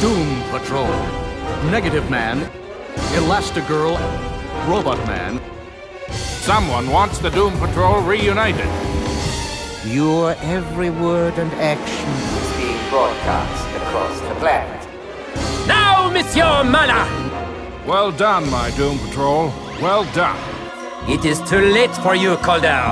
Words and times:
Doom 0.00 0.42
Patrol. 0.50 0.94
Negative 1.70 2.08
Man, 2.10 2.50
Elastigirl, 3.16 3.96
Robot 4.68 4.98
Man. 5.06 5.40
Someone 6.10 6.90
wants 6.90 7.18
the 7.18 7.30
Doom 7.30 7.58
Patrol 7.58 8.02
reunited. 8.02 8.68
Your 9.86 10.32
every 10.42 10.90
word 10.90 11.38
and 11.38 11.50
action 11.54 12.10
is 12.10 12.56
being 12.58 12.90
broadcast 12.90 13.76
across 13.76 14.20
the 14.20 14.34
planet. 14.34 14.86
Now, 15.66 16.10
Monsieur 16.10 16.62
Mallah! 16.62 17.08
Well 17.86 18.12
done, 18.12 18.50
my 18.50 18.70
Doom 18.72 18.98
Patrol. 18.98 19.50
Well 19.80 20.04
done. 20.12 20.38
It 21.08 21.24
is 21.24 21.40
too 21.48 21.60
late 21.60 21.96
for 21.96 22.14
you, 22.14 22.36
Calder. 22.36 22.84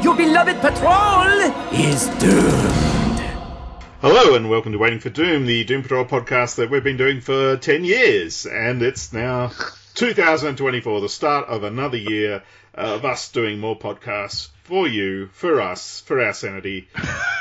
Your 0.00 0.14
beloved 0.14 0.60
patrol 0.60 1.50
is 1.72 2.06
doomed. 2.20 2.65
Hello 4.08 4.36
and 4.36 4.48
welcome 4.48 4.70
to 4.70 4.78
Waiting 4.78 5.00
for 5.00 5.10
Doom, 5.10 5.46
the 5.46 5.64
Doom 5.64 5.82
Patrol 5.82 6.04
podcast 6.04 6.54
that 6.54 6.70
we've 6.70 6.84
been 6.84 6.96
doing 6.96 7.20
for 7.20 7.56
10 7.56 7.82
years. 7.82 8.46
And 8.46 8.80
it's 8.80 9.12
now 9.12 9.50
2024, 9.94 11.00
the 11.00 11.08
start 11.08 11.48
of 11.48 11.64
another 11.64 11.96
year 11.96 12.44
of 12.72 13.04
us 13.04 13.32
doing 13.32 13.58
more 13.58 13.76
podcasts 13.76 14.50
for 14.62 14.86
you, 14.86 15.26
for 15.32 15.60
us, 15.60 16.02
for 16.02 16.22
our 16.22 16.34
sanity, 16.34 16.88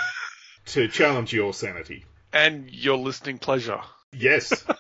to 0.66 0.88
challenge 0.88 1.32
your 1.32 1.54
sanity. 1.54 2.04
and 2.34 2.68
your 2.72 2.98
listening 2.98 3.38
pleasure. 3.38 3.82
Yes. 4.12 4.66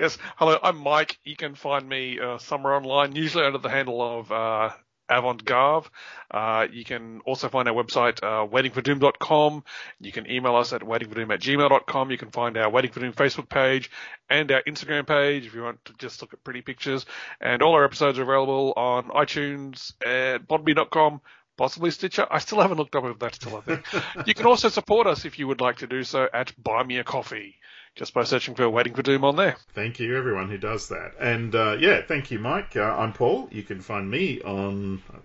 Yes, 0.00 0.16
hello, 0.36 0.58
I'm 0.62 0.78
Mike. 0.78 1.18
You 1.22 1.36
can 1.36 1.54
find 1.54 1.86
me 1.86 2.18
uh, 2.18 2.38
somewhere 2.38 2.74
online, 2.74 3.14
usually 3.14 3.44
under 3.44 3.58
the 3.58 3.68
handle 3.68 4.00
of 4.02 4.32
uh, 4.32 4.70
Avantgarde. 5.08 5.88
Uh, 6.30 6.66
you 6.70 6.84
can 6.84 7.20
also 7.24 7.48
find 7.48 7.68
our 7.68 7.74
website, 7.74 8.22
uh, 8.22 8.46
waitingfordoom.com. 8.46 9.64
You 10.00 10.12
can 10.12 10.30
email 10.30 10.56
us 10.56 10.72
at 10.72 10.82
waitingfordoom 10.82 11.32
at 11.32 11.40
gmail.com. 11.40 12.10
You 12.10 12.18
can 12.18 12.30
find 12.30 12.56
our 12.56 12.70
Waiting 12.70 12.92
for 12.92 13.00
Doom 13.00 13.12
Facebook 13.12 13.48
page 13.48 13.90
and 14.28 14.50
our 14.50 14.62
Instagram 14.62 15.06
page 15.06 15.46
if 15.46 15.54
you 15.54 15.62
want 15.62 15.84
to 15.84 15.92
just 15.98 16.20
look 16.20 16.32
at 16.32 16.42
pretty 16.44 16.62
pictures. 16.62 17.06
And 17.40 17.62
all 17.62 17.72
our 17.74 17.84
episodes 17.84 18.18
are 18.18 18.22
available 18.22 18.72
on 18.76 19.04
iTunes 19.04 19.92
at 20.04 20.46
podme.com. 20.48 21.20
Possibly 21.56 21.90
Stitcher. 21.90 22.26
I 22.30 22.38
still 22.38 22.60
haven't 22.60 22.76
looked 22.78 22.94
up 22.96 23.04
if 23.04 23.18
that's 23.18 23.36
still 23.36 23.56
a 23.58 23.62
thing. 23.62 23.82
you 24.26 24.34
can 24.34 24.46
also 24.46 24.68
support 24.68 25.06
us 25.06 25.24
if 25.24 25.38
you 25.38 25.46
would 25.48 25.60
like 25.60 25.78
to 25.78 25.86
do 25.86 26.04
so 26.04 26.28
at 26.32 26.52
Buy 26.62 26.82
Me 26.82 26.98
a 26.98 27.04
Coffee, 27.04 27.56
just 27.94 28.12
by 28.12 28.24
searching 28.24 28.54
for 28.54 28.68
Waiting 28.68 28.94
for 28.94 29.02
Doom 29.02 29.24
on 29.24 29.36
there. 29.36 29.56
thank 29.74 29.98
you, 29.98 30.16
everyone 30.16 30.50
who 30.50 30.58
does 30.58 30.88
that. 30.88 31.12
And 31.18 31.54
uh, 31.54 31.76
yeah, 31.80 32.02
thank 32.06 32.30
you, 32.30 32.38
Mike. 32.38 32.76
Uh, 32.76 32.82
I'm 32.82 33.12
Paul. 33.14 33.48
You 33.50 33.62
can 33.62 33.80
find 33.80 34.10
me 34.10 34.40
on 34.42 35.02
uh, 35.12 35.18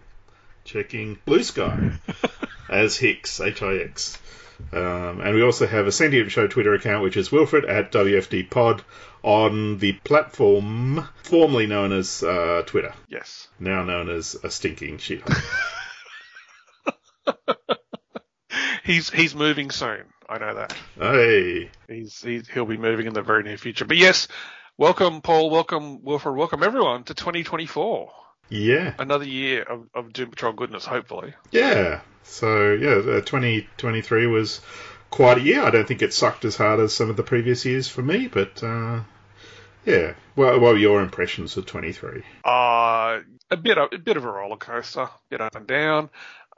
checking 0.63 1.17
Blue 1.25 1.43
Sky 1.43 1.91
as 2.69 2.95
Hicks, 2.97 3.41
H 3.41 3.61
I 3.61 3.75
X. 3.77 4.17
Um, 4.71 5.21
and 5.21 5.33
we 5.35 5.41
also 5.41 5.65
have 5.65 5.87
a 5.87 5.91
Sentient 5.91 6.31
Show 6.31 6.47
Twitter 6.47 6.73
account, 6.75 7.01
which 7.03 7.17
is 7.17 7.31
Wilfred 7.31 7.65
at 7.65 7.91
WFD 7.91 8.49
Pod 8.49 8.83
on 9.23 9.79
the 9.79 9.93
platform 9.93 11.07
formerly 11.23 11.65
known 11.67 11.91
as 11.91 12.21
uh, 12.23 12.61
Twitter, 12.67 12.93
Yes. 13.09 13.47
now 13.59 13.83
known 13.83 14.09
as 14.09 14.35
a 14.43 14.49
stinking 14.51 14.99
shit. 14.99 15.23
He's 18.83 19.09
he's 19.09 19.33
moving 19.35 19.69
soon. 19.71 20.03
I 20.27 20.37
know 20.39 20.55
that. 20.55 20.73
hey, 20.97 21.69
He's 21.87 22.21
he, 22.21 22.41
he'll 22.53 22.65
be 22.65 22.77
moving 22.77 23.07
in 23.07 23.13
the 23.13 23.21
very 23.21 23.43
near 23.43 23.57
future. 23.57 23.85
But 23.85 23.97
yes, 23.97 24.27
welcome 24.77 25.21
Paul, 25.21 25.49
welcome 25.49 26.03
Wilfred, 26.03 26.35
welcome 26.35 26.63
everyone 26.63 27.03
to 27.05 27.13
2024. 27.13 28.11
yeah, 28.49 28.93
Another 28.99 29.25
year 29.25 29.63
of, 29.63 29.87
of 29.93 30.11
Doom 30.13 30.31
Patrol 30.31 30.53
goodness, 30.53 30.85
hopefully. 30.85 31.33
yeah. 31.51 32.01
So 32.23 32.73
yeah, 32.73 32.95
uh, 32.97 33.21
2023 33.21 34.27
was 34.27 34.61
quite 35.09 35.37
a 35.37 35.41
year. 35.41 35.61
I 35.63 35.69
don't 35.71 35.87
think 35.87 36.01
it 36.01 36.13
sucked 36.13 36.45
as 36.45 36.55
hard 36.55 36.79
as 36.79 36.93
some 36.93 37.09
of 37.09 37.17
the 37.17 37.23
previous 37.23 37.65
years 37.65 37.87
for 37.87 38.01
me, 38.01 38.27
but 38.27 38.61
uh, 38.63 39.01
yeah. 39.85 40.13
Well, 40.35 40.59
what 40.59 40.73
were 40.73 40.77
your 40.77 41.01
impressions 41.01 41.55
of 41.57 41.65
23? 41.65 42.23
Uh 42.43 43.19
a 43.49 43.57
bit 43.57 43.77
of, 43.77 43.89
a 43.91 43.97
bit 43.97 44.15
of 44.15 44.23
a 44.23 44.31
roller 44.31 44.55
coaster, 44.55 45.09
bit 45.29 45.41
up 45.41 45.55
and 45.55 45.67
down. 45.67 46.09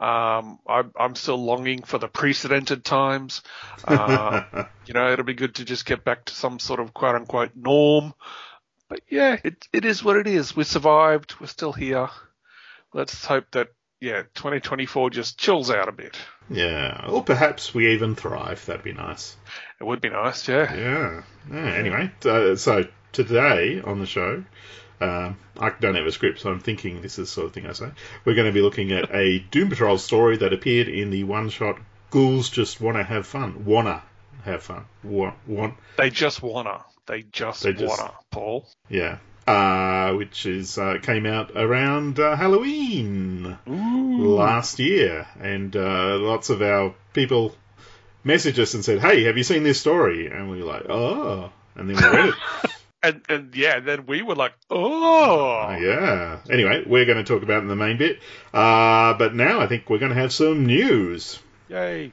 Um, 0.04 0.60
I, 0.68 0.84
I'm 1.00 1.16
still 1.16 1.38
longing 1.38 1.84
for 1.84 1.98
the 1.98 2.10
precedented 2.10 2.84
times. 2.84 3.42
Uh, 3.86 4.66
you 4.86 4.94
know, 4.94 5.14
it'll 5.14 5.24
be 5.24 5.34
good 5.34 5.56
to 5.56 5.66
just 5.66 5.86
get 5.86 6.04
back 6.04 6.26
to 6.26 6.34
some 6.34 6.60
sort 6.60 6.82
of 6.82 6.94
quote 6.94 7.16
unquote 7.16 7.52
norm. 7.56 8.14
But 8.90 9.00
yeah, 9.10 9.38
it 9.42 9.66
it 9.72 9.86
is 9.86 10.04
what 10.04 10.18
it 10.18 10.28
is. 10.28 10.58
We 10.58 10.66
survived. 10.66 11.40
We're 11.40 11.48
still 11.48 11.72
here. 11.72 12.10
Let's 12.94 13.24
hope 13.24 13.46
that 13.52 13.70
yeah, 14.02 14.24
2024 14.34 15.12
just 15.12 15.38
chills 15.38 15.72
out 15.72 15.88
a 15.88 15.94
bit. 15.94 16.18
Yeah, 16.50 17.06
or 17.08 17.24
perhaps 17.24 17.74
we 17.74 17.94
even 17.94 18.16
thrive. 18.16 18.66
That'd 18.66 18.84
be 18.84 18.92
nice. 18.92 19.38
It 19.80 19.86
would 19.86 20.02
be 20.02 20.10
nice, 20.10 20.50
yeah. 20.50 20.76
Yeah. 20.76 21.24
yeah 21.50 21.74
anyway, 21.76 22.12
uh, 22.26 22.58
so 22.58 22.86
today 23.14 23.82
on 23.82 24.00
the 24.00 24.06
show, 24.06 24.44
um, 25.04 25.38
I 25.60 25.70
don't 25.80 25.96
have 25.96 26.06
a 26.06 26.12
script, 26.12 26.40
so 26.40 26.52
I'm 26.52 26.60
thinking 26.60 27.02
this 27.02 27.20
is 27.20 27.28
the 27.28 27.34
sort 27.34 27.48
of 27.48 27.54
thing 27.54 27.68
I 27.68 27.74
say. 27.74 27.90
We're 28.26 28.36
going 28.36 28.48
to 28.48 28.54
be 28.54 28.62
looking 28.62 28.92
at 28.92 29.14
a 29.14 29.40
Doom 29.52 29.70
Patrol 29.70 29.98
story 29.98 30.38
that 30.38 30.54
appeared 30.54 30.88
in 30.88 31.10
the 31.10 31.24
one-shot 31.26 31.78
"Ghouls 32.12 32.50
Just 32.50 32.80
Wanna 32.82 33.04
Have 33.04 33.26
Fun." 33.28 33.66
Wanna 33.66 34.02
have 34.46 34.64
fun. 34.64 34.86
Want, 35.04 35.36
want 35.48 35.76
They 35.98 36.10
just 36.10 36.42
wanna. 36.44 36.84
They 37.06 37.24
just 37.24 37.64
They 37.64 37.74
just- 37.74 37.88
wanna, 38.00 38.12
Paul. 38.32 38.68
yeah. 38.90 39.18
Uh, 39.48 40.14
which 40.14 40.46
is 40.46 40.78
uh, 40.78 41.00
came 41.02 41.26
out 41.26 41.52
around 41.56 42.18
uh, 42.18 42.34
Halloween 42.38 43.58
last 43.68 44.80
year, 44.80 45.28
and 45.42 45.76
uh, 45.76 46.18
lots 46.18 46.50
of 46.50 46.62
our 46.62 46.94
people 47.14 47.54
messaged 48.26 48.58
us 48.60 48.74
and 48.74 48.86
said, 48.86 49.00
"Hey, 49.00 49.24
have 49.26 49.38
you 49.38 49.44
seen 49.44 49.64
this 49.64 49.80
story?" 49.82 50.28
And 50.28 50.50
we 50.50 50.60
were 50.64 50.72
like, 50.72 50.86
"Oh," 50.90 51.52
and 51.76 51.90
then 51.90 51.98
we 51.98 52.18
read 52.18 52.30
it. 52.30 52.36
And 53.04 53.22
and 53.28 53.54
yeah, 53.54 53.82
then 53.82 54.06
we 54.06 54.22
were 54.22 54.36
like, 54.36 54.54
oh, 54.70 55.76
Yeah. 55.78 56.40
Anyway, 56.50 56.84
we're 56.88 57.06
going 57.06 57.18
to 57.18 57.24
talk 57.26 57.44
about 57.44 57.58
it 57.58 57.64
in 57.64 57.68
the 57.68 57.76
main 57.76 57.98
bit. 57.98 58.20
Uh, 58.54 59.14
but 59.16 59.36
now 59.36 59.60
I 59.60 59.68
think 59.68 59.90
we're 59.90 60.00
going 60.00 60.14
to 60.14 60.20
have 60.20 60.32
some 60.32 60.66
news. 60.66 61.40
yay. 61.68 62.12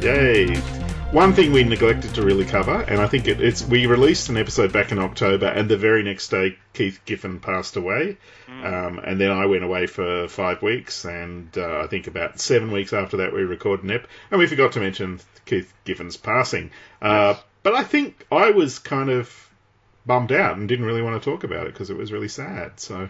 Yay. 0.00 0.79
One 1.12 1.32
thing 1.32 1.50
we 1.52 1.64
neglected 1.64 2.14
to 2.14 2.22
really 2.22 2.44
cover, 2.44 2.82
and 2.82 3.00
I 3.00 3.08
think 3.08 3.26
it, 3.26 3.40
it's 3.40 3.66
we 3.66 3.86
released 3.86 4.28
an 4.28 4.36
episode 4.36 4.72
back 4.72 4.92
in 4.92 5.00
October, 5.00 5.46
and 5.46 5.68
the 5.68 5.76
very 5.76 6.04
next 6.04 6.28
day 6.28 6.56
Keith 6.72 7.00
Giffen 7.04 7.40
passed 7.40 7.76
away, 7.76 8.16
um, 8.48 9.00
and 9.00 9.20
then 9.20 9.32
I 9.32 9.46
went 9.46 9.64
away 9.64 9.86
for 9.86 10.28
five 10.28 10.62
weeks, 10.62 11.04
and 11.04 11.50
uh, 11.58 11.80
I 11.80 11.88
think 11.88 12.06
about 12.06 12.38
seven 12.38 12.70
weeks 12.70 12.92
after 12.92 13.16
that 13.16 13.32
we 13.32 13.42
recorded 13.42 13.84
an 13.84 13.90
ep, 13.90 14.06
and 14.30 14.38
we 14.38 14.46
forgot 14.46 14.70
to 14.72 14.80
mention 14.80 15.18
Keith 15.46 15.72
Giffen's 15.84 16.16
passing. 16.16 16.70
Uh, 17.02 17.34
but 17.64 17.74
I 17.74 17.82
think 17.82 18.24
I 18.30 18.52
was 18.52 18.78
kind 18.78 19.10
of 19.10 19.50
bummed 20.06 20.30
out 20.30 20.58
and 20.58 20.68
didn't 20.68 20.86
really 20.86 21.02
want 21.02 21.20
to 21.20 21.30
talk 21.30 21.42
about 21.42 21.66
it 21.66 21.72
because 21.72 21.90
it 21.90 21.96
was 21.96 22.12
really 22.12 22.28
sad. 22.28 22.78
So, 22.78 23.08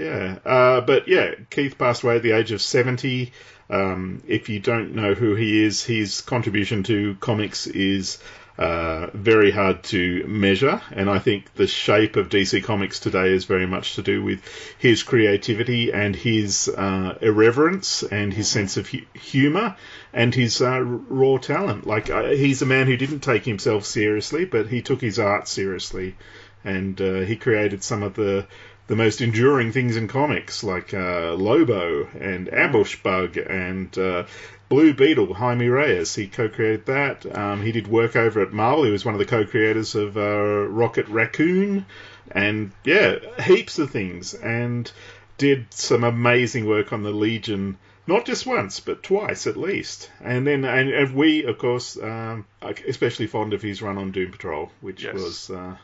yeah. 0.00 0.38
Uh, 0.44 0.80
but 0.80 1.08
yeah, 1.08 1.34
Keith 1.50 1.76
passed 1.78 2.02
away 2.02 2.16
at 2.16 2.22
the 2.22 2.32
age 2.32 2.52
of 2.52 2.62
70. 2.62 3.32
Um, 3.68 4.22
if 4.26 4.48
you 4.48 4.58
don't 4.58 4.94
know 4.94 5.14
who 5.14 5.34
he 5.34 5.64
is, 5.64 5.84
his 5.84 6.20
contribution 6.22 6.82
to 6.84 7.16
comics 7.20 7.66
is 7.66 8.18
uh, 8.58 9.08
very 9.14 9.50
hard 9.50 9.82
to 9.84 10.24
measure, 10.26 10.82
and 10.92 11.08
I 11.08 11.18
think 11.18 11.54
the 11.54 11.66
shape 11.66 12.16
of 12.16 12.28
DC 12.28 12.62
Comics 12.62 13.00
today 13.00 13.32
is 13.32 13.46
very 13.46 13.66
much 13.66 13.94
to 13.94 14.02
do 14.02 14.22
with 14.22 14.42
his 14.76 15.02
creativity 15.02 15.92
and 15.92 16.14
his 16.14 16.68
uh, 16.68 17.16
irreverence 17.22 18.02
and 18.02 18.34
his 18.34 18.48
sense 18.48 18.76
of 18.76 18.86
hu- 18.88 19.06
humor 19.14 19.76
and 20.12 20.34
his 20.34 20.60
uh, 20.60 20.80
raw 20.82 21.38
talent. 21.38 21.86
Like 21.86 22.10
uh, 22.10 22.24
he's 22.24 22.60
a 22.60 22.66
man 22.66 22.86
who 22.86 22.98
didn't 22.98 23.20
take 23.20 23.46
himself 23.46 23.86
seriously, 23.86 24.44
but 24.44 24.66
he 24.66 24.82
took 24.82 25.00
his 25.00 25.18
art 25.18 25.48
seriously, 25.48 26.16
and 26.62 27.00
uh, 27.00 27.20
he 27.20 27.36
created 27.36 27.82
some 27.82 28.02
of 28.02 28.14
the 28.14 28.46
the 28.90 28.96
most 28.96 29.20
enduring 29.20 29.70
things 29.70 29.96
in 29.96 30.08
comics, 30.08 30.64
like 30.64 30.92
uh, 30.92 31.32
Lobo 31.34 32.08
and 32.18 32.52
Ambush 32.52 32.96
Bug 33.04 33.36
and 33.36 33.96
uh, 33.96 34.24
Blue 34.68 34.92
Beetle, 34.92 35.32
Jaime 35.32 35.68
Reyes. 35.68 36.12
He 36.16 36.26
co-created 36.26 36.86
that. 36.86 37.24
Um, 37.38 37.62
he 37.62 37.70
did 37.70 37.86
work 37.86 38.16
over 38.16 38.42
at 38.42 38.52
Marvel. 38.52 38.82
He 38.82 38.90
was 38.90 39.04
one 39.04 39.14
of 39.14 39.20
the 39.20 39.26
co-creators 39.26 39.94
of 39.94 40.16
uh, 40.16 40.66
Rocket 40.66 41.06
Raccoon, 41.06 41.86
and 42.32 42.72
yeah, 42.82 43.20
heaps 43.40 43.78
of 43.78 43.92
things. 43.92 44.34
And 44.34 44.90
did 45.38 45.72
some 45.72 46.02
amazing 46.02 46.66
work 46.66 46.92
on 46.92 47.04
the 47.04 47.12
Legion. 47.12 47.78
Not 48.08 48.26
just 48.26 48.44
once, 48.44 48.80
but 48.80 49.04
twice 49.04 49.46
at 49.46 49.56
least. 49.56 50.10
And 50.20 50.44
then, 50.44 50.64
and, 50.64 50.90
and 50.90 51.14
we, 51.14 51.44
of 51.44 51.58
course, 51.58 51.96
um, 51.96 52.44
especially 52.60 53.28
fond 53.28 53.52
of 53.54 53.62
his 53.62 53.82
run 53.82 53.98
on 53.98 54.10
Doom 54.10 54.32
Patrol, 54.32 54.72
which 54.80 55.04
Yes. 55.04 55.14
was, 55.14 55.50
uh, 55.50 55.76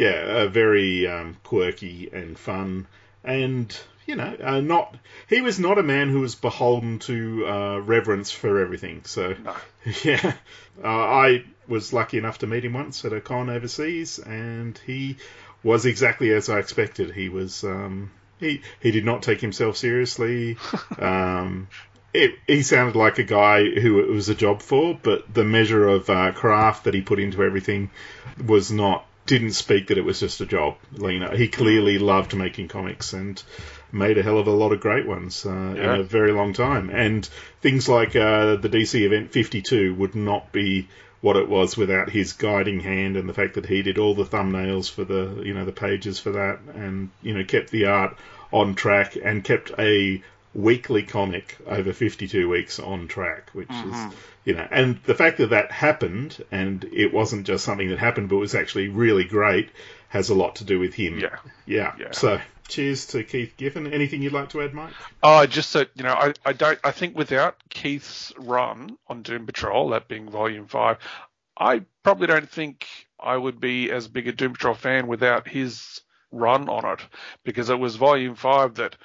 yeah, 0.00 0.42
uh, 0.42 0.48
very 0.48 1.06
um, 1.06 1.36
quirky 1.44 2.08
and 2.10 2.38
fun. 2.38 2.86
And 3.22 3.76
you 4.06 4.16
know, 4.16 4.34
uh, 4.42 4.60
not 4.60 4.96
he 5.28 5.42
was 5.42 5.60
not 5.60 5.78
a 5.78 5.82
man 5.82 6.08
who 6.08 6.20
was 6.20 6.34
beholden 6.34 6.98
to 7.00 7.46
uh, 7.46 7.78
reverence 7.80 8.30
for 8.30 8.60
everything. 8.60 9.02
So 9.04 9.34
No. 9.44 9.54
yeah, 10.04 10.34
uh, 10.82 10.88
I 10.88 11.44
was 11.68 11.92
lucky 11.92 12.16
enough 12.16 12.38
to 12.38 12.46
meet 12.46 12.64
him 12.64 12.72
once 12.72 13.04
at 13.04 13.12
a 13.12 13.20
con 13.20 13.50
overseas, 13.50 14.18
and 14.18 14.78
he 14.86 15.16
was 15.62 15.84
exactly 15.84 16.32
as 16.32 16.48
I 16.48 16.58
expected. 16.58 17.14
He 17.14 17.28
was 17.28 17.62
um, 17.62 18.10
He 18.38 18.62
he 18.80 18.90
did 18.92 19.04
not 19.04 19.22
take 19.22 19.42
himself 19.42 19.76
seriously. 19.76 20.56
um, 20.98 21.68
it, 22.12 22.34
he 22.46 22.62
sounded 22.62 22.96
like 22.96 23.18
a 23.18 23.22
guy 23.22 23.62
who 23.68 24.00
it 24.00 24.08
was 24.08 24.28
a 24.30 24.34
job 24.34 24.62
for, 24.62 24.98
but 25.00 25.32
the 25.32 25.44
measure 25.44 25.86
of 25.86 26.10
uh, 26.10 26.32
craft 26.32 26.84
that 26.84 26.94
he 26.94 27.02
put 27.02 27.20
into 27.20 27.44
everything 27.44 27.90
was 28.44 28.72
not 28.72 29.06
didn't 29.30 29.52
speak 29.52 29.86
that 29.88 29.98
it 29.98 30.04
was 30.04 30.20
just 30.20 30.40
a 30.40 30.46
job. 30.46 30.76
You 30.98 31.20
know, 31.20 31.30
he 31.30 31.48
clearly 31.48 31.98
loved 31.98 32.34
making 32.36 32.68
comics 32.68 33.12
and 33.12 33.42
made 33.92 34.18
a 34.18 34.22
hell 34.22 34.38
of 34.38 34.46
a 34.48 34.50
lot 34.62 34.72
of 34.72 34.80
great 34.80 35.06
ones 35.06 35.46
uh, 35.46 35.50
Yeah. 35.76 35.94
in 35.94 36.00
a 36.00 36.02
very 36.02 36.32
long 36.32 36.52
time. 36.52 36.90
And 36.90 37.26
things 37.60 37.88
like 37.88 38.16
uh, 38.16 38.56
the 38.56 38.68
DC 38.68 39.00
event 39.00 39.32
52 39.32 39.94
would 39.94 40.14
not 40.14 40.50
be 40.52 40.88
what 41.20 41.36
it 41.36 41.48
was 41.48 41.76
without 41.76 42.10
his 42.10 42.32
guiding 42.32 42.80
hand 42.80 43.16
and 43.16 43.28
the 43.28 43.34
fact 43.34 43.54
that 43.54 43.66
he 43.66 43.82
did 43.82 43.98
all 43.98 44.14
the 44.14 44.24
thumbnails 44.24 44.90
for 44.90 45.04
the 45.04 45.42
you 45.44 45.52
know 45.54 45.64
the 45.66 45.72
pages 45.86 46.18
for 46.18 46.32
that 46.32 46.58
and 46.74 47.10
you 47.22 47.34
know 47.34 47.44
kept 47.44 47.70
the 47.70 47.84
art 47.86 48.16
on 48.52 48.74
track 48.74 49.16
and 49.22 49.44
kept 49.44 49.70
a 49.78 50.22
weekly 50.54 51.02
comic 51.02 51.56
over 51.66 51.92
52 51.92 52.48
weeks 52.48 52.78
on 52.80 53.06
track 53.06 53.50
which 53.52 53.68
Mm-hmm. 53.68 53.92
is 54.10 54.14
you 54.44 54.54
know 54.54 54.66
and 54.70 54.98
the 55.04 55.14
fact 55.14 55.38
that 55.38 55.50
that 55.50 55.70
happened 55.70 56.42
and 56.50 56.84
it 56.92 57.12
wasn't 57.12 57.46
just 57.46 57.64
something 57.64 57.88
that 57.90 57.98
happened 57.98 58.28
but 58.28 58.36
was 58.36 58.54
actually 58.54 58.88
really 58.88 59.24
great 59.24 59.68
has 60.08 60.28
a 60.30 60.34
lot 60.34 60.56
to 60.56 60.64
do 60.64 60.78
with 60.78 60.94
him 60.94 61.18
Yeah. 61.18 61.36
yeah, 61.66 61.92
Yeah. 61.98 62.10
so 62.12 62.40
cheers 62.68 63.06
to 63.08 63.22
Keith 63.24 63.54
Giffen 63.56 63.92
anything 63.92 64.22
you'd 64.22 64.32
like 64.32 64.48
to 64.50 64.62
add 64.62 64.72
Mike 64.74 64.92
Oh, 65.22 65.44
just 65.46 65.72
that 65.74 65.90
you 65.94 66.04
know, 66.04 66.14
I, 66.14 66.32
I 66.44 66.52
don't. 66.52 66.78
I 66.82 66.92
think 66.92 67.16
without 67.16 67.56
Keith's 67.68 68.32
run 68.38 68.96
on 69.08 69.22
Doom 69.22 69.44
Patrol, 69.44 69.90
that 69.90 70.08
being 70.08 70.30
Volume 70.30 70.66
Five, 70.66 70.96
I 71.58 71.82
probably 72.02 72.26
don't 72.28 72.48
think 72.48 72.86
I 73.18 73.36
would 73.36 73.60
be 73.60 73.90
as 73.90 74.08
big 74.08 74.26
a 74.28 74.32
Doom 74.32 74.52
Patrol 74.54 74.74
fan 74.74 75.08
without 75.08 75.46
his 75.46 76.00
run 76.32 76.68
on 76.70 76.86
it, 76.94 77.00
because 77.44 77.68
it 77.68 77.78
was 77.78 77.96
Volume 77.96 78.34
Five 78.36 78.76
that 78.76 78.96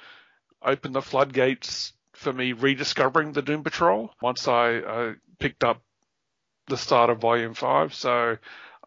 opened 0.62 0.94
the 0.94 1.02
floodgates 1.02 1.92
for 2.14 2.32
me 2.32 2.52
rediscovering 2.52 3.32
the 3.32 3.42
Doom 3.42 3.62
Patrol 3.62 4.10
once 4.22 4.48
I 4.48 4.76
uh, 4.76 5.12
picked 5.38 5.64
up 5.64 5.82
the 6.68 6.76
start 6.76 7.10
of 7.10 7.18
Volume 7.18 7.54
Five. 7.54 7.94
So. 7.94 8.38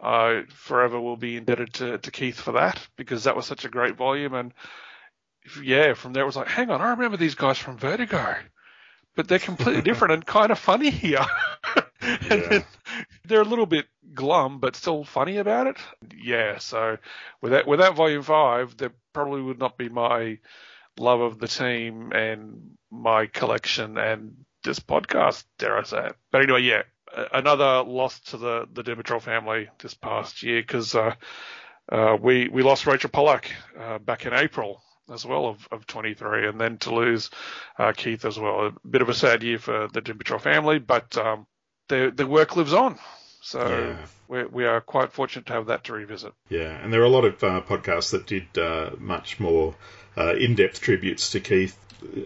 I 0.01 0.43
forever 0.47 0.97
will 0.97 1.17
be 1.17 1.35
indebted 1.35 1.73
to, 1.73 1.97
to 1.97 2.09
Keith 2.11 2.39
for 2.39 2.53
that 2.53 2.87
because 2.95 3.25
that 3.25 3.35
was 3.35 3.45
such 3.45 3.65
a 3.65 3.69
great 3.69 3.97
volume 3.97 4.33
and 4.33 4.53
yeah, 5.61 5.93
from 5.93 6.13
there 6.13 6.23
it 6.23 6.25
was 6.25 6.37
like, 6.37 6.47
hang 6.47 6.69
on, 6.69 6.79
I 6.81 6.91
remember 6.91 7.17
these 7.17 7.35
guys 7.35 7.57
from 7.57 7.77
Vertigo, 7.77 8.35
but 9.17 9.27
they're 9.27 9.39
completely 9.39 9.81
different 9.89 10.13
and 10.13 10.25
kind 10.25 10.51
of 10.53 10.59
funny 10.59 10.89
here. 10.89 11.25
and 12.01 12.19
Yeah. 12.29 12.63
they're 13.25 13.41
a 13.41 13.45
little 13.45 13.65
bit 13.65 13.87
glum, 14.13 14.59
but 14.59 14.77
still 14.77 15.03
funny 15.03 15.35
about 15.35 15.67
it. 15.67 15.75
Yeah, 16.15 16.59
so 16.59 16.97
without 17.41 17.67
without 17.67 17.95
Volume 17.95 18.23
Five, 18.23 18.77
there 18.77 18.91
probably 19.11 19.41
would 19.41 19.59
not 19.59 19.77
be 19.77 19.89
my 19.89 20.37
love 20.97 21.19
of 21.19 21.39
the 21.39 21.47
team 21.49 22.13
and 22.13 22.77
my 22.89 23.25
collection 23.25 23.97
and 23.97 24.45
this 24.63 24.79
podcast, 24.79 25.43
dare 25.57 25.77
I 25.77 25.83
say 25.83 26.07
it. 26.07 26.15
But 26.31 26.43
anyway, 26.43 26.61
yeah, 26.63 26.83
another 27.33 27.83
loss 27.83 28.19
to 28.21 28.37
the 28.37 28.67
the 28.71 28.83
Doom 28.83 28.97
Patrol 28.97 29.19
family 29.19 29.69
this 29.79 29.93
past 29.93 30.43
year 30.43 30.61
because 30.61 30.95
uh, 30.95 31.15
uh, 31.91 32.17
we 32.21 32.47
we 32.49 32.63
lost 32.63 32.85
Rachel 32.87 33.09
Pollack 33.09 33.51
uh, 33.79 33.97
back 33.99 34.25
in 34.25 34.33
April 34.33 34.81
as 35.11 35.25
well 35.25 35.47
of, 35.47 35.67
of 35.71 35.87
23, 35.87 36.47
and 36.49 36.61
then 36.61 36.77
to 36.77 36.93
lose 36.93 37.31
uh, 37.79 37.91
Keith 37.97 38.25
as 38.25 38.37
well. 38.37 38.67
A 38.67 38.87
bit 38.87 39.01
of 39.01 39.09
a 39.09 39.13
sad 39.15 39.41
year 39.41 39.57
for 39.57 39.87
the 39.91 40.01
Doom 40.01 40.19
Patrol 40.19 40.39
family, 40.39 40.77
but 40.79 41.17
um, 41.17 41.47
their 41.87 42.11
their 42.11 42.27
work 42.27 42.55
lives 42.55 42.73
on. 42.73 42.99
So 43.41 43.67
Yeah. 43.67 44.05
we 44.27 44.43
we 44.45 44.65
are 44.65 44.81
quite 44.81 45.11
fortunate 45.13 45.47
to 45.47 45.53
have 45.53 45.67
that 45.67 45.85
to 45.85 45.93
revisit. 45.93 46.33
Yeah, 46.49 46.69
and 46.83 46.93
there 46.93 47.01
are 47.01 47.05
a 47.05 47.09
lot 47.09 47.25
of 47.25 47.43
uh, 47.43 47.61
podcasts 47.61 48.11
that 48.11 48.27
did 48.27 48.55
uh, 48.57 48.91
much 48.99 49.39
more 49.39 49.75
uh, 50.17 50.35
in-depth 50.35 50.81
tributes 50.81 51.31
to 51.31 51.39
Keith. 51.39 51.77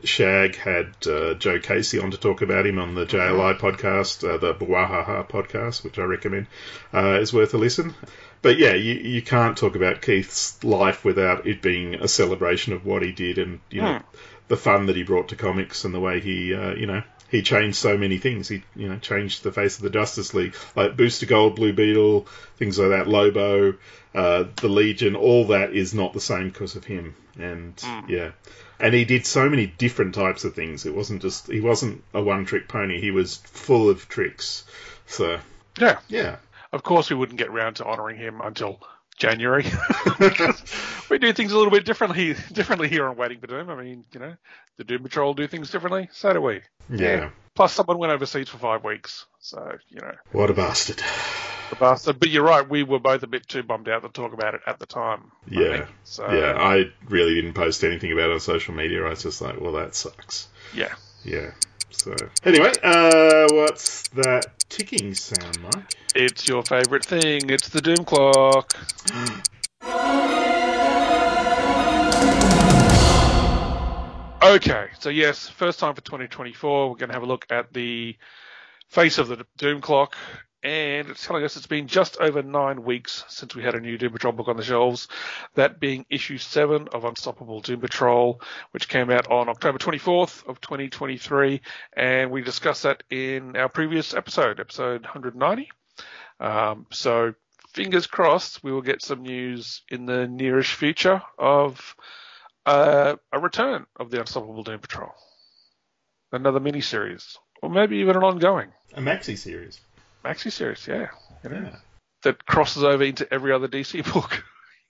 Shag 0.03 0.55
had 0.55 0.93
uh, 1.07 1.33
Joe 1.35 1.59
Casey 1.59 1.99
on 1.99 2.11
to 2.11 2.17
talk 2.17 2.41
about 2.41 2.65
him 2.65 2.79
on 2.79 2.95
the 2.95 3.05
JLI 3.05 3.57
podcast, 3.59 4.27
uh, 4.27 4.37
the 4.37 4.53
Bwahaha 4.53 5.27
podcast, 5.27 5.83
which 5.83 5.97
I 5.99 6.03
recommend 6.03 6.47
uh, 6.93 7.19
is 7.19 7.33
worth 7.33 7.53
a 7.53 7.57
listen. 7.57 7.93
But 8.41 8.57
yeah, 8.57 8.73
you, 8.73 8.93
you 8.93 9.21
can't 9.21 9.57
talk 9.57 9.75
about 9.75 10.01
Keith's 10.01 10.63
life 10.63 11.05
without 11.05 11.47
it 11.47 11.61
being 11.61 11.95
a 11.95 12.07
celebration 12.07 12.73
of 12.73 12.85
what 12.85 13.01
he 13.01 13.11
did 13.11 13.37
and 13.37 13.59
you 13.69 13.81
know 13.81 14.01
the 14.49 14.57
fun 14.57 14.87
that 14.87 14.95
he 14.95 15.03
brought 15.03 15.29
to 15.29 15.35
comics 15.35 15.85
and 15.85 15.93
the 15.93 15.99
way 15.99 16.19
he 16.19 16.53
uh, 16.53 16.73
you 16.75 16.85
know 16.85 17.01
he 17.33 17.41
changed 17.41 17.77
so 17.77 17.97
many 17.97 18.19
things. 18.19 18.47
He 18.47 18.61
you 18.75 18.87
know 18.87 18.99
changed 18.99 19.41
the 19.41 19.51
face 19.51 19.77
of 19.77 19.81
the 19.81 19.89
Justice 19.89 20.35
League, 20.35 20.53
like 20.75 20.95
Booster 20.95 21.25
Gold, 21.25 21.55
Blue 21.55 21.73
Beetle, 21.73 22.27
things 22.57 22.77
like 22.77 22.89
that. 22.89 23.07
Lobo, 23.07 23.73
uh, 24.13 24.43
the 24.57 24.67
Legion, 24.67 25.15
all 25.15 25.47
that 25.47 25.73
is 25.73 25.95
not 25.95 26.13
the 26.13 26.21
same 26.21 26.49
because 26.49 26.75
of 26.75 26.85
him. 26.85 27.15
And 27.39 27.73
yeah, 28.07 28.33
and 28.79 28.93
he 28.93 29.03
did 29.03 29.25
so 29.25 29.49
many 29.49 29.65
different 29.65 30.13
types 30.13 30.43
of 30.43 30.53
things. 30.53 30.85
It 30.85 30.93
wasn't 30.93 31.23
just 31.23 31.47
he 31.47 31.59
wasn't 31.59 32.03
a 32.13 32.21
one-trick 32.21 32.67
pony. 32.67 33.01
He 33.01 33.09
was 33.09 33.37
full 33.37 33.89
of 33.89 34.07
tricks. 34.07 34.63
So 35.07 35.39
Yeah, 35.79 35.97
yeah, 36.07 36.35
of 36.71 36.83
course 36.83 37.09
we 37.09 37.15
wouldn't 37.15 37.39
get 37.39 37.51
round 37.51 37.77
to 37.77 37.85
honouring 37.85 38.17
him 38.17 38.41
until 38.41 38.79
January. 39.17 39.65
we 41.09 41.17
do 41.19 41.33
things 41.33 41.51
a 41.51 41.57
little 41.57 41.71
bit 41.71 41.85
differently 41.85 42.35
differently 42.51 42.87
here 42.89 43.07
on 43.07 43.15
Waiting 43.15 43.39
for 43.39 43.47
Doom. 43.47 43.69
I 43.69 43.75
mean, 43.81 44.05
you 44.13 44.19
know, 44.19 44.35
the 44.77 44.83
Doom 44.83 45.03
Patrol 45.03 45.33
do 45.33 45.47
things 45.47 45.69
differently. 45.69 46.09
So 46.11 46.33
do 46.33 46.41
we. 46.41 46.61
yeah. 46.89 47.29
Plus, 47.55 47.71
someone 47.71 47.99
went 47.99 48.11
overseas 48.11 48.49
for 48.49 48.57
five 48.57 48.83
weeks. 48.83 49.25
So, 49.39 49.77
you 49.89 50.01
know, 50.01 50.13
What 50.31 50.49
a 50.49 50.53
bastard. 50.53 50.97
the 51.69 51.75
bastard. 51.75 52.19
But 52.19 52.29
you're 52.29 52.43
right, 52.43 52.67
we 52.67 52.81
were 52.81 52.97
both 52.97 53.21
a 53.21 53.27
bit 53.27 53.47
too 53.47 53.61
bummed 53.61 53.87
out 53.89 54.01
to 54.01 54.09
talk 54.09 54.33
about 54.33 54.55
it 54.55 54.61
at 54.65 54.79
the 54.79 54.87
time. 54.87 55.31
Yeah. 55.47 55.77
think. 55.77 55.89
So, 56.03 56.31
Yeah, 56.33 56.53
I 56.57 56.85
really 57.07 57.35
didn't 57.35 57.53
post 57.53 57.83
anything 57.83 58.11
about 58.11 58.31
it 58.31 58.33
on 58.33 58.39
social 58.39 58.73
media. 58.73 59.05
I 59.05 59.09
was 59.09 59.21
just 59.21 59.39
like, 59.39 59.61
well, 59.61 59.73
that 59.73 59.93
sucks. 59.93 60.47
yeah. 60.73 60.95
Yeah. 61.23 61.51
So 61.93 62.15
anyway, 62.43 62.73
uh, 62.83 63.47
what's 63.51 64.07
that 64.09 64.59
ticking 64.67 65.13
sound, 65.13 65.61
Mike? 65.61 65.93
It's 66.15 66.47
your 66.47 66.63
favourite 66.63 67.05
thing. 67.05 67.49
It's 67.49 67.69
the 67.69 67.81
Doom 67.81 68.03
Clock. 68.03 68.75
Okay, 74.43 74.87
so 74.99 75.09
yes, 75.09 75.47
first 75.47 75.79
time 75.79 75.95
for 75.95 76.01
2024, 76.01 76.89
we're 76.89 76.95
going 76.95 77.09
to 77.09 77.13
have 77.13 77.23
a 77.23 77.25
look 77.25 77.45
at 77.49 77.71
the 77.71 78.17
face 78.89 79.17
of 79.17 79.29
the 79.29 79.45
Doom 79.57 79.79
Clock, 79.79 80.17
and 80.63 81.09
it's 81.09 81.25
telling 81.25 81.43
us 81.43 81.57
it's 81.57 81.67
been 81.67 81.87
just 81.87 82.17
over 82.17 82.41
nine 82.41 82.83
weeks 82.83 83.25
since 83.27 83.53
we 83.53 83.63
had 83.63 83.75
a 83.75 83.81
new 83.81 83.97
Doom 83.97 84.13
Patrol 84.13 84.31
book 84.31 84.47
on 84.47 84.55
the 84.55 84.63
shelves, 84.63 85.09
that 85.55 85.79
being 85.79 86.05
issue 86.09 86.37
seven 86.37 86.87
of 86.93 87.03
Unstoppable 87.03 87.59
Doom 87.59 87.81
Patrol, 87.81 88.41
which 88.71 88.87
came 88.87 89.09
out 89.09 89.29
on 89.29 89.49
October 89.49 89.77
24th 89.77 90.47
of 90.47 90.61
2023, 90.61 91.61
and 91.97 92.31
we 92.31 92.41
discussed 92.41 92.83
that 92.83 93.03
in 93.09 93.57
our 93.57 93.67
previous 93.67 94.13
episode, 94.13 94.61
episode 94.61 95.01
190. 95.03 95.69
Um, 96.39 96.87
so 96.91 97.33
fingers 97.73 98.07
crossed 98.07 98.63
we 98.63 98.71
will 98.71 98.81
get 98.81 99.01
some 99.01 99.21
news 99.21 99.81
in 99.89 100.05
the 100.05 100.27
nearish 100.27 100.73
future 100.73 101.21
of 101.37 101.95
uh, 102.65 103.15
a 103.33 103.39
return 103.39 103.85
of 103.97 104.11
the 104.11 104.19
Unstoppable 104.21 104.63
Doom 104.63 104.79
Patrol, 104.79 105.11
another 106.31 106.61
mini-series, 106.61 107.37
or 107.61 107.69
maybe 107.69 107.97
even 107.97 108.15
an 108.15 108.23
ongoing 108.23 108.71
A 108.93 109.01
maxi 109.01 109.37
series. 109.37 109.81
Maxi 110.23 110.51
series. 110.51 110.87
Yeah, 110.87 111.07
Yeah. 111.43 111.75
that 112.23 112.45
crosses 112.45 112.83
over 112.83 113.03
into 113.03 113.31
every 113.33 113.51
other 113.51 113.67
DC 113.67 114.03
book. 114.13 114.43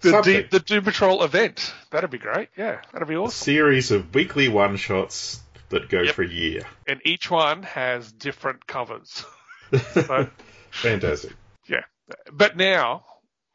the, 0.00 0.20
D- 0.24 0.42
the 0.50 0.60
Doom 0.60 0.84
Patrol 0.84 1.22
event. 1.22 1.72
That'd 1.90 2.10
be 2.10 2.18
great. 2.18 2.48
Yeah, 2.56 2.80
that'd 2.92 3.08
be 3.08 3.14
A 3.14 3.20
awesome. 3.20 3.44
series 3.44 3.90
of 3.90 4.14
weekly 4.14 4.48
one 4.48 4.76
shots 4.76 5.40
that 5.68 5.88
go 5.88 6.02
Yep. 6.02 6.14
for 6.14 6.22
a 6.22 6.28
year. 6.28 6.62
And 6.86 7.00
each 7.04 7.30
one 7.30 7.62
has 7.62 8.10
different 8.12 8.66
covers. 8.66 9.24
so, 9.92 10.28
Fantastic. 10.70 11.32
yeah. 11.68 11.84
But 12.32 12.56
now, 12.56 13.04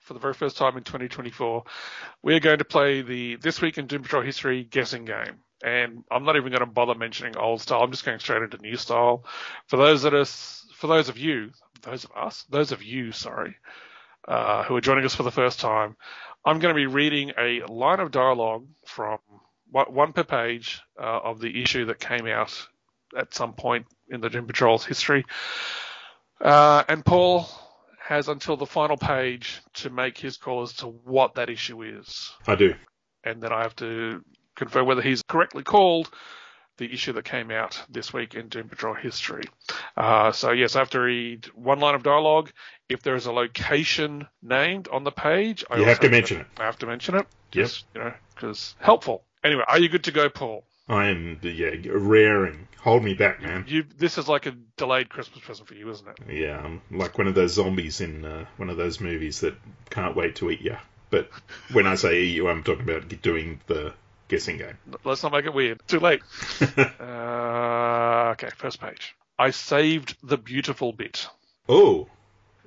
for 0.01 0.13
the 0.13 0.19
very 0.19 0.33
first 0.33 0.57
time 0.57 0.77
in 0.77 0.83
2024, 0.83 1.63
we 2.23 2.35
are 2.35 2.39
going 2.39 2.59
to 2.59 2.65
play 2.65 3.01
the 3.01 3.35
This 3.35 3.61
Week 3.61 3.77
in 3.77 3.87
Doom 3.87 4.03
Patrol 4.03 4.23
History 4.23 4.63
guessing 4.63 5.05
game. 5.05 5.39
And 5.63 6.03
I'm 6.11 6.23
not 6.23 6.35
even 6.35 6.51
going 6.51 6.59
to 6.59 6.67
bother 6.67 6.95
mentioning 6.95 7.35
old 7.37 7.61
style. 7.61 7.81
I'm 7.81 7.91
just 7.91 8.05
going 8.05 8.19
straight 8.19 8.43
into 8.43 8.57
new 8.57 8.77
style. 8.77 9.25
For 9.67 9.77
those 9.77 10.03
that 10.03 10.13
are, 10.13 10.25
for 10.25 10.87
those 10.87 11.09
of 11.09 11.17
you, 11.17 11.51
those 11.81 12.03
of 12.03 12.11
us, 12.15 12.43
those 12.49 12.71
of 12.71 12.83
you, 12.83 13.11
sorry, 13.11 13.55
uh, 14.27 14.63
who 14.63 14.75
are 14.75 14.81
joining 14.81 15.05
us 15.05 15.15
for 15.15 15.23
the 15.23 15.31
first 15.31 15.59
time, 15.59 15.95
I'm 16.45 16.59
going 16.59 16.73
to 16.73 16.79
be 16.79 16.85
reading 16.85 17.31
a 17.37 17.63
line 17.67 17.99
of 17.99 18.11
dialogue 18.11 18.67
from 18.85 19.17
one 19.71 19.93
one 19.93 20.13
per 20.13 20.23
page 20.23 20.81
uh, 20.99 21.19
of 21.23 21.39
the 21.39 21.61
issue 21.61 21.85
that 21.85 21.99
came 21.99 22.27
out 22.27 22.67
at 23.17 23.33
some 23.33 23.53
point 23.53 23.87
in 24.09 24.21
the 24.21 24.29
Doom 24.29 24.47
Patrol's 24.47 24.85
history. 24.85 25.25
Uh, 26.39 26.83
and 26.87 27.03
Paul 27.03 27.49
has 27.99 28.29
until 28.29 28.55
the 28.55 28.65
final 28.65 28.95
page 28.95 29.61
to 29.73 29.89
make 29.89 30.17
his 30.17 30.37
call 30.37 30.61
as 30.61 30.73
to 30.73 30.87
what 30.87 31.35
that 31.35 31.49
issue 31.49 31.81
is. 31.81 32.31
I 32.45 32.55
do. 32.55 32.73
And 33.23 33.41
then 33.41 33.51
I 33.51 33.63
have 33.63 33.75
to 33.77 34.23
confirm 34.57 34.85
whether 34.85 35.01
he's 35.01 35.21
correctly 35.21 35.63
called 35.63 36.09
the 36.77 36.91
issue 36.93 37.13
that 37.13 37.25
came 37.25 37.49
out 37.49 37.81
this 37.89 38.13
week 38.13 38.35
in 38.35 38.49
Doom 38.49 38.69
Patrol 38.69 38.93
history. 38.93 39.43
Uh, 39.95 40.31
so 40.31 40.51
yes, 40.51 40.75
I 40.75 40.79
have 40.79 40.91
to 40.91 40.99
read 40.99 41.45
one 41.55 41.79
line 41.79 41.95
of 41.95 42.03
dialogue. 42.03 42.51
If 42.87 43.01
there 43.01 43.15
is 43.15 43.25
a 43.25 43.31
location 43.31 44.27
named 44.41 44.87
on 44.87 45.03
the 45.03 45.11
page, 45.11 45.65
I 45.69 45.77
You 45.77 45.85
have 45.85 45.99
to 46.01 46.09
mention 46.09 46.41
it. 46.41 46.47
I 46.59 46.65
have 46.65 46.77
to 46.79 46.85
mention 46.85 47.15
it. 47.15 47.25
Yes, 47.51 47.83
you 47.95 48.01
know, 48.01 48.13
because 48.35 48.75
helpful. 48.79 49.23
Anyway, 49.43 49.63
are 49.67 49.79
you 49.79 49.89
good 49.89 50.03
to 50.05 50.11
go, 50.11 50.29
Paul? 50.29 50.63
I 50.89 51.07
am, 51.07 51.39
yeah, 51.41 51.71
raring. 51.89 52.67
Hold 52.79 53.03
me 53.03 53.13
back, 53.13 53.41
man. 53.41 53.65
You, 53.67 53.83
this 53.97 54.17
is 54.17 54.29
like 54.29 54.45
a 54.45 54.51
delayed 54.77 55.09
Christmas 55.09 55.43
present 55.43 55.67
for 55.67 55.73
you, 55.73 55.89
isn't 55.89 56.07
it? 56.07 56.17
Yeah, 56.33 56.57
I'm 56.57 56.81
like 56.91 57.17
one 57.17 57.27
of 57.27 57.35
those 57.35 57.53
zombies 57.53 57.99
in 57.99 58.23
uh, 58.23 58.45
one 58.55 58.69
of 58.69 58.77
those 58.77 59.01
movies 59.01 59.41
that 59.41 59.55
can't 59.89 60.15
wait 60.15 60.37
to 60.37 60.49
eat 60.49 60.61
you. 60.61 60.77
But 61.09 61.29
when 61.73 61.87
I 61.87 61.95
say 61.95 62.21
eat 62.21 62.35
you, 62.35 62.47
I'm 62.47 62.63
talking 62.63 62.89
about 62.89 63.21
doing 63.21 63.59
the 63.67 63.93
guessing 64.27 64.57
game. 64.57 64.77
Let's 65.03 65.23
not 65.23 65.31
make 65.31 65.45
it 65.45 65.53
weird. 65.53 65.81
Too 65.87 65.99
late. 65.99 66.21
uh, 66.77 68.29
okay, 68.33 68.49
first 68.57 68.79
page. 68.79 69.15
I 69.39 69.51
saved 69.51 70.15
the 70.23 70.37
beautiful 70.37 70.91
bit. 70.93 71.27
Oh, 71.69 72.07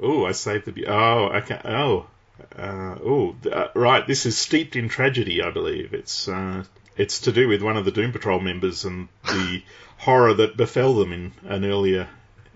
oh, 0.00 0.24
I 0.26 0.32
saved 0.32 0.66
the. 0.66 0.72
be- 0.72 0.86
Oh, 0.86 1.30
okay. 1.42 1.60
Oh, 1.64 2.06
uh, 2.56 2.96
oh, 3.04 3.36
uh, 3.50 3.68
right. 3.74 4.06
This 4.06 4.26
is 4.26 4.38
steeped 4.38 4.76
in 4.76 4.88
tragedy, 4.88 5.42
I 5.42 5.50
believe. 5.50 5.92
It's 5.94 6.28
uh, 6.28 6.64
it's 6.96 7.20
to 7.22 7.32
do 7.32 7.48
with 7.48 7.62
one 7.62 7.76
of 7.76 7.84
the 7.84 7.90
Doom 7.90 8.12
Patrol 8.12 8.40
members 8.40 8.84
and 8.84 9.08
the 9.24 9.62
horror 9.98 10.34
that 10.34 10.56
befell 10.56 10.94
them 10.94 11.12
in 11.12 11.32
an 11.44 11.64
earlier 11.64 12.08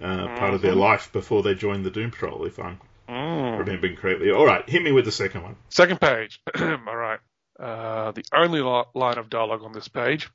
uh, 0.03 0.27
part 0.39 0.55
of 0.55 0.63
their 0.63 0.75
life 0.75 1.13
before 1.13 1.43
they 1.43 1.55
joined 1.55 1.85
the 1.85 1.91
Doom 1.91 2.11
Patrol. 2.11 2.45
If 2.45 2.59
I'm 2.59 2.79
remembering 3.09 3.97
correctly. 3.97 4.31
All 4.31 4.47
right, 4.47 4.69
hit 4.69 4.83
me 4.83 4.93
with 4.93 5.05
the 5.05 5.13
second 5.13 5.43
one. 5.43 5.57
Second 5.69 6.01
page. 6.01 6.41
All 6.61 6.97
right. 6.97 7.21
Uh, 7.59 8.11
the 8.13 8.25
only 8.33 8.61
li- 8.61 8.85
line 8.95 9.19
of 9.19 9.31
dialogue 9.31 9.63
on 9.63 9.73
this 9.73 9.89
page. 9.89 10.31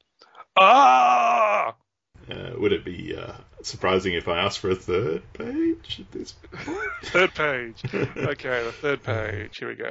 Ah! 0.55 1.75
Uh, 2.29 2.51
would 2.57 2.73
it 2.73 2.85
be 2.85 3.15
uh, 3.15 3.33
surprising 3.63 4.13
if 4.13 4.27
I 4.27 4.39
asked 4.39 4.59
for 4.59 4.69
a 4.69 4.75
third 4.75 5.23
page 5.33 5.99
at 5.99 6.11
this 6.11 6.33
point? 6.33 6.77
Third 7.05 7.33
page. 7.33 7.81
Okay, 7.93 8.63
the 8.63 8.71
third 8.71 9.03
page. 9.03 9.57
Here 9.57 9.67
we 9.67 9.75
go. 9.75 9.89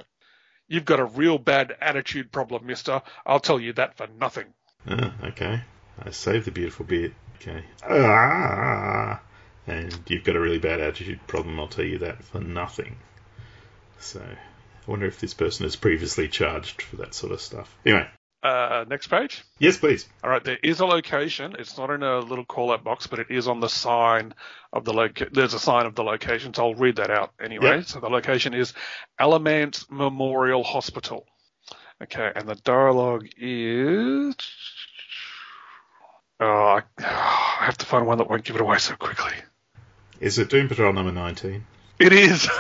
You've 0.68 0.85
got 0.85 1.00
a 1.00 1.04
real 1.04 1.38
bad 1.38 1.75
attitude 1.80 2.30
problem, 2.30 2.66
mister. 2.66 3.02
I'll 3.26 3.40
tell 3.40 3.58
you 3.58 3.73
that 3.75 3.97
for 3.97 4.06
nothing. 4.20 4.47
Ah, 4.87 5.14
okay. 5.25 5.62
I 6.00 6.11
saved 6.11 6.44
the 6.44 6.50
beautiful 6.52 6.85
bit. 6.85 7.12
Okay. 7.37 7.64
Ah, 7.82 9.20
and 9.66 9.99
you've 10.06 10.25
got 10.25 10.37
a 10.37 10.40
really 10.40 10.58
bad 10.58 10.80
attitude 10.80 11.26
problem. 11.26 11.58
I'll 11.58 11.68
tell 11.68 11.85
you 11.85 11.99
that 11.99 12.23
for 12.23 12.40
nothing. 12.40 12.97
So, 13.99 14.23
I 14.88 14.90
wonder 14.90 15.07
if 15.07 15.21
this 15.21 15.35
person 15.35 15.66
is 15.66 15.76
previously 15.76 16.28
charged 16.28 16.80
for 16.80 16.97
that 16.97 17.12
sort 17.12 17.33
of 17.33 17.42
stuff. 17.42 17.76
Anyway, 17.85 18.09
Uh, 18.42 18.85
next 18.88 19.09
page. 19.09 19.45
yes, 19.59 19.76
please. 19.76 20.09
All 20.25 20.30
right, 20.30 20.42
there 20.42 20.57
is 20.62 20.80
a 20.80 20.87
location. 20.87 21.57
It's 21.59 21.76
not 21.76 21.90
in 21.90 22.02
a 22.02 22.21
little 22.21 22.47
call-out 22.47 22.85
box, 22.85 23.07
but 23.07 23.18
it 23.18 23.26
is 23.30 23.49
on 23.49 23.61
the 23.61 23.68
sign 23.68 24.33
of 24.73 24.85
the 24.87 24.95
loca- 24.95 25.28
There's 25.30 25.52
a 25.52 25.59
sign 25.59 25.85
of 25.85 25.95
the 25.95 26.04
location, 26.04 26.54
so 26.54 26.68
I'll 26.68 26.75
read 26.75 26.97
that 26.97 27.11
out 27.11 27.33
anyway. 27.38 27.76
Yep. 27.78 27.85
So 27.85 28.00
the 28.00 28.09
location 28.09 28.54
is 28.54 28.73
Alamance 29.21 29.85
Memorial 29.90 30.62
Hospital. 30.64 31.26
Okay, 32.02 32.33
and 32.35 32.49
the 32.49 32.54
dialogue 32.54 33.26
is. 33.37 34.35
Oh, 36.40 36.47
I, 36.78 36.83
I 36.99 37.64
have 37.66 37.76
to 37.78 37.87
find 37.87 38.07
one 38.07 38.18
that 38.18 38.30
won't 38.30 38.45
give 38.45 38.54
it 38.57 38.62
away 38.62 38.78
so 38.78 38.95
quickly. 38.97 39.33
Is 40.21 40.38
it 40.38 40.49
Doom 40.49 40.68
Patrol 40.68 40.92
number 40.95 41.12
19? 41.12 41.66
It 41.99 42.12
is. 42.12 42.49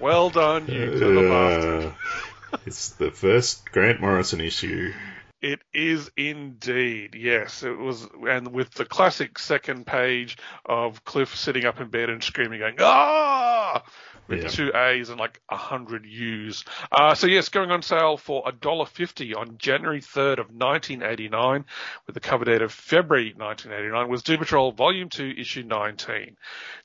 well 0.00 0.30
done, 0.30 0.66
you 0.66 0.90
clever 0.98 1.28
bastard. 1.28 1.84
Uh, 1.84 2.58
it's 2.66 2.90
the 2.90 3.10
first 3.10 3.70
Grant 3.70 4.00
Morrison 4.00 4.40
issue. 4.40 4.92
It 5.40 5.60
is 5.74 6.10
indeed, 6.16 7.16
yes. 7.16 7.64
It 7.64 7.76
was, 7.76 8.06
and 8.28 8.52
with 8.52 8.70
the 8.74 8.84
classic 8.84 9.40
second 9.40 9.86
page 9.86 10.36
of 10.64 11.04
Cliff 11.04 11.36
sitting 11.36 11.64
up 11.64 11.80
in 11.80 11.88
bed 11.88 12.10
and 12.10 12.22
screaming, 12.22 12.60
going 12.60 12.76
"Ah!" 12.78 13.51
with 14.28 14.42
Yeah. 14.42 14.48
two 14.48 14.72
A's 14.74 15.08
and 15.10 15.18
like 15.18 15.40
a 15.48 15.56
hundred 15.56 16.04
U's. 16.06 16.64
Uh, 16.90 17.14
so 17.14 17.26
yes, 17.26 17.48
going 17.48 17.70
on 17.70 17.82
sale 17.82 18.16
for 18.16 18.42
a 18.46 18.52
dollar 18.52 18.86
fifty 18.86 19.34
on 19.34 19.58
January 19.58 20.00
third 20.00 20.38
of 20.38 20.52
nineteen 20.52 21.02
eighty 21.02 21.28
nine, 21.28 21.64
with 22.06 22.14
the 22.14 22.20
cover 22.20 22.44
date 22.44 22.62
of 22.62 22.72
February 22.72 23.34
nineteen 23.36 23.72
eighty 23.72 23.88
nine, 23.88 24.08
was 24.08 24.22
Doom 24.22 24.38
Patrol 24.38 24.72
Volume 24.72 25.08
Two, 25.08 25.32
Issue 25.36 25.62
nineteen. 25.64 26.36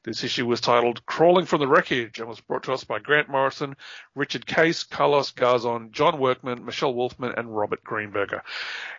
This 0.04 0.24
issue 0.24 0.46
was 0.46 0.62
titled 0.62 1.06
"Crawling 1.06 1.46
from 1.46 1.60
the 1.60 1.68
Wreckage" 1.68 2.20
and 2.20 2.28
was 2.28 2.40
brought 2.40 2.64
to 2.64 2.74
us 2.74 2.84
by 2.84 3.00
Grant 3.00 3.30
Morrison, 3.30 3.76
Richard 4.16 4.46
Case, 4.46 4.84
Carlos 4.84 5.32
Garzon, 5.32 5.92
John 5.92 6.20
Workman, 6.20 6.66
Michelle 6.66 6.94
Wolfman, 6.94 7.34
and 7.38 7.56
Robert 7.56 7.84
Greenberger. 7.84 8.42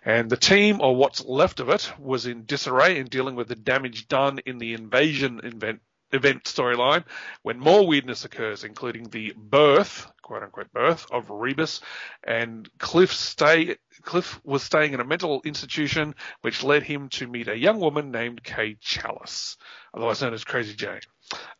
And 0.05 0.31
the 0.31 0.37
team, 0.37 0.81
or 0.81 0.95
what's 0.95 1.25
left 1.25 1.61
of 1.61 1.69
it, 1.71 1.93
was 1.99 2.27
in 2.27 2.45
disarray 2.45 2.99
in 2.99 3.07
dealing 3.07 3.35
with 3.37 3.49
the 3.49 3.55
damage 3.57 4.09
done 4.09 4.39
in 4.47 4.59
the 4.59 4.75
invasion 4.75 5.41
event, 5.45 5.81
event 6.13 6.45
storyline 6.45 7.05
when 7.43 7.59
more 7.59 7.87
weirdness 7.87 8.25
occurs, 8.25 8.65
including 8.65 9.05
the 9.11 9.33
birth, 9.37 10.11
quote 10.23 10.43
unquote 10.43 10.73
birth, 10.73 11.07
of 11.11 11.31
Rebus 11.31 11.81
and 12.25 12.69
Cliff 12.79 13.13
stay 13.13 13.77
Cliff 14.03 14.41
was 14.45 14.63
staying 14.63 14.93
in 14.95 15.01
a 15.01 15.05
mental 15.05 15.43
institution 15.45 16.15
which 16.43 16.63
led 16.63 16.83
him 16.83 17.09
to 17.11 17.27
meet 17.27 17.49
a 17.49 17.59
young 17.59 17.81
woman 17.81 18.11
named 18.11 18.43
Kay 18.43 18.77
Challis, 18.77 19.57
otherwise 19.93 20.23
known 20.23 20.35
as 20.35 20.45
Crazy 20.45 20.75
Jane. 20.75 21.01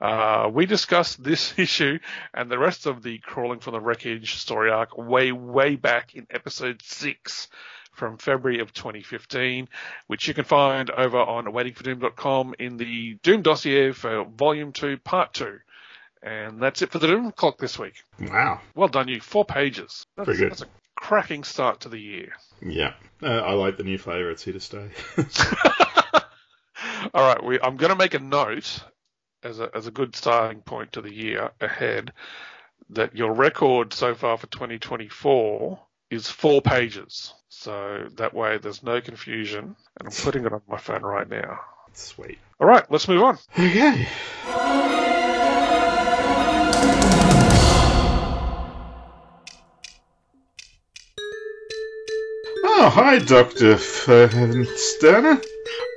Uh, 0.01 0.49
we 0.53 0.65
discussed 0.65 1.23
this 1.23 1.53
issue 1.59 1.99
and 2.33 2.51
the 2.51 2.59
rest 2.59 2.87
of 2.87 3.03
the 3.03 3.19
crawling 3.19 3.61
from 3.61 3.75
the 3.75 3.81
wreckage 3.81 4.37
story 4.37 4.71
arc 4.71 4.97
way, 4.97 5.33
way 5.33 5.77
back 5.77 6.15
in 6.15 6.27
episode 6.31 6.81
six 6.83 7.49
from 7.99 8.17
February 8.17 8.61
of 8.61 8.73
2015, 8.73 9.69
which 10.07 10.29
you 10.29 10.35
can 10.35 10.45
find 10.45 10.89
over 10.91 11.19
on 11.19 11.47
waitingfordoom.com 11.47 12.55
in 12.59 12.77
the 12.77 13.19
Doom 13.23 13.43
dossier 13.43 13.93
for 13.93 14.25
Volume 14.25 14.73
2, 14.73 14.99
Part 14.99 15.35
2. 15.35 15.59
And 16.23 16.63
that's 16.63 16.81
it 16.83 16.91
for 16.91 16.99
the 16.99 17.09
Doom 17.09 17.33
Clock 17.33 17.59
this 17.59 17.79
week. 17.79 18.03
Wow. 18.21 18.61
Well 18.75 18.89
done, 18.89 19.09
you. 19.09 19.21
Four 19.21 19.45
pages. 19.45 20.07
That's, 20.17 20.27
Very 20.27 20.39
good. 20.39 20.51
that's 20.53 20.63
a 20.63 20.67
cracking 20.97 21.45
start 21.45 21.81
to 21.81 21.89
the 21.89 21.99
year. 21.99 22.33
Yeah. 22.63 22.95
Uh, 23.23 23.27
I 23.27 23.53
like 23.53 23.77
the 23.77 23.85
new 23.85 23.99
flavour. 23.99 24.31
It's 24.31 24.43
here 24.45 24.55
to 24.55 24.61
stay. 24.61 24.89
All 27.15 27.25
right, 27.27 27.43
we, 27.45 27.61
I'm 27.61 27.77
going 27.77 27.91
to 27.91 27.99
make 27.99 28.15
a 28.15 28.19
note 28.21 28.81
as 29.43 29.61
a, 29.61 29.71
as 29.75 29.87
a 29.87 29.91
good 29.91 30.15
starting 30.17 30.61
point 30.63 30.93
to 30.93 31.01
the 31.01 31.13
year 31.13 31.51
ahead 31.61 32.13
that 32.91 33.17
your 33.17 33.33
record 33.35 33.93
so 33.93 34.15
far 34.15 34.37
for 34.37 34.47
2024 34.49 35.79
is 36.11 36.29
four 36.29 36.63
pages. 36.63 37.35
So 37.49 38.09
that 38.17 38.35
way 38.35 38.59
there's 38.59 38.83
no 38.83 39.01
confusion. 39.01 39.77
And 39.99 40.09
I'm 40.09 40.13
putting 40.13 40.45
it 40.45 40.53
on 40.53 40.63
my 40.69 40.79
phone 40.79 41.03
right 41.03 41.29
now. 41.29 41.61
Sweet. 41.93 42.39
All 42.61 42.67
right, 42.67 42.85
let's 42.91 43.09
move 43.09 43.23
on. 43.23 43.39
Okay. 43.59 44.07
Oh, 52.65 52.91
hi, 52.93 53.19
Dr. 53.19 53.77
Sterner. 53.79 55.41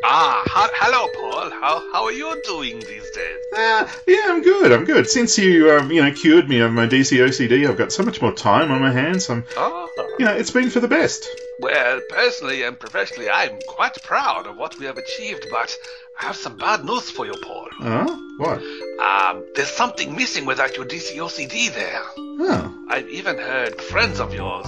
Ah, 0.04 0.44
ha- 0.48 0.70
hello, 0.74 1.08
Paul. 1.14 1.31
How 1.62 1.80
how 1.94 2.06
are 2.06 2.12
you 2.12 2.42
doing 2.44 2.80
these 2.80 3.12
days? 3.12 3.38
Uh, 3.56 3.88
yeah, 4.08 4.26
I'm 4.30 4.42
good. 4.42 4.72
I'm 4.72 4.84
good. 4.84 5.08
Since 5.08 5.38
you, 5.38 5.72
um, 5.72 5.92
you 5.92 6.02
know, 6.02 6.12
cured 6.12 6.50
me 6.50 6.60
of 6.62 6.72
my 6.74 6.88
DC 6.88 7.20
OCD, 7.20 7.70
I've 7.70 7.78
got 7.78 7.92
so 7.92 8.02
much 8.04 8.20
more 8.20 8.32
time 8.34 8.72
on 8.72 8.82
my 8.82 8.92
hands. 8.92 9.30
I'm, 9.30 9.46
Oh, 9.56 9.88
you 10.18 10.26
know, 10.26 10.34
it's 10.34 10.50
been 10.50 10.72
for 10.72 10.80
the 10.80 10.88
best. 10.88 11.28
well, 11.60 12.02
personally 12.10 12.64
and 12.64 12.80
professionally, 12.80 13.30
I'm 13.30 13.60
quite 13.68 14.02
proud 14.02 14.48
of 14.48 14.58
what 14.58 14.80
we 14.80 14.88
have 14.88 14.98
achieved, 14.98 15.46
but 15.52 15.78
I 16.20 16.26
have 16.26 16.36
some 16.36 16.58
bad 16.58 16.84
news 16.84 17.12
for 17.12 17.28
you, 17.28 17.34
Paul. 17.34 17.68
Oh, 17.82 18.20
what? 18.38 18.58
Um, 19.00 19.46
there's 19.56 19.70
something 19.70 20.16
missing 20.16 20.46
without 20.46 20.76
your 20.78 20.86
DC 20.86 21.16
OCD 21.18 21.72
there. 21.76 22.02
Oh, 22.18 22.74
I've 22.90 23.08
even 23.10 23.38
heard 23.38 23.80
friends 23.80 24.20
of 24.20 24.34
yours 24.34 24.66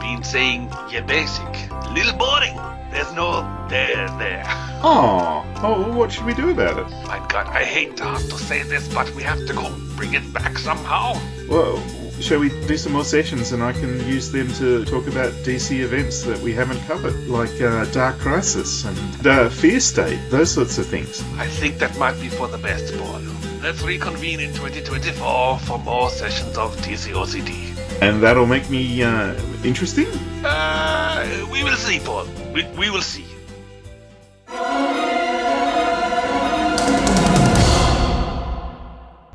been 0.00 0.22
saying 0.22 0.70
you're 0.90 1.02
basic, 1.02 1.70
little 1.94 2.18
boring. 2.18 2.73
There's 2.94 3.12
no 3.12 3.42
there 3.68 4.06
there. 4.18 4.44
oh, 4.84 5.44
oh. 5.64 5.92
What 5.96 6.12
should 6.12 6.26
we 6.26 6.32
do 6.32 6.50
about 6.50 6.78
it? 6.78 6.88
My 7.08 7.18
God, 7.28 7.48
I 7.48 7.64
hate 7.64 7.96
to 7.96 8.04
have 8.04 8.22
to 8.30 8.38
say 8.38 8.62
this, 8.62 8.86
but 8.94 9.12
we 9.16 9.24
have 9.24 9.44
to 9.48 9.52
go 9.52 9.68
bring 9.96 10.14
it 10.14 10.32
back 10.32 10.56
somehow. 10.56 11.20
Well, 11.48 11.82
shall 12.20 12.38
we 12.38 12.50
do 12.68 12.76
some 12.76 12.92
more 12.92 13.02
sessions 13.02 13.50
and 13.50 13.64
I 13.64 13.72
can 13.72 13.98
use 14.06 14.30
them 14.30 14.46
to 14.54 14.84
talk 14.84 15.08
about 15.08 15.32
DC 15.42 15.80
events 15.80 16.22
that 16.22 16.38
we 16.38 16.52
haven't 16.52 16.80
covered, 16.86 17.26
like 17.26 17.60
uh, 17.60 17.84
Dark 17.86 18.20
Crisis 18.20 18.84
and 18.84 19.26
uh, 19.26 19.48
Fear 19.48 19.80
State, 19.80 20.20
those 20.30 20.52
sorts 20.52 20.78
of 20.78 20.86
things. 20.86 21.20
I 21.36 21.48
think 21.48 21.78
that 21.78 21.98
might 21.98 22.20
be 22.20 22.28
for 22.28 22.46
the 22.46 22.58
best, 22.58 22.96
Paul. 22.96 23.22
Let's 23.60 23.82
reconvene 23.82 24.38
in 24.38 24.52
2024 24.52 25.58
for 25.58 25.78
more 25.80 26.10
sessions 26.10 26.56
of 26.56 26.76
DC 26.76 27.12
DCOCD. 27.12 27.73
And 28.00 28.22
that'll 28.22 28.46
make 28.46 28.68
me 28.70 29.02
uh, 29.02 29.34
interesting? 29.64 30.06
Uh, 30.44 31.46
we 31.50 31.64
will 31.64 31.76
see, 31.76 31.98
Paul. 32.00 32.26
We, 32.52 32.64
we 32.76 32.90
will 32.90 33.02
see. 33.02 33.24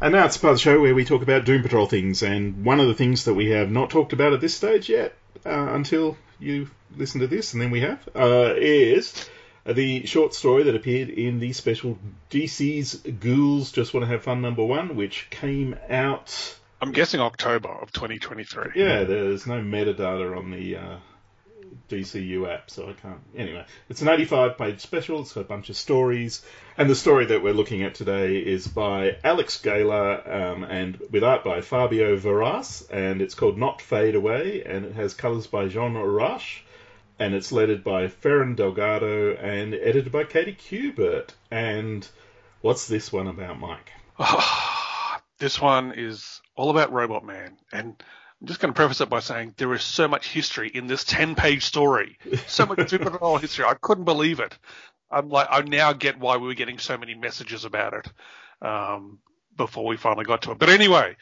And 0.02 0.14
now 0.14 0.26
it's 0.26 0.38
part 0.38 0.52
of 0.52 0.58
the 0.58 0.62
show 0.62 0.80
where 0.80 0.96
we 0.96 1.04
talk 1.04 1.22
about 1.22 1.44
Doom 1.44 1.62
Patrol 1.62 1.86
things, 1.86 2.24
and 2.24 2.64
one 2.64 2.80
of 2.80 2.88
the 2.88 2.94
things 2.94 3.26
that 3.26 3.34
we 3.34 3.50
have 3.50 3.70
not 3.70 3.90
talked 3.90 4.14
about 4.14 4.32
at 4.32 4.40
this 4.40 4.56
stage 4.56 4.90
yet 4.90 5.14
uh, 5.46 5.50
until 5.72 6.18
you 6.40 6.70
listen 6.96 7.20
to 7.20 7.28
this, 7.28 7.54
and 7.54 7.62
then 7.62 7.70
we 7.70 7.82
have, 7.82 8.08
uh, 8.16 8.54
is 8.56 9.30
the 9.66 10.06
short 10.06 10.34
story 10.34 10.64
that 10.64 10.76
appeared 10.76 11.10
in 11.10 11.40
the 11.40 11.52
special 11.52 11.98
DC's 12.32 12.96
Ghouls 12.96 13.74
Just 13.74 13.94
Want 13.94 14.04
to 14.04 14.08
Have 14.08 14.24
Fun 14.24 14.42
number 14.42 14.64
one, 14.64 14.96
which 14.96 15.30
came 15.30 15.76
out. 15.90 16.56
I'm 16.82 16.94
guessing 16.94 17.20
October 17.20 17.70
of 17.70 17.92
2023. 17.92 18.72
Yeah, 18.76 19.04
there's 19.04 19.46
no 19.46 19.60
metadata 19.62 20.38
on 20.38 20.50
the 20.50 20.78
uh, 20.78 20.98
DCU 21.90 22.48
app, 22.48 22.70
so 22.70 22.90
I 22.90 22.94
can't. 22.94 23.20
Anyway, 23.36 23.66
it's 23.90 24.02
an 24.02 24.08
85 24.08 24.58
page 24.58 24.80
special. 24.80 25.20
It's 25.22 25.34
got 25.34 25.42
a 25.42 25.44
bunch 25.44 25.70
of 25.70 25.76
stories, 25.76 26.42
and 26.78 26.90
the 26.90 26.96
story 26.96 27.26
that 27.26 27.44
we're 27.44 27.54
looking 27.54 27.84
at 27.84 27.96
today 27.96 28.38
is 28.38 28.66
by 28.66 29.18
Alex 29.26 29.60
Galer 29.60 30.22
um, 30.32 30.64
and 30.64 30.98
with 31.12 31.22
art 31.22 31.44
by 31.44 31.60
Fabio 31.60 32.16
Veras, 32.16 32.88
and 32.90 33.22
it's 33.22 33.36
called 33.36 33.58
Not 33.58 33.82
Fade 33.82 34.16
Away, 34.16 34.64
and 34.66 34.86
it 34.86 34.94
has 34.94 35.14
colours 35.14 35.48
by 35.48 35.68
John 35.68 35.96
Rauch, 35.96 36.64
and 37.20 37.34
it's 37.34 37.52
lettered 37.52 37.84
by 37.84 38.08
Ferran 38.08 38.56
Delgado 38.56 39.34
and 39.34 39.74
edited 39.74 40.14
by 40.14 40.24
Katie 40.24 40.56
Kubert. 40.56 41.32
And 41.52 42.08
what's 42.62 42.88
this 42.88 43.12
one 43.12 43.28
about, 43.28 43.60
Mike? 43.60 43.92
this 45.40 45.60
one 45.62 45.94
is 45.96 46.42
all 46.56 46.70
about 46.70 46.92
Robot 46.92 47.26
Man, 47.26 47.58
and 47.72 47.96
I'm 48.42 48.48
just 48.48 48.60
going 48.60 48.74
to 48.74 48.78
preface 48.78 49.02
it 49.02 49.10
by 49.10 49.20
saying 49.20 49.56
there 49.58 49.74
is 49.74 49.84
so 49.84 50.08
much 50.08 50.30
history 50.32 50.70
in 50.70 50.88
this 50.88 51.04
10 51.04 51.36
page 51.36 51.66
story. 51.66 52.18
So 52.48 52.66
much 52.66 52.90
supernatural 52.90 53.38
history. 53.42 53.66
I 53.66 53.74
couldn't 53.74 54.06
believe 54.06 54.40
it. 54.40 54.58
I'm 55.12 55.30
like, 55.30 55.48
I 55.50 55.62
now 55.62 55.94
get 55.94 56.20
why 56.20 56.38
we 56.38 56.48
were 56.48 56.54
getting 56.54 56.78
so 56.78 56.98
many 56.98 57.16
messages 57.16 57.66
about 57.66 57.94
it 57.94 58.68
um, 58.68 59.20
before 59.58 59.86
we 59.86 59.98
finally 59.98 60.26
got 60.26 60.44
to 60.44 60.52
it. 60.52 60.60
But 60.60 60.70
anyway, 60.70 61.18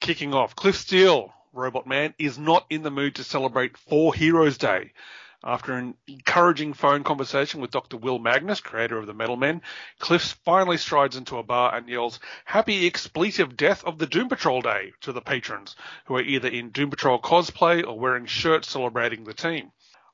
kicking 0.00 0.34
off, 0.34 0.56
Cliff 0.56 0.76
Steele, 0.76 1.32
Robot 1.52 1.86
Man, 1.86 2.14
is 2.18 2.38
not 2.38 2.66
in 2.68 2.82
the 2.82 2.90
mood 2.90 3.14
to 3.16 3.24
celebrate 3.24 3.78
Four 3.78 4.12
Heroes 4.12 4.58
Day. 4.58 4.92
After 5.42 5.72
an 5.72 5.96
encouraging 6.06 6.74
phone 6.74 7.02
conversation 7.02 7.62
with 7.62 7.70
Dr. 7.70 7.96
Will 7.96 8.18
Magnus, 8.18 8.60
creator 8.60 8.98
of 8.98 9.06
the 9.06 9.14
Metal 9.14 9.36
Men, 9.36 9.62
Cliff 9.98 10.36
finally 10.44 10.76
strides 10.76 11.16
into 11.16 11.38
a 11.38 11.42
bar 11.42 11.74
and 11.74 11.88
yells, 11.88 12.20
Happy 12.44 12.86
expletive 12.86 13.56
death 13.56 13.82
of 13.84 13.96
the 13.96 14.06
Doom 14.06 14.28
Patrol 14.28 14.60
Day 14.60 14.92
to 15.00 15.12
the 15.12 15.22
patrons, 15.22 15.76
who 16.04 16.16
are 16.16 16.22
either 16.22 16.48
in 16.48 16.68
Doom 16.72 16.90
Patrol 16.90 17.18
cosplay 17.18 17.82
or 17.82 17.98
wearing 17.98 18.26
shirts 18.26 18.68
celebrating 18.68 19.24
the 19.24 19.32
team. 19.32 19.72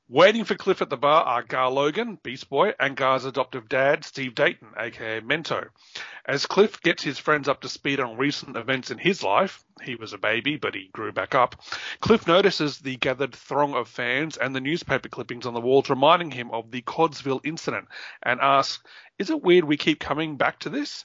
Waiting 0.09 0.45
for 0.45 0.55
Cliff 0.55 0.81
at 0.81 0.89
the 0.89 0.95
bar 0.95 1.25
are 1.25 1.43
Gar 1.43 1.69
Logan, 1.69 2.17
Beast 2.23 2.49
Boy, 2.49 2.73
and 2.79 2.95
Gar's 2.95 3.25
adoptive 3.25 3.67
dad, 3.67 4.05
Steve 4.05 4.35
Dayton, 4.35 4.69
aka 4.77 5.19
Mento. 5.19 5.67
As 6.25 6.45
Cliff 6.45 6.81
gets 6.81 7.03
his 7.03 7.19
friends 7.19 7.49
up 7.49 7.59
to 7.59 7.67
speed 7.67 7.99
on 7.99 8.15
recent 8.15 8.55
events 8.55 8.89
in 8.89 8.99
his 8.99 9.21
life, 9.21 9.65
he 9.83 9.95
was 9.95 10.13
a 10.13 10.17
baby, 10.17 10.55
but 10.55 10.75
he 10.75 10.87
grew 10.93 11.11
back 11.11 11.35
up, 11.35 11.61
Cliff 11.99 12.25
notices 12.25 12.79
the 12.79 12.95
gathered 12.95 13.35
throng 13.35 13.73
of 13.73 13.89
fans 13.89 14.37
and 14.37 14.55
the 14.55 14.61
newspaper 14.61 15.09
clippings 15.09 15.45
on 15.45 15.53
the 15.53 15.59
walls 15.59 15.89
reminding 15.89 16.31
him 16.31 16.51
of 16.51 16.71
the 16.71 16.83
Codsville 16.83 17.41
incident 17.43 17.89
and 18.23 18.39
asks, 18.39 18.81
Is 19.19 19.29
it 19.29 19.43
weird 19.43 19.65
we 19.65 19.75
keep 19.75 19.99
coming 19.99 20.37
back 20.37 20.59
to 20.59 20.69
this? 20.69 21.03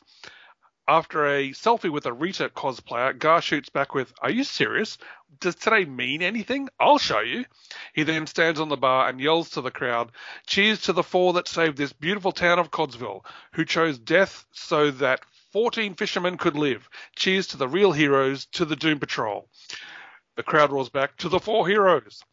After 0.89 1.25
a 1.29 1.51
selfie 1.51 1.93
with 1.93 2.07
a 2.07 2.12
Rita 2.12 2.49
cosplayer, 2.49 3.17
Gar 3.17 3.41
shoots 3.41 3.69
back 3.69 3.95
with, 3.95 4.12
Are 4.21 4.33
you 4.33 4.43
serious? 4.43 4.99
Does 5.39 5.55
today 5.55 5.85
mean 5.85 6.23
anything? 6.23 6.69
I'll 6.81 6.99
show 6.99 7.21
you. 7.21 7.45
He 7.93 8.03
then 8.03 8.27
stands 8.27 8.59
on 8.59 8.69
the 8.69 8.77
bar 8.77 9.09
and 9.09 9.21
yells 9.21 9.51
to 9.51 9.61
the 9.61 9.71
crowd, 9.71 10.11
Cheers 10.49 10.83
to 10.83 10.93
the 10.93 11.05
four 11.05 11.35
that 11.35 11.47
saved 11.47 11.77
this 11.77 11.93
beautiful 11.93 12.33
town 12.33 12.59
of 12.59 12.73
Codsville, 12.73 13.25
who 13.53 13.65
chose 13.65 13.97
death 13.97 14.45
so 14.51 14.91
that 14.91 15.25
14 15.53 15.95
fishermen 15.95 16.37
could 16.37 16.57
live. 16.57 16.89
Cheers 17.15 17.47
to 17.49 17.57
the 17.57 17.69
real 17.69 17.93
heroes, 17.93 18.47
to 18.47 18.65
the 18.65 18.75
Doom 18.75 18.99
Patrol. 18.99 19.49
The 20.35 20.43
crowd 20.43 20.73
roars 20.73 20.89
back, 20.89 21.17
To 21.19 21.29
the 21.29 21.39
four 21.39 21.69
heroes. 21.69 22.25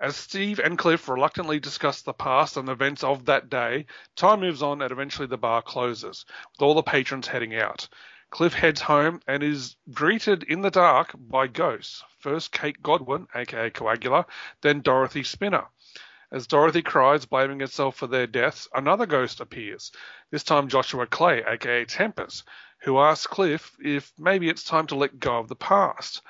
As 0.00 0.16
Steve 0.16 0.58
and 0.58 0.78
Cliff 0.78 1.08
reluctantly 1.08 1.60
discuss 1.60 2.02
the 2.02 2.12
past 2.12 2.56
and 2.56 2.68
events 2.68 3.02
of 3.02 3.24
that 3.26 3.48
day, 3.48 3.86
time 4.16 4.40
moves 4.40 4.62
on 4.62 4.82
and 4.82 4.90
eventually 4.90 5.26
the 5.26 5.38
bar 5.38 5.62
closes, 5.62 6.24
with 6.52 6.62
all 6.62 6.74
the 6.74 6.82
patrons 6.82 7.28
heading 7.28 7.54
out. 7.54 7.88
Cliff 8.30 8.54
heads 8.54 8.80
home 8.80 9.20
and 9.26 9.42
is 9.42 9.76
greeted 9.92 10.44
in 10.44 10.60
the 10.60 10.70
dark 10.70 11.10
by 11.14 11.46
ghosts. 11.46 12.04
First 12.20 12.52
Kate 12.52 12.80
Godwin, 12.82 13.26
aka 13.34 13.70
Coagula, 13.70 14.26
then 14.60 14.82
Dorothy 14.82 15.24
Spinner. 15.24 15.66
As 16.32 16.46
Dorothy 16.46 16.82
cries, 16.82 17.26
blaming 17.26 17.58
herself 17.58 17.96
for 17.96 18.06
their 18.06 18.28
deaths, 18.28 18.68
another 18.72 19.06
ghost 19.06 19.40
appears, 19.40 19.90
this 20.30 20.44
time 20.44 20.68
Joshua 20.68 21.06
Clay, 21.08 21.42
aka 21.42 21.84
Tempest, 21.84 22.44
who 22.82 23.00
asks 23.00 23.26
Cliff 23.26 23.76
if 23.82 24.12
maybe 24.16 24.48
it's 24.48 24.62
time 24.62 24.86
to 24.86 24.94
let 24.94 25.18
go 25.18 25.38
of 25.38 25.48
the 25.48 25.56
past. 25.56 26.22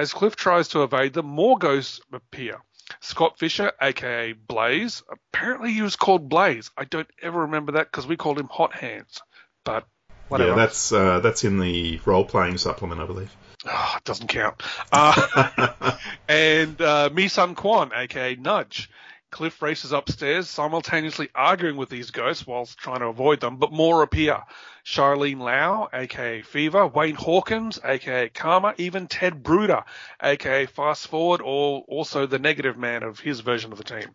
As 0.00 0.14
Cliff 0.14 0.34
tries 0.34 0.68
to 0.68 0.82
evade 0.82 1.12
them, 1.12 1.26
more 1.26 1.58
ghosts 1.58 2.00
appear. 2.10 2.62
Scott 3.00 3.38
Fisher, 3.38 3.70
aka 3.82 4.32
Blaze. 4.32 5.02
Apparently, 5.12 5.74
he 5.74 5.82
was 5.82 5.96
called 5.96 6.26
Blaze. 6.26 6.70
I 6.74 6.84
don't 6.84 7.06
ever 7.20 7.40
remember 7.40 7.72
that 7.72 7.90
because 7.90 8.06
we 8.06 8.16
called 8.16 8.38
him 8.38 8.48
Hot 8.50 8.74
Hands. 8.74 9.22
But 9.62 9.86
whatever. 10.28 10.52
Yeah, 10.52 10.56
that's 10.56 10.90
uh, 10.90 11.20
that's 11.20 11.44
in 11.44 11.58
the 11.58 12.00
role 12.06 12.24
playing 12.24 12.56
supplement, 12.56 13.02
I 13.02 13.04
believe. 13.04 13.30
Oh, 13.66 13.94
it 13.98 14.04
doesn't 14.04 14.28
count. 14.28 14.62
Uh, 14.90 15.98
and 16.30 16.80
uh, 16.80 17.10
Mi 17.12 17.28
Sun 17.28 17.54
Quan, 17.54 17.90
aka 17.94 18.36
Nudge. 18.36 18.88
Cliff 19.30 19.62
races 19.62 19.92
upstairs, 19.92 20.50
simultaneously 20.50 21.28
arguing 21.34 21.76
with 21.76 21.88
these 21.88 22.10
ghosts 22.10 22.46
whilst 22.46 22.78
trying 22.78 22.98
to 23.00 23.06
avoid 23.06 23.40
them, 23.40 23.56
but 23.58 23.72
more 23.72 24.02
appear. 24.02 24.42
Charlene 24.84 25.38
Lau, 25.38 25.88
aka 25.92 26.42
Fever, 26.42 26.86
Wayne 26.86 27.14
Hawkins, 27.14 27.78
aka 27.84 28.28
Karma, 28.28 28.74
even 28.78 29.06
Ted 29.06 29.42
Bruder, 29.42 29.84
aka 30.22 30.66
Fast 30.66 31.06
Forward, 31.06 31.40
or 31.42 31.84
also 31.86 32.26
the 32.26 32.38
negative 32.38 32.76
man 32.76 33.02
of 33.02 33.20
his 33.20 33.40
version 33.40 33.72
of 33.72 33.78
the 33.78 33.84
team. 33.84 34.14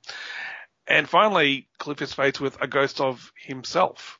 And 0.87 1.09
finally, 1.09 1.69
Cliff 1.77 2.01
is 2.01 2.13
faced 2.13 2.41
with 2.41 2.61
a 2.61 2.67
ghost 2.67 2.99
of 2.99 3.31
himself. 3.35 4.19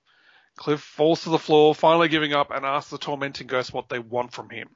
Cliff 0.55 0.81
falls 0.81 1.23
to 1.23 1.29
the 1.29 1.37
floor, 1.37 1.75
finally 1.75 2.07
giving 2.07 2.33
up, 2.33 2.51
and 2.51 2.65
asks 2.65 2.89
the 2.89 2.97
tormenting 2.97 3.47
ghost 3.47 3.73
what 3.73 3.89
they 3.89 3.99
want 3.99 4.31
from 4.31 4.49
him. 4.49 4.69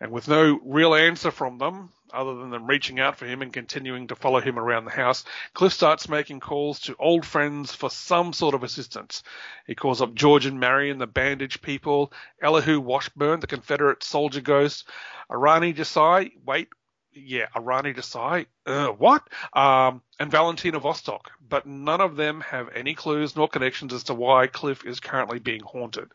And 0.00 0.12
with 0.12 0.28
no 0.28 0.58
real 0.64 0.94
answer 0.94 1.30
from 1.30 1.58
them, 1.58 1.90
other 2.12 2.34
than 2.36 2.50
them 2.50 2.66
reaching 2.66 2.98
out 2.98 3.16
for 3.16 3.26
him 3.26 3.42
and 3.42 3.52
continuing 3.52 4.08
to 4.08 4.16
follow 4.16 4.40
him 4.40 4.58
around 4.58 4.84
the 4.84 4.90
house, 4.90 5.24
Cliff 5.52 5.72
starts 5.72 6.08
making 6.08 6.40
calls 6.40 6.80
to 6.80 6.96
old 6.98 7.26
friends 7.26 7.74
for 7.74 7.90
some 7.90 8.32
sort 8.32 8.54
of 8.54 8.64
assistance. 8.64 9.22
He 9.66 9.74
calls 9.74 10.00
up 10.00 10.14
George 10.14 10.46
and 10.46 10.58
Marion, 10.58 10.98
the 10.98 11.06
bandage 11.06 11.60
people, 11.60 12.12
Elihu 12.40 12.80
Washburn, 12.80 13.40
the 13.40 13.46
Confederate 13.46 14.02
soldier 14.02 14.40
ghost, 14.40 14.88
Arani 15.30 15.76
Desai, 15.76 16.32
wait, 16.44 16.68
yeah, 17.12 17.46
Arani 17.54 17.94
Desai, 17.94 18.46
uh, 18.66 18.88
what? 18.88 19.28
Um, 19.52 20.02
and 20.18 20.30
Valentina 20.30 20.80
Vostok, 20.80 21.26
but 21.46 21.66
none 21.66 22.00
of 22.00 22.16
them 22.16 22.40
have 22.40 22.70
any 22.74 22.94
clues 22.94 23.36
nor 23.36 23.48
connections 23.48 23.92
as 23.92 24.04
to 24.04 24.14
why 24.14 24.46
Cliff 24.46 24.84
is 24.86 25.00
currently 25.00 25.38
being 25.38 25.60
haunted. 25.60 26.10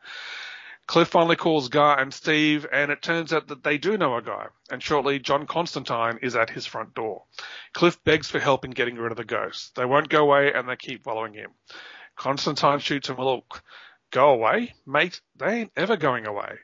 Cliff 0.87 1.07
finally 1.07 1.35
calls 1.35 1.69
Gar 1.69 1.99
and 1.99 2.13
Steve, 2.13 2.67
and 2.71 2.91
it 2.91 3.01
turns 3.01 3.33
out 3.33 3.47
that 3.47 3.63
they 3.63 3.77
do 3.77 3.97
know 3.97 4.15
a 4.15 4.21
guy. 4.21 4.47
And 4.69 4.83
shortly, 4.83 5.19
John 5.19 5.47
Constantine 5.47 6.19
is 6.21 6.35
at 6.35 6.51
his 6.51 6.65
front 6.65 6.93
door. 6.93 7.23
Cliff 7.73 8.03
begs 8.03 8.29
for 8.29 8.39
help 8.39 8.65
in 8.65 8.71
getting 8.71 8.95
rid 8.95 9.11
of 9.11 9.17
the 9.17 9.25
ghost. 9.25 9.75
They 9.75 9.85
won't 9.85 10.09
go 10.09 10.23
away, 10.23 10.53
and 10.53 10.69
they 10.69 10.75
keep 10.75 11.03
following 11.03 11.33
him. 11.33 11.51
Constantine 12.15 12.79
shoots 12.79 13.09
him 13.09 13.17
a 13.17 13.25
look. 13.25 13.63
Go 14.11 14.29
away? 14.29 14.75
Mate, 14.85 15.21
they 15.35 15.61
ain't 15.61 15.71
ever 15.75 15.97
going 15.97 16.27
away. 16.27 16.55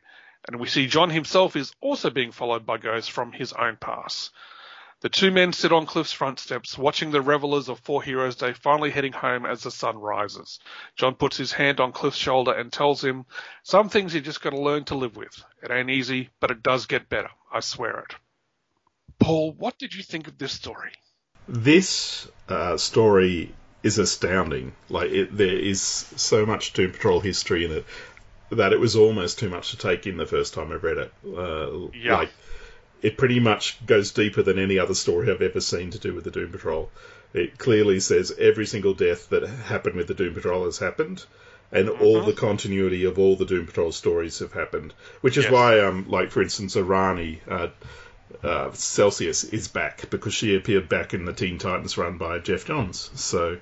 And 0.48 0.60
we 0.60 0.68
see 0.68 0.88
John 0.88 1.10
himself 1.10 1.56
is 1.56 1.74
also 1.82 2.10
being 2.10 2.32
followed 2.32 2.66
by 2.66 2.78
ghosts 2.78 3.10
from 3.10 3.32
his 3.32 3.54
own 3.54 3.78
past. 3.78 4.32
The 5.02 5.10
two 5.10 5.32
men 5.32 5.52
sit 5.52 5.72
on 5.72 5.88
Cliff's 5.88 6.12
front 6.12 6.40
steps, 6.40 6.78
watching 6.78 7.10
the 7.10 7.22
revelers 7.22 7.70
of 7.70 7.80
Four 7.80 8.04
Heroes 8.04 8.36
Day 8.36 8.54
finally 8.54 8.92
heading 8.92 9.14
home 9.14 9.48
as 9.48 9.64
the 9.64 9.72
sun 9.72 9.98
rises. 9.98 10.60
John 10.96 11.16
puts 11.16 11.38
his 11.38 11.52
hand 11.52 11.80
on 11.80 11.92
Cliff's 11.92 12.18
shoulder 12.18 12.52
and 12.54 12.72
tells 12.72 13.04
him, 13.04 13.26
Some 13.64 13.90
things 13.90 14.14
you 14.14 14.22
just 14.22 14.42
gotta 14.42 14.62
learn 14.62 14.84
to 14.86 14.96
live 14.96 15.16
with. 15.18 15.44
It 15.64 15.72
ain't 15.72 15.90
easy, 15.90 16.30
but 16.40 16.52
it 16.52 16.62
does 16.62 16.86
get 16.86 17.10
better. 17.10 17.32
I 17.52 17.62
swear 17.62 18.06
it. 18.08 18.16
Paul, 19.18 19.54
what 19.54 19.80
did 19.80 19.96
you 19.96 20.04
think 20.04 20.28
of 20.28 20.38
this 20.38 20.52
story? 20.52 20.92
This 21.48 22.28
uh, 22.48 22.78
story 22.78 23.54
is 23.82 23.98
astounding. 23.98 24.74
Like 24.88 25.10
it, 25.10 25.36
there 25.36 25.58
is 25.58 25.82
so 25.82 26.46
much 26.46 26.74
Doom 26.74 26.92
Patrol 26.92 27.20
history 27.20 27.66
in 27.66 27.72
it 27.72 27.86
that 28.52 28.72
it 28.72 28.80
was 28.80 28.96
almost 28.96 29.40
too 29.40 29.50
much 29.50 29.72
to 29.72 29.78
take 29.78 30.06
in 30.06 30.18
the 30.18 30.28
first 30.28 30.54
time 30.54 30.72
I 30.72 30.76
read 30.76 30.98
it. 30.98 31.14
Uh, 31.26 31.90
Yeah. 31.96 32.18
Like 32.18 32.30
it 33.02 33.18
pretty 33.18 33.40
much 33.40 33.84
goes 33.86 34.12
deeper 34.12 34.44
than 34.44 34.60
any 34.60 34.78
other 34.80 34.94
story 34.94 35.32
I've 35.32 35.42
ever 35.42 35.62
seen 35.62 35.92
to 35.92 36.00
do 36.00 36.14
with 36.14 36.24
the 36.24 36.32
Doom 36.32 36.52
Patrol. 36.52 36.90
It 37.34 37.58
clearly 37.58 38.00
says 38.00 38.34
every 38.38 38.66
single 38.66 38.94
death 38.94 39.30
that 39.30 39.48
happened 39.48 39.96
with 39.96 40.08
the 40.08 40.14
Doom 40.14 40.34
Patrol 40.34 40.66
has 40.66 40.78
happened, 40.78 41.26
and 41.72 41.90
all 41.90 42.22
the 42.22 42.34
continuity 42.34 43.06
of 43.06 43.18
all 43.18 43.36
the 43.38 43.46
Doom 43.46 43.66
Patrol 43.66 43.92
stories 43.92 44.40
have 44.40 44.54
happened. 44.54 44.94
Which 45.22 45.38
is 45.38 45.46
Yes. 45.46 45.54
why, 45.54 45.80
um, 45.80 46.06
like 46.10 46.32
for 46.32 46.42
instance, 46.42 46.76
Arani. 46.76 47.40
Uh, 47.48 47.70
uh, 48.44 48.72
Celsius 48.74 49.44
is 49.44 49.68
back 49.68 50.10
because 50.10 50.34
she 50.34 50.56
appeared 50.56 50.90
back 50.90 51.14
in 51.14 51.26
the 51.26 51.34
Teen 51.34 51.58
Titans 51.58 51.98
run 51.98 52.18
by 52.18 52.40
Geoff 52.40 52.66
Johns. 52.66 53.12
So, 53.16 53.58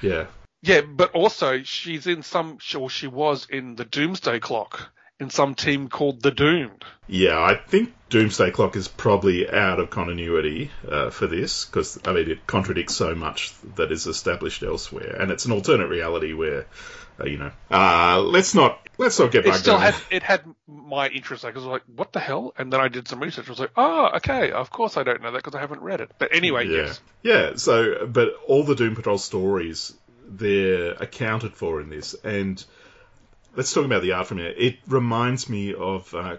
yeah, 0.00 0.26
Yeah, 0.62 0.80
but 0.82 1.12
also 1.12 1.62
she's 1.62 2.06
in 2.06 2.22
some, 2.22 2.58
or 2.78 2.88
she 2.88 3.06
was 3.06 3.46
in 3.50 3.74
the 3.74 3.84
Doomsday 3.84 4.40
Clock 4.40 4.93
in 5.20 5.30
some 5.30 5.54
team 5.54 5.88
called 5.88 6.22
the 6.22 6.30
Doomed. 6.30 6.84
Yeah, 7.06 7.40
I 7.40 7.54
think 7.54 7.92
Doomsday 8.08 8.50
Clock 8.50 8.76
is 8.76 8.88
probably 8.88 9.48
out 9.48 9.78
of 9.78 9.90
continuity 9.90 10.70
uh, 10.88 11.10
for 11.10 11.26
this 11.26 11.64
because 11.64 11.98
I 12.04 12.12
mean 12.12 12.30
it 12.30 12.46
contradicts 12.46 12.94
so 12.94 13.14
much 13.14 13.52
that 13.76 13.92
is 13.92 14.06
established 14.06 14.62
elsewhere, 14.62 15.16
and 15.20 15.30
it's 15.30 15.44
an 15.44 15.52
alternate 15.52 15.88
reality 15.88 16.32
where, 16.32 16.66
uh, 17.20 17.26
you 17.26 17.38
know, 17.38 17.52
uh, 17.70 18.20
let's 18.20 18.54
not 18.54 18.84
let's 18.98 19.18
not 19.18 19.30
get 19.30 19.46
It 19.46 19.54
still 19.54 19.78
had 19.78 19.94
it 20.10 20.22
had 20.22 20.42
my 20.66 21.08
interest 21.08 21.44
because 21.44 21.64
I 21.64 21.66
was 21.66 21.72
like, 21.72 21.82
what 21.94 22.12
the 22.12 22.20
hell? 22.20 22.52
And 22.56 22.72
then 22.72 22.80
I 22.80 22.88
did 22.88 23.06
some 23.06 23.20
research. 23.20 23.46
I 23.46 23.50
was 23.50 23.60
like, 23.60 23.72
oh, 23.76 24.10
okay, 24.16 24.50
of 24.50 24.70
course 24.70 24.96
I 24.96 25.02
don't 25.02 25.22
know 25.22 25.32
that 25.32 25.38
because 25.38 25.54
I 25.54 25.60
haven't 25.60 25.82
read 25.82 26.00
it. 26.00 26.10
But 26.18 26.34
anyway, 26.34 26.66
yeah. 26.66 26.76
yes, 26.76 27.00
Yeah, 27.22 27.52
so, 27.56 28.06
but 28.06 28.34
all 28.46 28.64
the 28.64 28.74
Doom 28.74 28.94
Patrol 28.94 29.18
stories, 29.18 29.94
they're 30.26 30.92
accounted 30.92 31.54
for 31.54 31.80
in 31.80 31.90
this. 31.90 32.14
And 32.24 32.64
let's 33.56 33.72
talk 33.72 33.84
about 33.84 34.02
the 34.02 34.12
art 34.12 34.26
for 34.26 34.34
a 34.34 34.36
minute. 34.36 34.56
It 34.58 34.76
reminds 34.86 35.48
me 35.48 35.74
of 35.74 36.12
uh, 36.14 36.36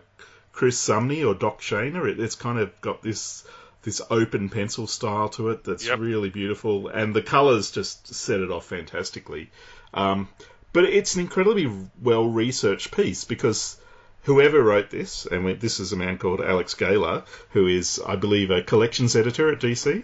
Chris 0.52 0.78
Samnee 0.80 1.26
or 1.28 1.34
Doc 1.34 1.62
Shaner. 1.62 2.10
It, 2.10 2.20
it's 2.20 2.36
kind 2.36 2.60
of 2.60 2.80
got 2.82 3.02
this 3.02 3.46
this 3.84 4.02
open 4.10 4.50
pencil 4.50 4.88
style 4.88 5.30
to 5.30 5.50
it 5.50 5.64
that's 5.64 5.86
Yep. 5.86 6.00
really 6.00 6.30
beautiful. 6.32 6.88
And 6.88 7.16
the 7.16 7.22
colours 7.22 7.70
just 7.70 8.14
set 8.14 8.40
it 8.40 8.50
off 8.50 8.66
fantastically. 8.66 9.52
Um, 9.94 10.28
but 10.74 10.86
it's 10.86 11.14
an 11.16 11.22
incredibly 11.22 11.72
well 12.02 12.26
researched 12.28 12.96
piece 12.96 13.26
because 13.26 13.78
whoever 14.24 14.60
wrote 14.64 14.90
this, 14.90 15.28
and 15.28 15.46
we- 15.46 15.54
this 15.54 15.80
is 15.80 15.94
a 15.94 15.96
man 15.96 16.18
called 16.18 16.42
Alex 16.42 16.74
Galer, 16.74 17.24
who 17.52 17.68
is, 17.68 18.02
I 18.06 18.16
believe, 18.16 18.50
a 18.50 18.64
collections 18.64 19.16
editor 19.16 19.52
at 19.52 19.60
DC. 19.60 20.04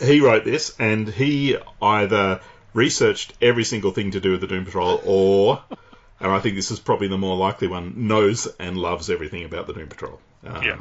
He 0.00 0.20
wrote 0.20 0.44
this, 0.44 0.74
and 0.78 1.08
he 1.08 1.56
either 1.82 2.40
researched 2.72 3.34
every 3.42 3.64
single 3.64 3.90
thing 3.90 4.12
to 4.12 4.20
do 4.20 4.30
with 4.30 4.40
the 4.40 4.46
Doom 4.46 4.64
Patrol, 4.64 5.00
or, 5.04 5.62
and 6.20 6.30
I 6.30 6.40
think 6.40 6.56
this 6.56 6.70
is 6.70 6.78
probably 6.78 7.08
the 7.08 7.18
more 7.18 7.36
likely 7.36 7.68
one, 7.68 8.08
knows 8.08 8.46
and 8.58 8.76
loves 8.76 9.10
everything 9.10 9.44
about 9.44 9.66
the 9.66 9.72
Doom 9.72 9.88
Patrol. 9.88 10.20
Um, 10.44 10.62
Yeah. 10.62 10.80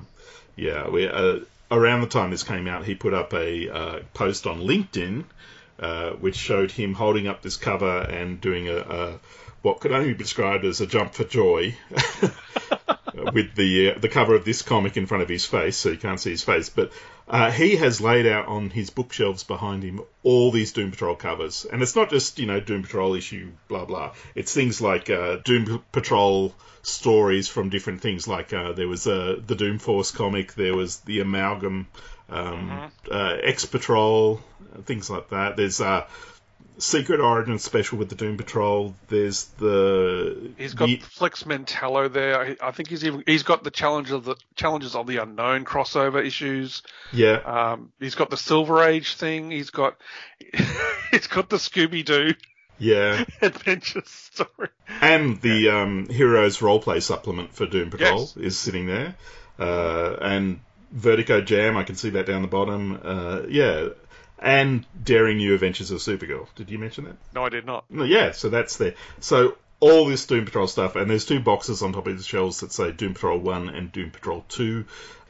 Yeah. 0.56 0.90
We, 0.90 1.08
uh, 1.08 1.40
around 1.72 2.02
the 2.02 2.08
time 2.08 2.32
this 2.32 2.44
came 2.44 2.68
out, 2.68 2.86
he 2.86 2.96
put 2.96 3.14
up 3.14 3.34
a 3.34 3.70
uh, 3.70 4.00
post 4.14 4.48
on 4.48 4.62
LinkedIn, 4.62 5.24
uh, 5.80 6.12
which 6.12 6.36
showed 6.36 6.72
him 6.72 6.94
holding 6.94 7.28
up 7.28 7.42
this 7.42 7.56
cover 7.56 8.02
and 8.02 8.42
doing 8.42 8.68
a, 8.68 8.78
a 8.78 9.20
what 9.62 9.80
could 9.80 9.92
only 9.92 10.14
be 10.14 10.18
described 10.18 10.66
as 10.66 10.82
a 10.82 10.88
jump 10.88 11.14
for 11.14 11.24
joy. 11.24 11.76
with 13.34 13.56
the 13.56 13.92
uh, 13.92 14.00
the 14.00 14.10
cover 14.10 14.36
of 14.36 14.46
this 14.46 14.62
comic 14.62 14.98
in 14.98 15.06
front 15.06 15.24
of 15.24 15.30
his 15.30 15.46
face, 15.46 15.78
so 15.78 15.90
you 15.90 15.98
can't 15.98 16.20
see 16.20 16.32
his 16.32 16.44
face. 16.44 16.70
But 16.70 16.92
uh, 17.28 17.52
he 17.52 17.76
has 17.78 18.02
laid 18.02 18.26
out 18.26 18.48
on 18.48 18.70
his 18.70 18.90
bookshelves 18.90 19.44
behind 19.44 19.84
him 19.84 20.02
all 20.24 20.52
these 20.52 20.74
Doom 20.74 20.92
Patrol 20.92 21.16
covers, 21.16 21.66
and 21.66 21.82
it's 21.82 21.96
not 21.96 22.10
just 22.10 22.40
you 22.40 22.46
know 22.46 22.60
Doom 22.60 22.84
Patrol 22.84 23.16
issue 23.16 23.52
blah 23.68 23.86
blah. 23.86 24.14
It's 24.36 24.54
things 24.54 24.82
like 24.82 25.10
uh, 25.10 25.38
Doom 25.44 25.84
Patrol 25.92 26.54
stories 26.82 27.48
from 27.48 27.70
different 27.70 28.02
things. 28.02 28.28
Like 28.28 28.54
uh, 28.54 28.74
there 28.74 28.88
was 28.88 29.08
uh, 29.08 29.40
the 29.46 29.56
Doom 29.56 29.80
Force 29.80 30.12
comic, 30.12 30.54
there 30.54 30.76
was 30.76 30.98
the 31.02 31.20
Amalgam, 31.20 31.88
um, 32.30 32.92
uh, 33.10 33.38
X 33.42 33.66
Patrol, 33.66 34.42
things 34.86 35.10
like 35.10 35.30
that. 35.30 35.58
There's 35.58 35.82
uh, 35.82 36.08
Secret 36.80 37.20
Origin 37.20 37.60
special 37.60 37.98
with 37.98 38.10
the 38.10 38.16
Doom 38.16 38.38
Patrol. 38.38 38.96
There's 39.10 39.46
the 39.60 40.52
he's 40.58 40.74
got 40.74 40.88
the- 40.88 40.98
Flex 40.98 41.44
Mentallo 41.46 42.12
there. 42.12 42.40
I, 42.40 42.56
I 42.62 42.72
think 42.72 42.90
he's 42.90 43.04
even 43.06 43.24
he's 43.26 43.44
got 43.44 43.64
the 43.64 43.72
challenge 43.72 44.12
of 44.12 44.24
the 44.26 44.36
challenges 44.56 44.96
of 44.96 45.06
the 45.08 45.18
unknown 45.18 45.66
crossover 45.66 46.26
issues. 46.26 46.82
yeah. 47.14 47.36
Um, 47.46 47.92
he's 48.00 48.16
got 48.16 48.30
the 48.30 48.38
Silver 48.38 48.84
Age 48.84 49.16
thing. 49.16 49.52
He's 49.52 49.70
got 49.70 49.98
he's 51.12 51.28
got 51.28 51.50
the 51.50 51.58
Scooby 51.58 52.04
Doo 52.06 52.34
Yeah, 52.80 53.26
adventure 53.42 54.02
story. 54.06 54.70
and 55.02 55.40
the 55.42 55.70
um, 55.70 56.08
Heroes 56.10 56.60
roleplay 56.60 57.02
supplement 57.02 57.54
for 57.54 57.66
Doom 57.66 57.90
Patrol 57.90 58.22
Yes. 58.22 58.38
is 58.38 58.58
sitting 58.58 58.86
there, 58.88 59.16
uh, 59.60 60.16
and 60.22 60.62
Vertigo 60.92 61.42
Jam. 61.42 61.78
I 61.78 61.84
can 61.84 61.96
see 61.96 62.12
that 62.12 62.26
down 62.26 62.42
the 62.42 62.48
bottom. 62.48 63.00
Uh, 63.04 63.42
yeah, 63.50 63.90
and 64.42 64.86
Daring 65.04 65.38
New 65.38 65.54
Adventures 65.54 65.92
of 65.92 66.00
Supergirl. 66.00 66.48
Did 66.56 66.70
you 66.70 66.80
mention 66.80 67.06
that? 67.06 67.16
No, 67.34 67.44
I 67.46 67.50
did 67.50 67.66
not. 67.66 67.86
No, 67.90 68.04
yeah, 68.04 68.32
so 68.32 68.50
that's 68.50 68.78
there. 68.78 68.96
So 69.20 69.58
all 69.80 70.06
this 70.06 70.26
Doom 70.26 70.46
Patrol 70.46 70.68
stuff, 70.68 70.96
and 70.96 71.10
there's 71.10 71.26
two 71.26 71.40
boxes 71.40 71.82
on 71.82 71.94
top 71.94 72.08
of 72.08 72.18
the 72.18 72.24
shelves 72.24 72.60
that 72.62 72.72
say 72.72 72.92
Doom 72.92 73.14
Patrol 73.14 73.40
1 73.40 73.70
and 73.70 73.92
Doom 73.92 74.12
Patrol 74.12 74.46
2. 74.50 74.86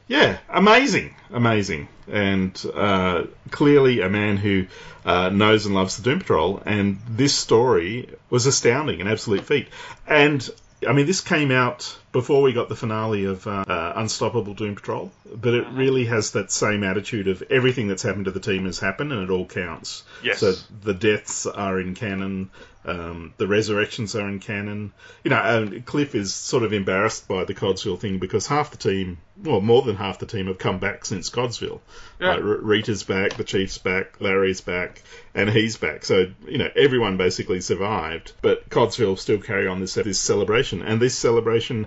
Yeah, 0.08 0.38
amazing, 0.48 1.14
amazing. 1.30 1.88
And 2.10 2.60
uh, 2.74 3.24
clearly 3.50 4.00
a 4.00 4.08
man 4.08 4.36
who 4.36 4.66
uh, 5.04 5.28
knows 5.28 5.66
and 5.66 5.74
loves 5.74 5.96
the 5.96 6.02
Doom 6.02 6.18
Patrol, 6.20 6.62
and 6.66 7.00
this 7.08 7.34
story 7.34 8.08
was 8.28 8.46
astounding, 8.46 9.00
an 9.00 9.06
absolute 9.06 9.44
feat. 9.44 9.68
And 10.06 10.48
I 10.86 10.92
mean, 10.92 11.06
this 11.06 11.20
came 11.20 11.52
out 11.52 11.96
before 12.12 12.42
we 12.42 12.52
got 12.52 12.68
the 12.68 12.76
finale 12.76 13.24
of 13.24 13.46
uh, 13.46 13.64
uh, 13.66 13.92
Unstoppable 13.96 14.54
Doom 14.54 14.74
Patrol, 14.74 15.12
but 15.32 15.54
it 15.54 15.68
really 15.68 16.06
has 16.06 16.32
that 16.32 16.50
same 16.50 16.82
attitude 16.82 17.28
of 17.28 17.42
everything 17.50 17.88
that's 17.88 18.02
happened 18.02 18.24
to 18.24 18.30
the 18.30 18.40
team 18.40 18.66
has 18.66 18.78
happened 18.78 19.12
and 19.12 19.22
it 19.22 19.30
all 19.30 19.46
counts. 19.46 20.02
Yes. 20.22 20.40
So 20.40 20.54
the 20.82 20.94
deaths 20.94 21.46
are 21.46 21.78
in 21.78 21.94
canon, 21.94 22.50
um, 22.84 23.34
the 23.36 23.46
resurrections 23.46 24.16
are 24.16 24.26
in 24.26 24.38
canon. 24.38 24.92
You 25.22 25.30
know, 25.30 25.82
Cliff 25.84 26.14
is 26.14 26.32
sort 26.32 26.62
of 26.62 26.72
embarrassed 26.72 27.28
by 27.28 27.44
the 27.44 27.54
Codsville 27.54 27.98
thing 27.98 28.18
because 28.18 28.46
half 28.46 28.70
the 28.70 28.78
team, 28.78 29.18
well, 29.42 29.60
more 29.60 29.82
than 29.82 29.96
half 29.96 30.18
the 30.18 30.26
team 30.26 30.46
have 30.46 30.58
come 30.58 30.78
back 30.78 31.04
since 31.04 31.28
Codsville. 31.28 31.80
Yeah. 32.18 32.28
Like, 32.28 32.42
R- 32.42 32.56
Rita's 32.56 33.02
back, 33.02 33.34
the 33.34 33.44
Chief's 33.44 33.76
back, 33.76 34.20
Larry's 34.20 34.62
back, 34.62 35.02
and 35.34 35.50
he's 35.50 35.76
back. 35.76 36.06
So, 36.06 36.32
you 36.48 36.58
know, 36.58 36.70
everyone 36.74 37.18
basically 37.18 37.60
survived, 37.60 38.32
but 38.40 38.68
Codsville 38.70 39.18
still 39.18 39.38
carry 39.38 39.66
on 39.66 39.80
this, 39.80 39.94
this 39.94 40.18
celebration. 40.18 40.80
And 40.80 41.00
this 41.00 41.16
celebration 41.16 41.86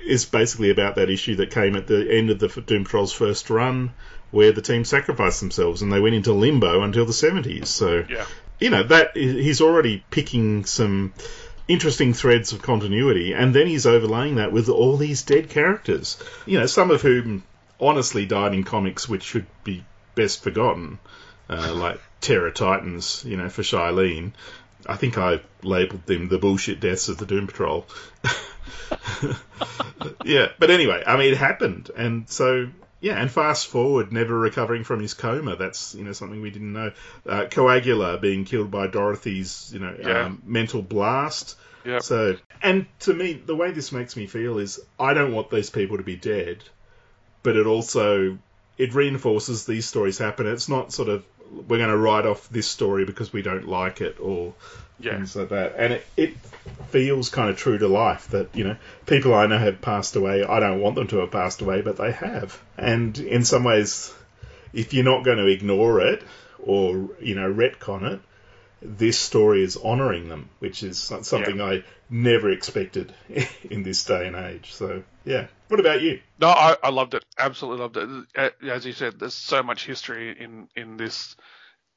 is 0.00 0.24
basically 0.24 0.70
about 0.70 0.96
that 0.96 1.10
issue 1.10 1.36
that 1.36 1.50
came 1.50 1.76
at 1.76 1.86
the 1.86 2.10
end 2.10 2.30
of 2.30 2.38
the 2.38 2.48
Doom 2.48 2.84
Patrol's 2.84 3.12
first 3.12 3.50
run, 3.50 3.92
where 4.30 4.52
the 4.52 4.62
team 4.62 4.84
sacrificed 4.84 5.40
themselves 5.40 5.82
and 5.82 5.92
they 5.92 6.00
went 6.00 6.14
into 6.14 6.32
limbo 6.32 6.82
until 6.82 7.04
the 7.06 7.12
70s. 7.12 7.66
So, 7.66 8.04
Yeah. 8.08 8.24
you 8.58 8.70
know, 8.70 8.82
that 8.84 9.16
he's 9.16 9.60
already 9.60 10.04
picking 10.10 10.64
some 10.64 11.12
interesting 11.68 12.14
threads 12.14 12.52
of 12.52 12.62
continuity, 12.62 13.32
and 13.32 13.54
then 13.54 13.66
he's 13.66 13.86
overlaying 13.86 14.36
that 14.36 14.50
with 14.52 14.68
all 14.68 14.96
these 14.96 15.22
dead 15.22 15.48
characters. 15.50 16.16
You 16.46 16.58
know, 16.58 16.66
some 16.66 16.90
of 16.90 17.02
whom 17.02 17.44
honestly 17.80 18.26
died 18.26 18.54
in 18.54 18.64
comics, 18.64 19.08
which 19.08 19.22
should 19.22 19.46
be 19.64 19.84
best 20.16 20.42
forgotten, 20.42 20.98
uh, 21.48 21.72
like 21.74 22.00
Terror 22.20 22.50
Titans. 22.50 23.24
You 23.26 23.36
know, 23.36 23.48
for 23.48 23.62
Shyleen. 23.62 24.32
I 24.86 24.96
think 24.96 25.18
I 25.18 25.40
labelled 25.62 26.06
them 26.06 26.28
the 26.28 26.38
bullshit 26.38 26.80
deaths 26.80 27.08
of 27.08 27.18
the 27.18 27.26
Doom 27.26 27.46
Patrol. 27.46 27.86
yeah, 30.24 30.48
but 30.58 30.70
anyway, 30.70 31.02
I 31.06 31.16
mean, 31.16 31.32
it 31.32 31.38
happened, 31.38 31.90
and 31.96 32.28
so 32.28 32.68
yeah, 33.00 33.20
and 33.20 33.30
fast 33.30 33.66
forward, 33.68 34.12
never 34.12 34.38
recovering 34.38 34.84
from 34.84 35.00
his 35.00 35.14
coma. 35.14 35.56
That's 35.56 35.94
you 35.94 36.04
know 36.04 36.12
something 36.12 36.40
we 36.40 36.50
didn't 36.50 36.72
know. 36.72 36.92
Uh, 37.26 37.44
Coagula 37.46 38.20
being 38.20 38.44
killed 38.44 38.70
by 38.70 38.86
Dorothy's 38.86 39.70
you 39.72 39.80
know 39.80 39.94
Yeah. 39.98 40.26
um, 40.26 40.42
mental 40.44 40.82
blast. 40.82 41.56
Yep. 41.84 42.02
So, 42.02 42.36
and 42.62 42.86
to 43.00 43.14
me, 43.14 43.32
the 43.32 43.56
way 43.56 43.70
this 43.70 43.90
makes 43.90 44.14
me 44.16 44.26
feel 44.26 44.58
is 44.58 44.80
I 44.98 45.14
don't 45.14 45.32
want 45.32 45.50
these 45.50 45.70
people 45.70 45.96
to 45.96 46.02
be 46.02 46.16
dead, 46.16 46.58
but 47.42 47.56
it 47.56 47.66
also 47.66 48.38
it 48.76 48.94
reinforces 48.94 49.64
these 49.66 49.86
stories 49.86 50.18
happen. 50.18 50.46
It's 50.46 50.68
not 50.68 50.92
sort 50.92 51.08
of 51.08 51.24
we're 51.50 51.78
going 51.78 51.90
to 51.90 51.96
write 51.96 52.26
off 52.26 52.48
this 52.50 52.68
story 52.68 53.04
because 53.04 53.32
we 53.32 53.42
don't 53.42 53.66
like 53.66 54.00
it 54.00 54.18
or 54.20 54.54
Yeah. 55.00 55.16
things 55.16 55.34
like 55.36 55.48
that. 55.50 55.74
And 55.76 55.94
it, 55.94 56.06
it 56.16 56.36
feels 56.88 57.28
kind 57.30 57.50
of 57.50 57.56
true 57.56 57.78
to 57.78 57.88
life 57.88 58.28
that 58.28 58.54
you 58.54 58.64
know 58.64 58.76
people 59.06 59.34
I 59.34 59.46
know 59.46 59.58
have 59.58 59.80
passed 59.80 60.16
away. 60.16 60.44
I 60.44 60.60
don't 60.60 60.80
want 60.80 60.96
them 60.96 61.06
to 61.08 61.18
have 61.18 61.30
passed 61.30 61.60
away, 61.62 61.82
but 61.82 61.96
they 61.96 62.12
have. 62.12 62.60
And 62.76 63.18
in 63.18 63.44
some 63.44 63.64
ways, 63.64 64.12
if 64.72 64.92
you're 64.94 65.04
not 65.04 65.24
going 65.24 65.38
to 65.38 65.46
ignore 65.46 66.00
it 66.00 66.22
or 66.58 67.08
you 67.20 67.34
know 67.34 67.52
retcon 67.52 68.14
it, 68.14 68.20
this 68.82 69.18
story 69.18 69.62
is 69.62 69.76
honouring 69.76 70.28
them, 70.28 70.48
which 70.58 70.82
is 70.82 70.98
so- 70.98 71.22
something 71.22 71.60
I 71.60 71.84
never 72.08 72.50
expected 72.50 73.12
in 73.70 73.82
this 73.82 74.04
day 74.04 74.26
and 74.26 74.36
age. 74.36 74.72
So 74.72 75.02
yeah. 75.24 75.46
What 75.68 75.78
about 75.78 76.02
you? 76.02 76.20
No, 76.40 76.48
I, 76.48 76.76
I 76.82 76.90
loved 76.90 77.14
it. 77.14 77.24
Absolutely 77.38 77.80
loved 77.80 77.96
it. 77.96 78.26
Uh, 78.36 78.68
As 78.68 78.84
you 78.84 78.92
said, 78.92 79.20
there's 79.20 79.34
so 79.34 79.62
much 79.62 79.86
history 79.86 80.36
in 80.38 80.68
in 80.74 80.96
this. 80.96 81.36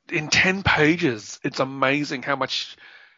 In 0.09 0.29
ten 0.29 0.63
pages, 0.63 1.39
it's 1.43 1.59
amazing 1.59 2.23
how 2.23 2.35
much 2.35 2.75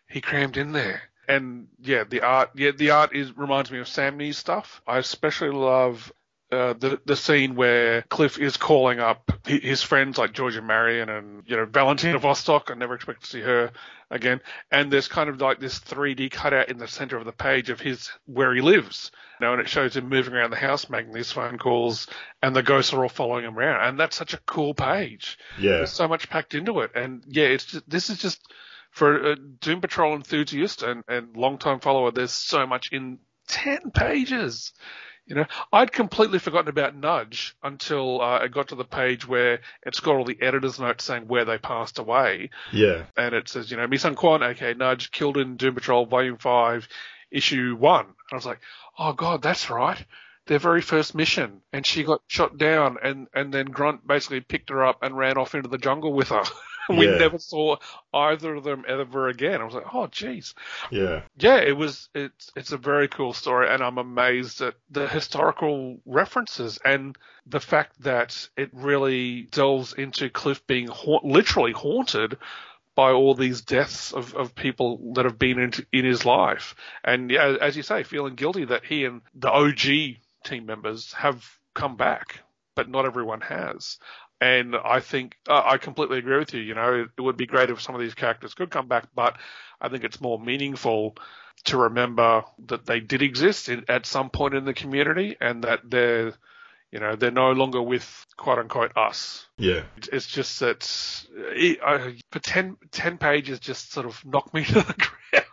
he 0.08 0.22
crammed 0.22 0.58
in 0.58 0.72
there. 0.72 1.02
And 1.28 1.68
yeah, 1.80 2.04
the 2.04 2.22
art. 2.22 2.52
Yeah, 2.56 2.72
the 2.72 2.92
art 2.92 3.16
is 3.16 3.36
reminds 3.36 3.72
me 3.72 3.80
of 3.80 3.88
Sam 3.88 4.32
stuff. 4.34 4.82
I 4.88 5.00
especially 5.00 5.50
love. 5.50 6.12
Uh, 6.56 6.74
the 6.74 7.02
the 7.06 7.16
scene 7.16 7.56
where 7.56 8.04
Cliff 8.04 8.40
is 8.40 8.58
calling 8.58 9.00
up 9.00 9.32
his 9.46 9.84
friends 9.84 10.18
like 10.18 10.34
Georgia 10.34 10.62
Marion 10.62 11.10
and 11.10 11.44
you 11.46 11.58
know 11.58 11.66
Valentina 11.66 12.20
Vostok. 12.20 12.72
I 12.72 12.76
never 12.76 12.96
expect 12.96 13.22
to 13.22 13.28
see 13.28 13.42
her 13.42 13.72
again. 14.10 14.42
And 14.72 14.92
there's 14.92 15.08
kind 15.08 15.30
of 15.30 15.42
like 15.42 15.60
this 15.60 15.80
3D 15.80 16.32
cutout 16.32 16.70
in 16.70 16.78
the 16.78 16.88
center 16.88 17.18
of 17.18 17.26
the 17.26 17.32
page 17.32 17.70
of 17.70 17.80
his 17.80 18.10
where 18.26 18.54
he 18.54 18.62
lives. 18.62 19.12
You 19.40 19.46
know, 19.46 19.54
and 19.54 19.62
it 19.62 19.68
shows 19.68 19.98
him 19.98 20.08
moving 20.08 20.34
around 20.34 20.52
the 20.52 20.56
house, 20.56 20.90
making 20.90 21.14
these 21.14 21.32
phone 21.32 21.58
calls, 21.58 22.08
and 22.42 22.56
the 22.56 22.64
ghosts 22.64 22.94
are 22.94 23.04
all 23.04 23.10
following 23.10 23.44
him 23.44 23.58
around. 23.58 23.88
And 23.88 24.00
that's 24.00 24.16
such 24.16 24.34
a 24.34 24.40
cool 24.46 24.74
page. 24.74 25.38
Yeah. 25.60 25.78
There's 25.78 25.92
so 25.92 26.08
much 26.08 26.30
packed 26.30 26.56
into 26.56 26.80
it. 26.80 26.92
And 26.96 27.24
yeah, 27.28 27.46
it's 27.48 27.66
just, 27.66 27.90
this 27.90 28.10
is 28.10 28.20
just 28.20 28.42
for 28.92 29.32
a 29.32 29.36
Doom 29.36 29.82
Patrol 29.82 30.16
enthusiast 30.16 30.84
and, 30.84 31.04
and 31.10 31.36
long 31.36 31.58
time 31.58 31.82
follower. 31.82 32.12
There's 32.12 32.32
so 32.32 32.66
much 32.66 32.90
in 32.94 33.20
ten 33.48 33.92
pages. 33.92 34.72
You 35.28 35.36
know, 35.36 35.46
I'd 35.74 35.92
completely 35.92 36.38
forgotten 36.38 36.70
about 36.70 36.96
Nudge 36.96 37.56
until 37.64 38.22
uh, 38.22 38.40
it 38.44 38.52
got 38.52 38.68
to 38.68 38.76
the 38.76 38.84
page 38.86 39.28
where 39.28 39.62
it's 39.84 40.00
got 40.00 40.16
all 40.18 40.24
the 40.26 40.38
editor's 40.40 40.80
notes 40.80 41.04
saying 41.04 41.28
where 41.28 41.46
they 41.46 41.58
passed 41.58 41.98
away, 41.98 42.52
Yeah. 42.72 43.06
and 43.18 43.34
it 43.34 43.50
says, 43.50 43.72
you 43.72 43.78
know, 43.78 43.88
Quan, 44.16 44.44
aka 44.44 44.74
Nudge, 44.76 45.10
killed 45.12 45.38
in 45.38 45.58
Doom 45.58 45.74
Patrol 45.76 46.06
Volume 46.06 46.38
Five, 46.38 46.88
Issue 47.32 47.76
One. 47.76 48.06
And 48.06 48.14
I 48.32 48.36
was 48.36 48.46
like, 48.46 48.60
oh 49.00 49.14
god, 49.14 49.42
that's 49.42 49.70
right. 49.70 50.04
Their 50.48 50.60
very 50.60 50.82
first 50.82 51.16
mission, 51.16 51.62
and 51.74 51.88
she 51.88 52.04
got 52.04 52.22
shot 52.28 52.56
down, 52.60 52.98
and 53.02 53.28
and 53.34 53.52
then 53.52 53.66
Grunt 53.66 54.06
basically 54.06 54.42
picked 54.42 54.70
her 54.70 54.86
up 54.86 55.00
and 55.02 55.18
ran 55.18 55.40
off 55.40 55.56
into 55.56 55.70
the 55.70 55.80
jungle 55.80 56.14
with 56.14 56.30
her. 56.30 56.44
we 56.90 57.06
Yeah. 57.06 57.18
never 57.18 57.38
saw 57.40 57.78
either 58.14 58.56
of 58.56 58.64
them 58.64 58.84
ever 58.88 59.28
again. 59.28 59.62
I 59.62 59.64
was 59.64 59.74
like, 59.74 59.94
oh 59.94 60.08
jeez 60.08 60.54
Yeah. 60.92 61.22
yeah, 61.38 61.58
it 61.58 61.76
was. 61.76 62.10
It's 62.14 62.52
it's 62.56 62.72
a 62.72 62.78
very 62.78 63.08
cool 63.08 63.34
story, 63.34 63.70
and 63.70 63.82
I'm 63.84 63.98
amazed 63.98 64.62
at 64.62 64.76
the 64.90 65.08
historical 65.08 66.00
references 66.06 66.80
and 66.84 67.18
the 67.46 67.60
fact 67.60 68.02
that 68.04 68.48
it 68.58 68.70
really 68.74 69.44
delves 69.52 69.94
into 69.94 70.30
Cliff 70.30 70.66
being 70.68 70.88
ha- 70.88 71.20
literally 71.24 71.72
haunted 71.72 72.38
by 72.96 73.12
all 73.12 73.34
these 73.36 73.62
deaths 73.62 74.14
of, 74.14 74.34
of 74.36 74.56
people 74.56 75.12
that 75.16 75.26
have 75.26 75.38
been 75.38 75.60
in, 75.60 75.72
in 75.92 76.06
his 76.06 76.26
life, 76.26 76.76
and 77.04 77.30
yeah, 77.30 77.58
as 77.60 77.76
you 77.76 77.84
say, 77.84 78.04
feeling 78.04 78.36
guilty 78.36 78.64
that 78.66 78.86
he 78.86 79.04
and 79.04 79.22
the 79.34 79.52
OG 79.52 80.18
team 80.46 80.66
members 80.66 81.12
have 81.14 81.46
come 81.74 81.98
back, 81.98 82.40
but 82.74 82.88
not 82.90 83.06
everyone 83.06 83.42
has. 83.42 83.98
And 84.42 84.76
I 84.76 85.00
think 85.00 85.38
uh, 85.48 85.62
I 85.64 85.78
completely 85.78 86.18
agree 86.20 86.38
with 86.38 86.54
you. 86.54 86.62
You 86.62 86.76
know, 86.76 86.94
it, 86.94 87.10
it 87.18 87.22
would 87.22 87.38
be 87.38 87.46
great 87.46 87.70
if 87.70 87.82
some 87.82 87.96
of 87.96 88.02
these 88.02 88.14
characters 88.14 88.54
could 88.54 88.70
come 88.70 88.88
back, 88.88 89.08
but 89.16 89.38
I 89.80 89.90
think 89.90 90.04
it's 90.04 90.20
more 90.20 90.40
meaningful 90.40 91.16
to 91.66 91.78
remember 91.78 92.44
that 92.68 92.86
they 92.86 93.00
did 93.00 93.22
exist 93.22 93.70
in, 93.70 93.86
at 93.88 94.06
some 94.06 94.30
point 94.30 94.54
in 94.54 94.66
the 94.66 94.74
community 94.74 95.38
and 95.40 95.64
that 95.64 95.80
they're, 95.84 96.34
you 96.92 97.00
know, 97.00 97.16
they're 97.16 97.32
no 97.32 97.52
longer 97.54 97.82
with 97.82 98.26
quote 98.36 98.60
unquote 98.60 98.92
us. 98.98 99.48
Yeah. 99.58 99.84
It's 100.12 100.28
just 100.28 100.60
that 100.60 101.26
it, 101.54 101.80
I, 101.82 102.18
for 102.32 102.40
10, 102.40 102.78
10 102.92 103.18
pages 103.18 103.60
just 103.60 103.94
sort 103.94 104.06
of 104.06 104.24
knocked 104.26 104.54
me 104.54 104.64
to 104.66 104.74
the 104.74 104.84
ground. 104.84 105.46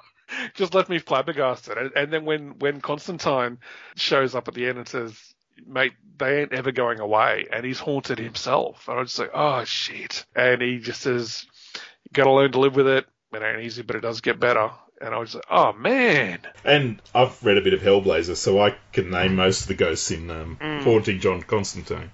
Just 0.54 0.74
left 0.74 0.88
me 0.88 0.98
flabbergasted. 0.98 1.78
And, 1.78 1.92
and 1.94 2.12
then 2.12 2.24
when, 2.24 2.58
when 2.58 2.80
Constantine 2.80 3.58
shows 3.94 4.34
up 4.34 4.48
at 4.48 4.54
the 4.54 4.66
end 4.66 4.78
and 4.78 4.88
says, 4.88 5.34
mate, 5.66 5.92
they 6.18 6.40
ain't 6.42 6.52
ever 6.52 6.72
going 6.72 7.00
away. 7.00 7.46
And 7.52 7.64
he's 7.64 7.78
haunted 7.78 8.18
himself. 8.18 8.86
And 8.88 8.96
I 8.98 9.00
was 9.00 9.10
just 9.10 9.18
like, 9.20 9.30
oh 9.34 9.64
shit. 9.64 10.24
And 10.34 10.62
he 10.62 10.78
just 10.78 11.00
says, 11.02 11.46
you 11.74 12.10
gotta 12.12 12.32
learn 12.32 12.52
to 12.52 12.60
live 12.60 12.76
with 12.76 12.86
it. 12.88 13.06
It 13.32 13.42
ain't 13.42 13.64
easy, 13.64 13.82
but 13.82 13.96
it 13.96 14.00
does 14.00 14.20
get 14.20 14.38
better. 14.38 14.70
And 15.00 15.14
I 15.14 15.18
was 15.18 15.34
like, 15.34 15.44
oh 15.50 15.72
man. 15.72 16.38
And 16.64 17.00
I've 17.14 17.42
read 17.44 17.58
a 17.58 17.62
bit 17.62 17.74
of 17.74 17.80
Hellblazer, 17.80 18.36
so 18.36 18.60
I 18.60 18.76
can 18.92 19.10
name 19.10 19.34
most 19.36 19.62
of 19.62 19.68
the 19.68 19.74
ghosts 19.74 20.10
in 20.10 20.30
um, 20.30 20.58
Mm. 20.60 20.84
Haunting 20.84 21.18
John 21.20 21.42
Constantine. 21.42 22.10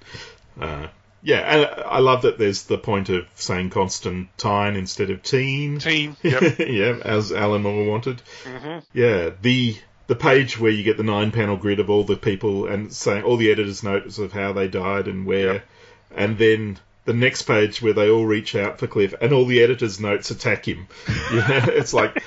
Uh, 0.59 0.87
yeah, 1.23 1.39
and 1.41 1.83
I 1.85 1.99
love 1.99 2.23
that 2.23 2.39
there's 2.39 2.63
the 2.65 2.79
point 2.79 3.09
of 3.11 3.27
saying 3.35 3.71
Constantine 3.71 4.77
instead 4.77 5.11
of 5.11 5.23
teen. 5.23 5.81
Team. 5.81 6.17
Yep. 6.23 6.61
yeah, 6.61 6.97
as 7.05 7.33
Alan 7.33 7.63
Moore 7.63 7.87
wanted. 7.89 8.23
Mhm. 8.45 8.85
Yeah, 8.95 9.31
the 9.43 9.77
the 10.09 10.17
page 10.17 10.59
where 10.59 10.71
you 10.73 10.83
get 10.83 10.97
the 10.97 11.03
nine 11.05 11.31
panel 11.31 11.57
grid 11.57 11.79
of 11.81 11.89
all 11.89 12.03
the 12.05 12.17
people 12.17 12.67
and 12.67 12.93
saying 12.93 13.23
all 13.25 13.37
the 13.37 13.51
editors' 13.53 13.83
notes 13.83 14.19
of 14.19 14.33
how 14.33 14.53
they 14.53 14.67
died 14.69 15.07
and 15.07 15.25
where, 15.27 15.53
Yep. 15.55 15.69
and 16.17 16.39
then 16.39 16.79
the 17.05 17.13
next 17.15 17.43
page 17.43 17.81
where 17.81 17.93
they 17.95 18.11
all 18.11 18.27
reach 18.27 18.55
out 18.55 18.79
for 18.79 18.87
Cliff 18.87 19.15
and 19.21 19.33
all 19.33 19.47
the 19.47 19.63
editors' 19.63 20.01
notes 20.01 20.31
attack 20.31 20.67
him. 20.67 20.89
You 21.31 21.37
know, 21.39 21.61
it's 21.69 21.95
like 21.95 22.23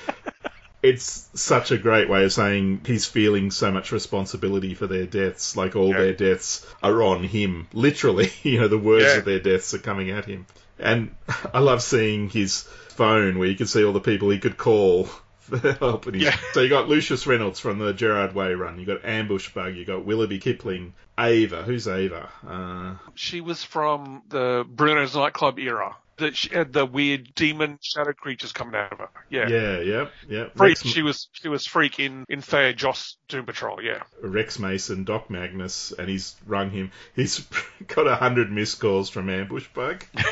it's 0.84 1.30
such 1.36 1.70
a 1.72 1.78
great 1.78 2.10
way 2.10 2.24
of 2.24 2.34
saying 2.34 2.82
he's 2.88 3.06
feeling 3.06 3.52
so 3.52 3.72
much 3.72 3.91
responsibility 3.91 4.74
for 4.74 4.88
their 4.88 5.06
deaths. 5.06 5.56
Like 5.56 5.76
all 5.76 5.89
Yeah. 5.89 5.98
their 6.00 6.13
deaths 6.13 6.65
are 6.82 7.04
on 7.04 7.24
him. 7.24 7.67
Literally, 7.74 8.32
you 8.44 8.60
know, 8.60 8.67
the 8.67 8.78
words 8.80 9.06
Yeah. 9.06 9.17
of 9.17 9.26
their 9.26 9.39
deaths 9.39 9.74
are 9.76 9.80
coming 9.80 10.10
at 10.10 10.26
him. 10.26 10.46
And 10.80 11.15
I 11.54 11.60
love 11.60 11.84
seeing 11.84 12.30
his 12.30 12.63
phone 12.89 13.38
where 13.38 13.48
you 13.48 13.56
can 13.56 13.67
see 13.67 13.84
all 13.84 13.94
the 13.94 14.00
people 14.00 14.30
he 14.30 14.39
could 14.39 14.58
call 14.58 15.10
Yeah. 16.14 16.36
So 16.54 16.62
you 16.62 16.70
got 16.70 16.88
Lucius 16.88 17.28
Reynolds 17.28 17.60
from 17.60 17.80
the 17.80 17.94
Gerard 17.94 18.34
Way 18.34 18.54
run. 18.54 18.80
You 18.80 18.86
got 18.86 19.04
Ambush 19.06 19.54
Bug. 19.54 19.76
You 19.76 19.86
got 19.86 20.06
Willoughby 20.06 20.40
Kipling. 20.40 20.94
Ava. 21.20 21.64
Who's 21.64 21.88
Ava? 21.88 22.30
Uh, 22.48 22.96
She 23.16 23.42
was 23.42 23.64
from 23.64 24.24
the 24.30 24.66
Bruno's 24.68 25.16
nightclub 25.16 25.60
era. 25.60 25.96
That 26.18 26.36
she 26.36 26.50
had 26.54 26.72
the 26.72 26.86
weird 26.86 27.34
demon 27.34 27.80
shadow 27.82 28.14
creatures 28.14 28.52
coming 28.52 28.76
out 28.76 28.92
of 28.92 29.00
her. 29.00 29.10
Yeah. 29.32 29.48
yeah, 29.48 29.80
yep, 29.80 30.12
yep. 30.30 30.56
Freak. 30.56 30.78
Rex, 30.78 30.84
She 30.84 31.02
was 31.02 31.30
she 31.32 31.48
was 31.48 31.66
freak 31.66 32.00
in 32.00 32.26
in 32.30 32.42
Thea 32.42 32.74
Joss 32.74 33.18
Doom 33.28 33.46
Patrol. 33.46 33.82
Yeah. 33.82 34.04
Rex 34.22 34.60
Mason, 34.60 35.04
Doc 35.04 35.32
Magnus, 35.32 35.92
and 35.98 36.08
he's 36.08 36.36
rung 36.46 36.70
him. 36.70 36.92
He's 37.16 37.40
got 37.88 38.06
a 38.06 38.16
hundred 38.16 38.52
missed 38.52 38.80
calls 38.80 39.10
from 39.10 39.30
Ambush 39.32 39.68
Bug. 39.74 40.06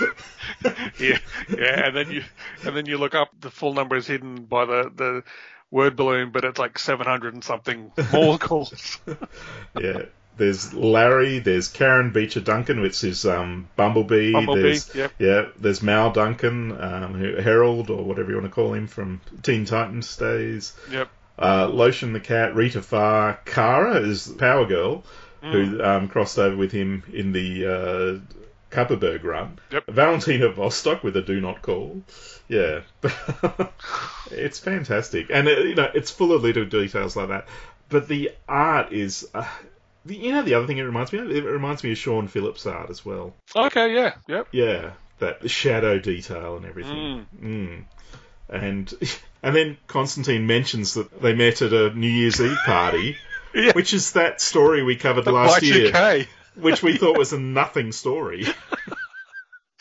yeah, 0.98 1.18
yeah, 1.48 1.86
and 1.86 1.96
then 1.96 2.10
you 2.10 2.22
and 2.64 2.76
then 2.76 2.86
you 2.86 2.98
look 2.98 3.14
up 3.14 3.28
the 3.40 3.50
full 3.50 3.74
number 3.74 3.96
is 3.96 4.06
hidden 4.06 4.44
by 4.44 4.64
the 4.64 4.90
the 4.94 5.24
word 5.70 5.96
balloon, 5.96 6.30
but 6.30 6.44
it's 6.44 6.58
like 6.58 6.78
seven 6.78 7.06
hundred 7.06 7.34
and 7.34 7.44
something 7.44 7.92
more 8.12 8.38
calls. 8.38 8.98
yeah. 9.80 10.02
There's 10.36 10.74
Larry, 10.74 11.38
there's 11.38 11.68
Karen 11.68 12.10
Beecher 12.10 12.40
Duncan, 12.40 12.80
which 12.80 13.04
is 13.04 13.24
um, 13.24 13.68
Bumblebee. 13.76 14.32
Bumblebee, 14.32 14.62
there's, 14.62 14.92
yep. 14.92 15.12
Yeah, 15.16 15.46
there's 15.60 15.80
Mal 15.80 16.10
Duncan, 16.10 16.72
um, 16.72 17.20
Harold, 17.40 17.88
or 17.88 18.02
whatever 18.02 18.30
you 18.30 18.38
want 18.38 18.46
to 18.46 18.52
call 18.52 18.72
him, 18.72 18.88
from 18.88 19.20
Teen 19.44 19.64
Titans 19.64 20.16
days. 20.16 20.72
yep. 20.90 21.08
Uh, 21.38 21.68
Lotion 21.68 22.12
the 22.12 22.18
Cat, 22.18 22.56
Rita 22.56 22.82
Farr, 22.82 23.38
Kara 23.44 24.00
is 24.00 24.26
Power 24.26 24.66
Girl, 24.66 25.04
Mm. 25.44 25.52
who 25.52 25.84
um, 25.84 26.08
crossed 26.08 26.38
over 26.38 26.56
with 26.56 26.72
him 26.72 27.02
in 27.12 27.32
the 27.32 27.66
uh, 27.66 28.43
Kupperberg 28.74 29.22
run. 29.22 29.58
Yep. 29.70 29.86
Valentina 29.88 30.50
Vostok 30.50 31.02
with 31.02 31.16
a 31.16 31.22
Do 31.22 31.40
Not 31.40 31.62
Call. 31.62 32.02
Yeah. 32.48 32.80
it's 34.30 34.58
fantastic. 34.58 35.28
And, 35.30 35.46
uh, 35.46 35.52
you 35.52 35.74
know, 35.76 35.90
it's 35.94 36.10
full 36.10 36.32
of 36.32 36.42
little 36.42 36.64
details 36.64 37.14
like 37.16 37.28
that. 37.28 37.46
But 37.88 38.08
the 38.08 38.32
art 38.48 38.92
is. 38.92 39.28
Uh, 39.32 39.46
the, 40.04 40.16
you 40.16 40.32
know, 40.32 40.42
the 40.42 40.54
other 40.54 40.66
thing 40.66 40.78
it 40.78 40.82
reminds 40.82 41.12
me 41.12 41.20
of? 41.20 41.30
It 41.30 41.44
reminds 41.44 41.82
me 41.84 41.92
of 41.92 41.98
Sean 41.98 42.28
Phillips' 42.28 42.66
art 42.66 42.90
as 42.90 43.04
well. 43.04 43.34
Okay. 43.54 43.94
Yeah. 43.94 44.14
Yep. 44.28 44.48
Yeah, 44.52 44.90
that 45.18 45.48
shadow 45.50 45.98
detail 45.98 46.56
and 46.56 46.66
everything. 46.66 47.26
Mm. 47.40 47.84
And 48.48 48.92
and 49.42 49.56
then 49.56 49.76
Constantine 49.86 50.46
mentions 50.46 50.94
that 50.94 51.22
they 51.22 51.34
met 51.34 51.62
at 51.62 51.72
a 51.72 51.90
New 51.90 52.10
Year's 52.10 52.40
Eve 52.40 52.58
party, 52.66 53.16
Yeah. 53.54 53.72
which 53.72 53.94
is 53.94 54.12
that 54.12 54.40
story 54.40 54.82
we 54.82 54.96
covered 54.96 55.24
the 55.24 55.32
last 55.32 55.62
year, 55.62 55.90
Y2K. 55.92 56.26
Which 56.56 56.82
we 56.82 56.96
thought 56.96 57.18
was 57.18 57.32
a 57.32 57.38
nothing 57.40 57.92
story. 57.92 58.46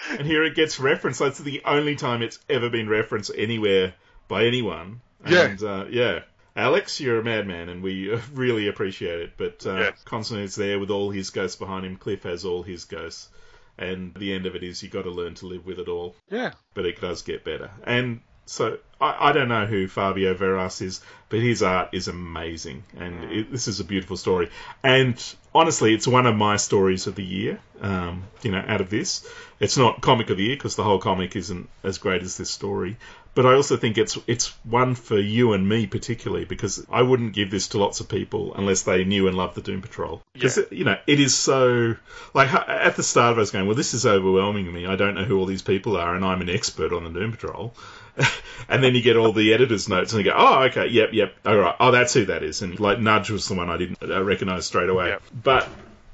and 0.09 0.25
here 0.27 0.43
it 0.43 0.55
gets 0.55 0.79
referenced. 0.79 1.19
That's 1.19 1.39
the 1.39 1.61
only 1.65 1.95
time 1.95 2.21
it's 2.21 2.39
ever 2.49 2.69
been 2.69 2.89
referenced 2.89 3.31
anywhere 3.35 3.93
by 4.27 4.45
anyone. 4.45 5.01
Yeah. 5.27 5.43
And, 5.45 5.63
uh, 5.63 5.85
yeah. 5.89 6.19
Alex, 6.55 6.99
you're 6.99 7.19
a 7.19 7.23
madman, 7.23 7.69
and 7.69 7.81
we 7.81 8.13
uh, 8.13 8.19
really 8.33 8.67
appreciate 8.67 9.19
it. 9.21 9.33
But 9.37 9.65
uh, 9.65 9.75
Yes. 9.77 10.01
Constantine's 10.05 10.55
there 10.55 10.79
with 10.79 10.91
all 10.91 11.09
his 11.09 11.29
ghosts 11.31 11.55
behind 11.57 11.85
him. 11.85 11.95
Cliff 11.95 12.23
has 12.23 12.45
all 12.45 12.61
his 12.63 12.85
ghosts. 12.85 13.29
And 13.75 14.13
the 14.13 14.33
end 14.33 14.45
of 14.45 14.55
it 14.55 14.61
is 14.61 14.83
you've 14.83 14.91
got 14.91 15.03
to 15.03 15.09
learn 15.09 15.33
to 15.35 15.47
live 15.47 15.65
with 15.65 15.79
it 15.79 15.87
all 15.87 16.15
Yeah. 16.29 16.51
but 16.75 16.85
it 16.85 17.01
does 17.01 17.23
get 17.23 17.43
better. 17.43 17.71
And 17.83 18.21
so 18.45 18.77
I, 18.99 19.29
I 19.29 19.31
don't 19.31 19.47
know 19.49 19.65
who 19.65 19.87
Fabio 19.87 20.33
Veras 20.33 20.81
is, 20.81 21.01
but 21.29 21.39
his 21.39 21.63
art 21.63 21.89
is 21.93 22.07
amazing, 22.07 22.83
and 22.97 23.23
it, 23.31 23.51
this 23.51 23.67
is 23.67 23.79
a 23.79 23.83
beautiful 23.83 24.17
story. 24.17 24.49
And 24.83 25.21
honestly, 25.53 25.93
it's 25.93 26.07
one 26.07 26.25
of 26.25 26.35
my 26.35 26.57
stories 26.57 27.07
of 27.07 27.15
the 27.15 27.23
year. 27.23 27.59
Um, 27.81 28.23
you 28.43 28.51
know, 28.51 28.63
out 28.65 28.81
of 28.81 28.89
this, 28.89 29.27
it's 29.59 29.77
not 29.77 30.01
comic 30.01 30.29
of 30.29 30.37
the 30.37 30.43
year 30.43 30.55
because 30.55 30.75
the 30.75 30.83
whole 30.83 30.99
comic 30.99 31.35
isn't 31.35 31.69
as 31.83 31.97
great 31.97 32.21
as 32.21 32.37
this 32.37 32.49
story. 32.49 32.97
But 33.35 33.47
I 33.47 33.55
also 33.55 33.77
think 33.77 33.97
it's 33.97 34.15
it's 34.27 34.49
one 34.63 34.93
for 34.93 35.17
you 35.17 35.53
and 35.53 35.67
me 35.67 35.87
particularly 35.87 36.45
because 36.45 36.85
I 36.91 37.01
wouldn't 37.01 37.33
give 37.33 37.49
this 37.49 37.69
to 37.69 37.79
lots 37.79 37.99
of 37.99 38.07
people 38.07 38.53
unless 38.53 38.83
they 38.83 39.03
knew 39.05 39.27
and 39.27 39.35
loved 39.35 39.55
the 39.55 39.61
Doom 39.61 39.81
Patrol. 39.81 40.21
Because 40.33 40.57
Yeah. 40.57 40.63
you 40.69 40.83
know 40.85 40.97
it 41.07 41.19
is 41.19 41.35
so 41.35 41.95
like 42.35 42.53
at 42.53 42.95
the 42.95 43.01
start 43.01 43.35
I 43.35 43.39
was 43.39 43.49
going, 43.49 43.65
well, 43.65 43.75
this 43.75 43.95
is 43.95 44.05
overwhelming 44.05 44.71
me. 44.71 44.85
I 44.85 44.95
don't 44.95 45.15
know 45.15 45.23
who 45.23 45.39
all 45.39 45.47
these 45.47 45.63
people 45.63 45.97
are, 45.97 46.13
and 46.15 46.23
I'm 46.23 46.41
an 46.41 46.49
expert 46.49 46.93
on 46.93 47.05
the 47.05 47.09
Doom 47.09 47.31
Patrol. 47.31 47.73
and 48.69 48.83
then 48.83 48.95
you 48.95 49.01
get 49.01 49.17
all 49.17 49.33
the 49.33 49.53
editor's 49.53 49.89
notes, 49.89 50.13
and 50.13 50.23
you 50.23 50.31
go, 50.31 50.37
oh, 50.37 50.63
okay, 50.63 50.87
yep, 50.87 51.09
yep, 51.13 51.33
all 51.45 51.57
right, 51.57 51.75
oh, 51.79 51.91
that's 51.91 52.13
who 52.13 52.25
that 52.25 52.43
is. 52.43 52.61
And 52.61 52.79
like 52.79 52.99
Nudge 52.99 53.29
was 53.29 53.47
the 53.47 53.55
one 53.55 53.69
I 53.69 53.77
didn't 53.77 54.01
uh, 54.01 54.23
recognise 54.23 54.65
straight 54.65 54.89
away. 54.89 55.09
Yep. 55.09 55.23
But 55.43 55.69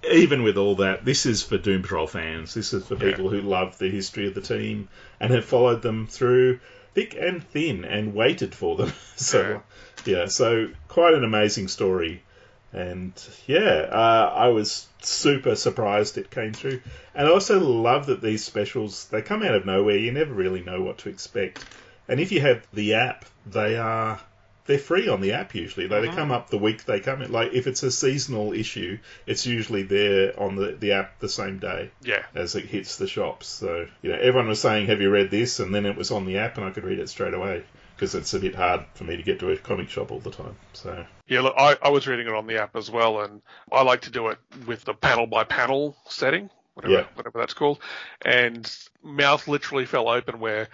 even 0.09 0.43
with 0.43 0.57
all 0.57 0.75
that, 0.75 1.03
this 1.03 1.25
is 1.25 1.43
for 1.43 1.57
Doom 1.57 1.81
Patrol 1.81 2.07
fans. 2.07 2.53
This 2.53 2.73
is 2.73 2.85
for 2.85 2.95
people 2.95 3.29
who 3.29 3.41
love 3.41 3.77
the 3.77 3.89
history 3.89 4.27
of 4.27 4.33
the 4.33 4.41
team 4.41 4.87
and 5.19 5.31
have 5.33 5.45
followed 5.45 5.81
them 5.81 6.07
through 6.07 6.59
thick 6.93 7.15
and 7.19 7.43
thin 7.43 7.85
and 7.85 8.13
waited 8.13 8.55
for 8.55 8.75
them. 8.75 8.93
so, 9.15 9.61
yeah, 10.05 10.27
so 10.27 10.69
quite 10.87 11.13
an 11.13 11.23
amazing 11.23 11.67
story. 11.67 12.23
And 12.71 13.11
yeah, 13.47 13.87
uh, 13.91 14.31
I 14.35 14.49
was 14.49 14.87
super 15.01 15.55
surprised 15.55 16.17
it 16.17 16.29
came 16.29 16.53
through. 16.53 16.81
And 17.15 17.27
I 17.27 17.31
also 17.31 17.59
love 17.59 18.05
that 18.07 18.21
these 18.21 18.43
specials 18.45 19.05
they 19.05 19.21
come 19.21 19.43
out 19.43 19.55
of 19.55 19.65
nowhere. 19.65 19.97
You 19.97 20.11
never 20.11 20.33
really 20.33 20.61
know 20.61 20.81
what 20.81 20.99
to 20.99 21.09
expect. 21.09 21.65
And 22.09 22.19
if 22.19 22.31
you 22.33 22.41
have 22.41 22.65
the 22.73 22.95
app, 22.95 23.23
they 23.45 23.77
are 23.77 24.19
they're 24.65 24.77
free 24.77 25.07
on 25.07 25.19
the 25.21 25.33
app 25.33 25.55
usually. 25.55 25.87
They, 25.87 26.01
they 26.01 26.09
come 26.09 26.31
up 26.31 26.49
the 26.51 26.57
week 26.59 26.85
they 26.85 26.99
come 26.99 27.21
in. 27.23 27.31
Like 27.31 27.53
if 27.53 27.65
it's 27.65 27.81
a 27.81 27.89
seasonal 27.89 28.53
issue, 28.53 28.99
it's 29.25 29.45
usually 29.47 29.81
there 29.83 30.39
on 30.39 30.55
the, 30.55 30.75
the 30.79 30.91
app 30.91 31.19
the 31.19 31.29
same 31.29 31.57
day 31.57 31.89
Yeah. 32.03 32.23
as 32.35 32.55
it 32.55 32.65
hits 32.65 32.97
the 32.97 33.07
shops. 33.07 33.47
So 33.47 33.87
you 34.01 34.11
know, 34.11 34.17
everyone 34.17 34.47
was 34.47 34.59
saying, 34.61 34.87
"Have 34.87 35.01
you 35.01 35.09
read 35.09 35.31
this?" 35.31 35.59
And 35.59 35.73
then 35.73 35.85
it 35.85 35.95
was 35.95 36.11
on 36.11 36.25
the 36.25 36.37
app, 36.39 36.57
and 36.57 36.65
I 36.65 36.71
could 36.71 36.83
read 36.83 36.99
it 36.99 37.09
straight 37.09 37.33
away 37.33 37.63
because 37.95 38.13
it's 38.15 38.33
a 38.33 38.39
bit 38.39 38.55
hard 38.55 38.85
for 38.93 39.03
me 39.05 39.17
to 39.17 39.23
get 39.23 39.39
to 39.39 39.49
a 39.51 39.57
comic 39.57 39.89
shop 39.89 40.11
all 40.11 40.19
the 40.19 40.31
time. 40.31 40.55
So 40.73 41.05
Yeah, 41.27 41.41
look, 41.41 41.55
I, 41.57 41.77
I 41.81 41.89
was 41.89 42.07
reading 42.07 42.27
it 42.27 42.33
on 42.33 42.45
the 42.47 42.61
app 42.61 42.75
as 42.75 42.89
well, 42.91 43.21
and 43.21 43.41
I 43.71 43.81
like 43.83 44.01
to 44.01 44.11
do 44.11 44.27
it 44.29 44.37
with 44.67 44.85
the 44.85 44.93
panel 44.93 45.25
by 45.27 45.43
panel 45.43 45.97
setting, 46.07 46.49
whatever, 46.75 46.93
Yeah. 46.93 47.03
whatever 47.15 47.39
that's 47.39 47.53
called. 47.55 47.79
And 48.23 48.71
mouth 49.03 49.47
literally 49.47 49.85
fell 49.85 50.07
open 50.07 50.39
where, 50.39 50.69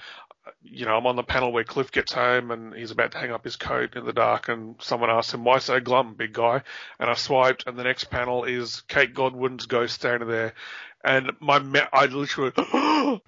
you 0.63 0.86
know, 0.86 0.95
I'm 0.95 1.08
on 1.08 1.15
the 1.15 1.23
panel 1.23 1.51
where 1.51 1.63
Cliff 1.63 1.91
gets 1.91 2.13
home 2.13 2.51
and 2.51 2.73
he's 2.73 2.91
about 2.91 3.12
to 3.12 3.17
hang 3.17 3.31
up 3.31 3.43
his 3.43 3.55
coat 3.55 3.95
in 3.95 4.05
the 4.05 4.13
dark, 4.13 4.49
and 4.49 4.75
someone 4.79 5.10
asks 5.10 5.34
him, 5.34 5.43
"Why 5.43 5.60
so 5.60 5.79
glum, 5.79 6.13
big 6.15 6.34
guy?" 6.34 6.62
And 6.99 7.10
I 7.10 7.13
swiped, 7.13 7.65
and 7.67 7.77
the 7.77 7.84
next 7.84 8.05
panel 8.05 8.43
is 8.43 8.81
Kate 8.81 9.13
Godwin's 9.13 9.65
ghost 9.65 9.95
standing 9.95 10.29
there, 10.29 10.53
and 11.03 11.31
my 11.39 11.60
ma- 11.60 11.88
I 11.91 12.05
literally. 12.05 12.53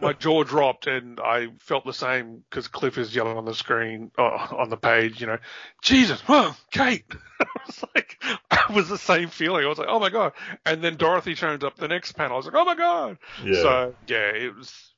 my 0.00 0.12
jaw 0.12 0.42
dropped 0.42 0.88
and 0.88 1.20
I 1.20 1.48
felt 1.60 1.84
the 1.84 1.92
same 1.92 2.42
because 2.50 2.66
Cliff 2.66 2.98
is 2.98 3.14
yelling 3.14 3.36
on 3.36 3.44
the 3.44 3.54
screen, 3.54 4.10
uh, 4.18 4.48
on 4.58 4.68
the 4.68 4.76
page, 4.76 5.20
you 5.20 5.28
know, 5.28 5.38
Jesus, 5.80 6.20
huh, 6.20 6.52
Kate. 6.72 7.04
I 7.40 7.46
was 7.66 7.84
like, 7.94 8.22
it 8.52 8.74
was 8.74 8.88
the 8.88 8.98
same 8.98 9.28
feeling. 9.28 9.64
I 9.64 9.68
was 9.68 9.78
like, 9.78 9.88
oh 9.88 10.00
my 10.00 10.10
God. 10.10 10.32
And 10.66 10.82
then 10.82 10.96
Dorothy 10.96 11.34
turns 11.34 11.62
up 11.62 11.76
the 11.76 11.88
next 11.88 12.12
panel. 12.12 12.34
I 12.34 12.36
was 12.36 12.46
like, 12.46 12.54
oh 12.56 12.64
my 12.64 12.74
God. 12.74 13.18
yeah, 13.44 13.62
So, 13.62 13.94
yeah, 14.08 14.30
it 14.30 14.56
was 14.56 14.91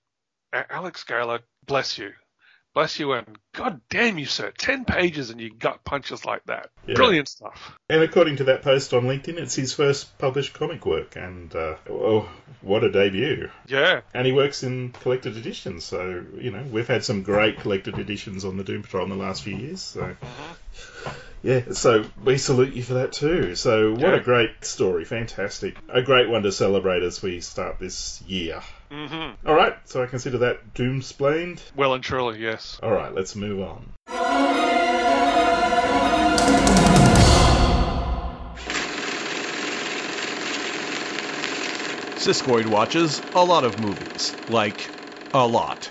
Alex 0.70 1.04
Galer, 1.04 1.40
bless 1.66 1.98
you. 1.98 2.12
Bless 2.74 2.98
you 2.98 3.12
and 3.12 3.38
God 3.52 3.80
damn 3.88 4.18
you, 4.18 4.26
sir. 4.26 4.50
10 4.58 4.84
pages 4.84 5.30
and 5.30 5.40
you 5.40 5.48
gut 5.54 5.84
punches 5.84 6.24
like 6.24 6.42
that. 6.46 6.70
Yeah. 6.88 6.94
Brilliant 6.96 7.28
stuff. 7.28 7.78
and 7.88 8.02
according 8.02 8.36
to 8.36 8.44
that 8.44 8.62
post 8.62 8.92
on 8.92 9.04
LinkedIn, 9.04 9.36
it's 9.38 9.54
his 9.54 9.72
first 9.72 10.18
published 10.18 10.54
comic 10.54 10.84
work, 10.84 11.14
and 11.14 11.54
uh, 11.54 11.76
oh, 11.88 12.28
what 12.62 12.82
a 12.82 12.90
debut! 12.90 13.48
Yeah. 13.68 14.00
And 14.12 14.26
he 14.26 14.32
works 14.32 14.64
in 14.64 14.90
collected 14.90 15.36
editions, 15.36 15.84
so 15.84 16.24
you 16.36 16.50
know 16.50 16.64
we've 16.64 16.88
had 16.88 17.04
some 17.04 17.22
great 17.22 17.60
collected 17.60 17.96
editions 17.98 18.44
on 18.44 18.56
the 18.56 18.64
Doom 18.64 18.82
Patrol 18.82 19.04
in 19.04 19.10
the 19.10 19.16
last 19.24 19.44
few 19.44 19.54
years. 19.56 19.80
So 19.80 20.16
yeah, 21.44 21.60
so 21.72 22.04
we 22.24 22.38
salute 22.38 22.74
you 22.74 22.82
for 22.82 22.94
that 22.94 23.12
too. 23.12 23.54
So 23.54 23.92
what 23.92 24.00
Yeah. 24.00 24.14
a 24.16 24.20
great 24.20 24.64
story, 24.64 25.04
fantastic, 25.04 25.76
a 25.88 26.02
great 26.02 26.28
one 26.28 26.42
to 26.42 26.50
celebrate 26.50 27.02
as 27.04 27.22
we 27.22 27.40
start 27.40 27.78
this 27.78 28.20
year. 28.26 28.62
Hmm 28.90 29.30
All 29.46 29.54
right, 29.54 29.76
so 29.84 30.02
I 30.02 30.06
consider 30.06 30.38
that 30.38 30.74
doom 30.74 31.02
splained. 31.02 31.62
Well 31.76 31.94
and 31.94 32.02
truly, 32.04 32.40
yes. 32.40 32.78
All 32.82 32.92
right, 32.92 33.14
let's 33.14 33.34
move 33.34 33.60
on. 33.60 33.92
Siskoid 42.16 42.66
watches 42.66 43.20
a 43.34 43.44
lot 43.44 43.64
of 43.64 43.78
movies. 43.78 44.34
Like, 44.48 44.88
a 45.34 45.46
lot. 45.46 45.90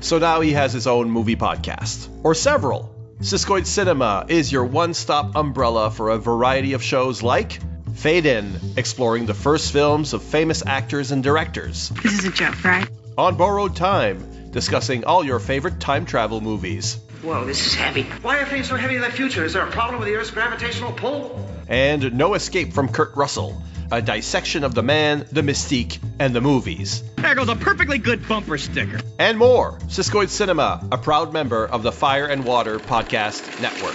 So 0.00 0.18
now 0.18 0.40
he 0.40 0.52
has 0.52 0.72
his 0.74 0.86
own 0.86 1.10
movie 1.10 1.36
podcast. 1.36 2.08
Or 2.22 2.34
several. 2.34 2.94
Siskoid 3.20 3.66
Cinema 3.66 4.26
is 4.28 4.52
your 4.52 4.64
one 4.64 4.92
stop 4.92 5.36
umbrella 5.36 5.90
for 5.90 6.10
a 6.10 6.18
variety 6.18 6.74
of 6.74 6.82
shows 6.82 7.22
like 7.22 7.60
Fade 7.94 8.26
In, 8.26 8.58
exploring 8.76 9.26
the 9.26 9.34
first 9.34 9.72
films 9.72 10.12
of 10.14 10.22
famous 10.22 10.64
actors 10.64 11.10
and 11.10 11.22
directors. 11.22 11.90
This 12.02 12.18
is 12.18 12.24
a 12.24 12.30
joke, 12.30 12.62
right? 12.64 12.88
On 13.18 13.36
Borrowed 13.36 13.76
Time, 13.76 14.50
discussing 14.50 15.04
all 15.04 15.24
your 15.24 15.38
favorite 15.38 15.80
time 15.80 16.06
travel 16.06 16.40
movies. 16.40 16.98
Whoa, 17.22 17.44
this 17.44 17.66
is 17.66 17.74
heavy. 17.74 18.04
Why 18.22 18.38
are 18.38 18.46
things 18.46 18.68
so 18.68 18.76
heavy 18.76 18.96
in 18.96 19.02
the 19.02 19.10
future? 19.10 19.44
Is 19.44 19.52
there 19.52 19.66
a 19.66 19.70
problem 19.70 19.98
with 20.00 20.08
the 20.08 20.14
Earth's 20.14 20.30
gravitational 20.30 20.92
pull? 20.92 21.46
And 21.68 22.14
No 22.14 22.34
Escape 22.34 22.72
from 22.72 22.88
Kurt 22.88 23.14
Russell, 23.14 23.62
a 23.92 24.00
dissection 24.00 24.64
of 24.64 24.74
the 24.74 24.82
man, 24.82 25.26
the 25.30 25.42
mystique, 25.42 25.98
and 26.18 26.34
the 26.34 26.40
movies. 26.40 27.02
There 27.16 27.34
goes 27.34 27.50
a 27.50 27.56
perfectly 27.56 27.98
good 27.98 28.26
bumper 28.26 28.56
sticker. 28.56 29.00
and 29.18 29.36
more. 29.36 29.78
Siskoid 29.88 30.28
Cinema, 30.30 30.88
a 30.90 30.96
proud 30.96 31.34
member 31.34 31.66
of 31.66 31.82
the 31.82 31.92
Fire 31.92 32.26
and 32.26 32.44
Water 32.44 32.78
Podcast 32.78 33.60
Network. 33.60 33.94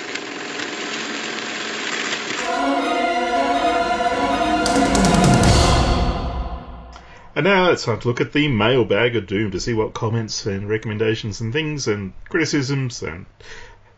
And 7.35 7.43
now 7.43 7.71
it's 7.71 7.83
time 7.83 7.99
to 7.99 8.07
look 8.07 8.21
at 8.21 8.31
the 8.31 8.47
mailbag 8.47 9.17
of 9.17 9.27
doom 9.27 9.51
to 9.51 9.59
see 9.59 9.73
what 9.73 9.93
comments 9.93 10.45
and 10.45 10.69
recommendations 10.69 11.41
and 11.41 11.51
things 11.51 11.87
and 11.87 12.13
criticisms 12.29 13.03
and 13.03 13.25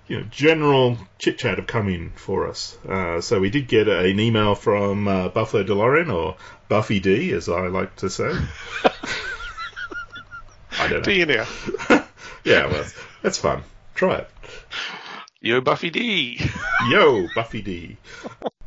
you 0.07 0.17
know 0.17 0.23
general 0.31 0.97
chit 1.19 1.37
chat 1.37 1.57
have 1.57 1.67
come 1.67 1.87
in 1.87 2.09
for 2.15 2.47
us. 2.47 2.75
Uh, 2.87 3.21
so 3.21 3.39
we 3.39 3.51
did 3.51 3.67
get 3.67 3.87
an 3.87 4.19
email 4.19 4.55
from 4.55 5.07
uh, 5.07 5.29
Buffalo 5.29 5.63
DeLorean 5.63 6.11
or 6.11 6.35
Buffy 6.67 6.99
D, 6.99 7.31
as 7.33 7.47
I 7.47 7.67
like 7.67 7.95
to 7.97 8.09
say. 8.09 8.31
I 10.79 10.87
don't 10.87 10.99
know. 10.99 11.01
D 11.01 11.21
in 11.21 11.29
here. 11.29 11.45
Yeah, 12.47 12.67
well, 12.67 12.85
that's 13.21 13.37
fun. 13.37 13.63
Try 13.93 14.19
it. 14.19 14.29
Yo, 15.41 15.59
Buffy 15.59 15.89
D. 15.89 16.39
Yo, 16.89 17.27
Buffy 17.35 17.61
D. 17.61 17.97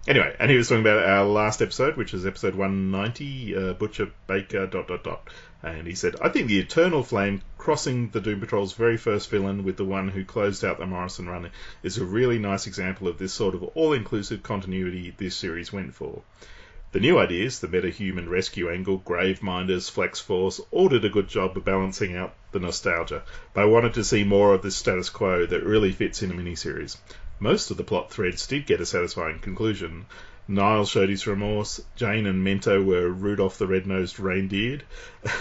Anyway, 0.08 0.34
and 0.38 0.50
he 0.50 0.56
was 0.56 0.68
talking 0.68 0.80
about 0.80 1.04
our 1.04 1.26
last 1.26 1.60
episode, 1.60 1.96
which 1.96 2.14
is 2.14 2.24
episode 2.24 2.54
190, 2.54 3.54
uh, 3.54 3.72
Butcher 3.74 4.10
Baker, 4.26 4.66
dot, 4.66 4.88
dot, 4.88 5.04
dot. 5.04 5.28
And 5.62 5.86
he 5.86 5.94
said, 5.94 6.16
I 6.22 6.30
think 6.30 6.46
the 6.46 6.58
Eternal 6.58 7.02
Flame 7.02 7.42
crossing 7.58 8.08
the 8.08 8.20
Doom 8.22 8.40
Patrol's 8.40 8.72
very 8.72 8.96
first 8.96 9.28
villain 9.28 9.62
with 9.62 9.76
the 9.76 9.84
one 9.84 10.08
who 10.08 10.24
closed 10.24 10.64
out 10.64 10.78
the 10.78 10.86
Morrison 10.86 11.28
run 11.28 11.50
is 11.82 11.98
a 11.98 12.04
really 12.04 12.38
nice 12.38 12.66
example 12.66 13.08
of 13.08 13.18
this 13.18 13.34
sort 13.34 13.54
of 13.54 13.62
all 13.62 13.92
inclusive 13.92 14.42
continuity 14.42 15.14
this 15.18 15.36
series 15.36 15.70
went 15.70 15.94
for. 15.94 16.22
The 16.92 17.00
new 17.00 17.18
ideas, 17.18 17.60
the 17.60 17.68
meta-human 17.68 18.28
rescue 18.28 18.68
angle, 18.68 18.98
Graveminders, 18.98 19.90
Flex 19.90 20.18
Force, 20.18 20.60
all 20.72 20.88
did 20.88 21.04
a 21.04 21.10
good 21.10 21.28
job 21.28 21.56
of 21.56 21.64
balancing 21.64 22.16
out 22.16 22.34
the 22.52 22.58
nostalgia, 22.58 23.22
but 23.54 23.60
I 23.60 23.66
wanted 23.66 23.94
to 23.94 24.02
see 24.02 24.24
more 24.24 24.54
of 24.54 24.62
the 24.62 24.72
status 24.72 25.10
quo 25.10 25.46
that 25.46 25.62
really 25.62 25.92
fits 25.92 26.22
in 26.22 26.32
a 26.32 26.34
miniseries. 26.34 26.96
Most 27.42 27.70
of 27.70 27.79
the 27.79 27.85
plot 27.85 28.12
threads 28.12 28.46
did 28.46 28.66
get 28.66 28.83
a 28.83 28.87
satisfying 28.87 29.38
conclusion. 29.38 30.05
Niles 30.46 30.90
showed 30.90 31.09
his 31.09 31.26
remorse, 31.26 31.81
Jane 31.96 32.26
and 32.26 32.46
Mento 32.46 32.85
were 32.85 33.09
Rudolph 33.09 33.57
the 33.57 33.66
Red-Nosed 33.66 34.20
Reindeered, 34.20 34.83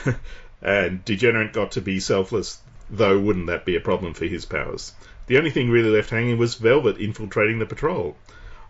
and 0.62 1.04
Degenerate 1.04 1.52
got 1.52 1.74
to 1.74 1.82
be 1.82 2.00
selfless, 2.00 2.62
though 2.90 3.20
wouldn't 3.20 3.48
that 3.48 3.66
be 3.66 3.76
a 3.76 3.82
problem 3.82 4.14
for 4.14 4.26
his 4.26 4.46
powers? 4.46 4.94
The 5.28 5.38
only 5.38 5.50
thing 5.50 5.70
really 5.70 5.90
left 5.90 6.10
hanging 6.10 6.38
was 6.38 6.56
Velvet 6.56 6.98
infiltrating 7.00 7.60
the 7.60 7.66
patrol. 7.66 8.18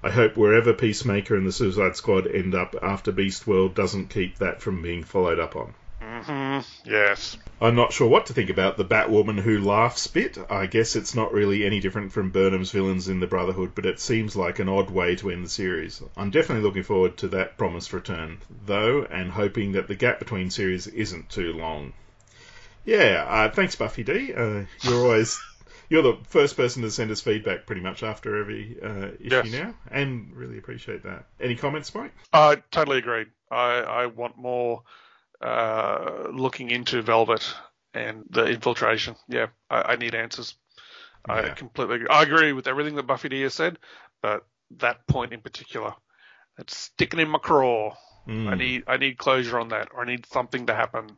I 0.01 0.09
hope 0.09 0.35
wherever 0.35 0.73
Peacemaker 0.73 1.35
and 1.35 1.45
the 1.45 1.51
Suicide 1.51 1.97
Squad 1.97 2.25
end 2.25 2.55
up 2.55 2.75
after 2.81 3.11
Beast 3.11 3.45
World 3.45 3.75
doesn't 3.75 4.09
keep 4.09 4.39
that 4.39 4.61
from 4.61 4.81
being 4.81 5.03
followed 5.03 5.39
up 5.39 5.55
on. 5.55 5.75
Hmm 6.23 6.59
Yes. 6.85 7.37
I'm 7.61 7.75
not 7.75 7.93
sure 7.93 8.07
what 8.07 8.25
to 8.27 8.33
think 8.33 8.49
about 8.49 8.77
the 8.77 8.85
Batwoman 8.85 9.39
who 9.39 9.59
laughs 9.59 10.07
bit. 10.07 10.37
I 10.49 10.65
guess 10.65 10.95
it's 10.95 11.13
not 11.15 11.33
really 11.33 11.65
any 11.65 11.79
different 11.79 12.11
from 12.11 12.31
Burnham's 12.31 12.71
villains 12.71 13.07
in 13.07 13.19
the 13.19 13.27
Brotherhood, 13.27 13.71
but 13.75 13.85
it 13.85 13.99
seems 13.99 14.35
like 14.35 14.59
an 14.59 14.69
odd 14.69 14.89
way 14.89 15.15
to 15.17 15.29
end 15.29 15.45
the 15.45 15.49
series. 15.49 16.01
I'm 16.17 16.31
definitely 16.31 16.63
looking 16.63 16.83
forward 16.83 17.17
to 17.17 17.27
that 17.29 17.57
promised 17.57 17.93
return, 17.93 18.39
though, 18.65 19.03
and 19.03 19.31
hoping 19.31 19.73
that 19.73 19.87
the 19.87 19.95
gap 19.95 20.19
between 20.19 20.49
series 20.49 20.87
isn't 20.87 21.29
too 21.29 21.53
long. 21.53 21.93
Yeah, 22.85 23.25
uh, 23.27 23.49
thanks, 23.51 23.75
Buffy 23.75 24.03
D. 24.03 24.33
Uh, 24.33 24.63
you're 24.81 25.03
always 25.03 25.43
you're 25.89 26.01
the 26.01 26.17
first 26.29 26.55
person 26.57 26.81
to 26.83 26.91
send 26.91 27.11
us 27.11 27.21
feedback 27.21 27.65
pretty 27.65 27.81
much 27.81 28.03
after 28.03 28.37
every 28.37 28.77
uh, 28.81 29.09
issue 29.19 29.49
Yes. 29.49 29.51
now, 29.51 29.73
and 29.91 30.35
really 30.35 30.57
appreciate 30.57 31.03
that. 31.03 31.25
Any 31.39 31.55
comments, 31.55 31.93
Mike? 31.93 32.13
I 32.33 32.55
totally 32.71 32.97
agree. 32.99 33.25
I, 33.51 33.79
I 33.81 34.05
want 34.07 34.37
more 34.37 34.83
uh, 35.41 36.27
looking 36.31 36.69
into 36.69 37.01
Velvet 37.01 37.45
and 37.93 38.25
the 38.29 38.45
infiltration. 38.45 39.15
Yeah, 39.27 39.47
I, 39.69 39.93
I 39.93 39.95
need 39.95 40.15
answers. 40.15 40.55
I 41.27 41.49
completely 41.49 41.95
agree. 41.95 42.07
I 42.09 42.23
agree 42.23 42.53
with 42.53 42.67
everything 42.67 42.95
that 42.95 43.07
Buffy 43.07 43.29
D 43.29 43.41
has 43.41 43.53
said, 43.53 43.77
but 44.21 44.45
that 44.77 45.05
point 45.05 45.33
in 45.33 45.41
particular, 45.41 45.93
it's 46.57 46.75
sticking 46.75 47.19
in 47.19 47.29
my 47.29 47.39
craw. 47.39 47.95
I 48.27 48.31
Mm. 48.31 48.57
need 48.57 48.83
I 48.87 48.97
need 48.97 49.17
closure 49.17 49.59
on 49.59 49.69
that, 49.69 49.89
or 49.93 50.01
I 50.01 50.05
need 50.05 50.25
something 50.27 50.67
to 50.67 50.75
happen 50.75 51.17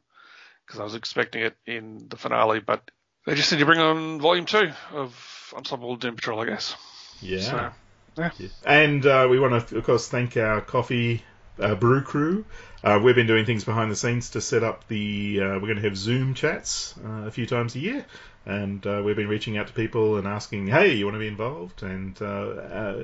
because 0.66 0.80
I 0.80 0.84
was 0.84 0.96
expecting 0.96 1.44
it 1.44 1.56
in 1.66 2.08
the 2.08 2.16
finale, 2.18 2.60
but 2.60 2.90
they 3.26 3.36
just 3.36 3.52
need 3.52 3.60
to 3.60 3.66
bring 3.66 3.80
on 3.80 4.20
volume 4.20 4.46
two 4.46 4.72
of 4.94 5.54
Unstoppable 5.56 5.98
Doom 5.98 6.16
Patrol, 6.16 6.40
I 6.40 6.46
guess. 6.46 6.76
Yeah. 7.22 7.40
So, 7.40 7.72
yeah. 8.18 8.30
And 8.66 9.06
uh, 9.06 9.28
we 9.30 9.40
want 9.40 9.68
to, 9.68 9.78
of 9.78 9.84
course, 9.84 10.08
thank 10.08 10.38
our 10.38 10.62
coffee 10.62 11.24
uh, 11.62 11.76
brew 11.76 12.02
crew. 12.02 12.46
Uh, 12.84 13.00
we've 13.02 13.16
been 13.16 13.28
doing 13.28 13.46
things 13.46 13.64
behind 13.64 13.92
the 13.92 13.96
scenes 13.96 14.32
to 14.32 14.42
set 14.42 14.64
up 14.64 14.88
the. 14.88 15.40
Uh, 15.40 15.54
we're 15.54 15.60
going 15.68 15.76
to 15.76 15.84
have 15.84 15.96
Zoom 15.96 16.34
chats 16.34 16.96
uh, 17.06 17.28
a 17.28 17.32
few 17.32 17.46
times 17.46 17.76
a 17.76 17.80
year, 17.80 18.06
and 18.46 18.86
uh, 18.88 19.02
we've 19.06 19.16
been 19.16 19.28
reaching 19.28 19.58
out 19.58 19.68
to 19.68 19.74
people 19.74 20.18
and 20.18 20.28
asking, 20.28 20.68
"Hey, 20.68 20.96
you 20.96 21.06
want 21.06 21.16
to 21.16 21.20
be 21.20 21.28
involved?" 21.28 21.84
And 21.84 22.20
uh, 22.20 22.26
uh, 22.26 23.04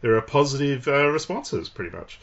there 0.00 0.16
are 0.16 0.22
positive 0.22 0.86
responses, 0.86 1.68
pretty 1.68 1.94
much. 1.94 2.18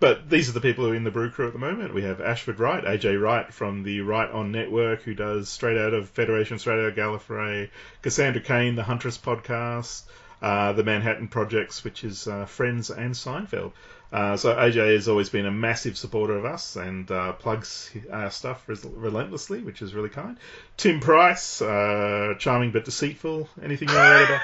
But 0.00 0.30
these 0.30 0.48
are 0.48 0.52
the 0.52 0.62
people 0.62 0.84
who 0.84 0.92
are 0.92 0.94
in 0.94 1.04
the 1.04 1.10
brew 1.10 1.30
crew 1.30 1.46
at 1.46 1.52
the 1.52 1.58
moment. 1.58 1.92
We 1.92 2.02
have 2.04 2.22
Ashford 2.22 2.58
Wright, 2.58 2.84
AJ 2.84 3.20
Wright 3.20 3.52
from 3.52 3.82
the 3.82 4.00
Wright 4.00 4.30
On 4.30 4.50
Network, 4.50 5.02
who 5.02 5.14
does 5.14 5.50
straight 5.50 5.76
out 5.76 5.92
of 5.92 6.08
Federation, 6.08 6.58
straight 6.58 6.78
out 6.78 6.86
of 6.86 6.94
Gallifrey. 6.94 7.68
Cassandra 8.00 8.40
Kane, 8.40 8.76
the 8.76 8.82
Huntress 8.82 9.18
podcast. 9.18 10.04
the 10.40 10.82
Manhattan 10.84 11.28
Projects, 11.28 11.84
which 11.84 12.04
is 12.04 12.28
Friends 12.46 12.90
and 12.90 13.14
Seinfeld. 13.14 13.72
Uh, 14.12 14.36
so 14.36 14.54
AJ 14.54 14.94
has 14.94 15.08
always 15.08 15.28
been 15.28 15.46
a 15.46 15.50
massive 15.52 15.96
supporter 15.96 16.36
of 16.36 16.44
us 16.44 16.74
and 16.76 17.08
uh, 17.10 17.32
plugs 17.34 17.90
our 18.10 18.30
stuff 18.30 18.68
res- 18.68 18.84
relentlessly, 18.84 19.62
which 19.62 19.82
is 19.82 19.94
really 19.94 20.08
kind. 20.08 20.36
Tim 20.76 20.98
Price, 21.00 21.62
uh, 21.62 22.34
charming 22.38 22.72
but 22.72 22.84
deceitful. 22.84 23.48
Anything 23.62 23.88
you 23.88 23.94
want 23.94 24.28
to 24.28 24.34
add 24.34 24.42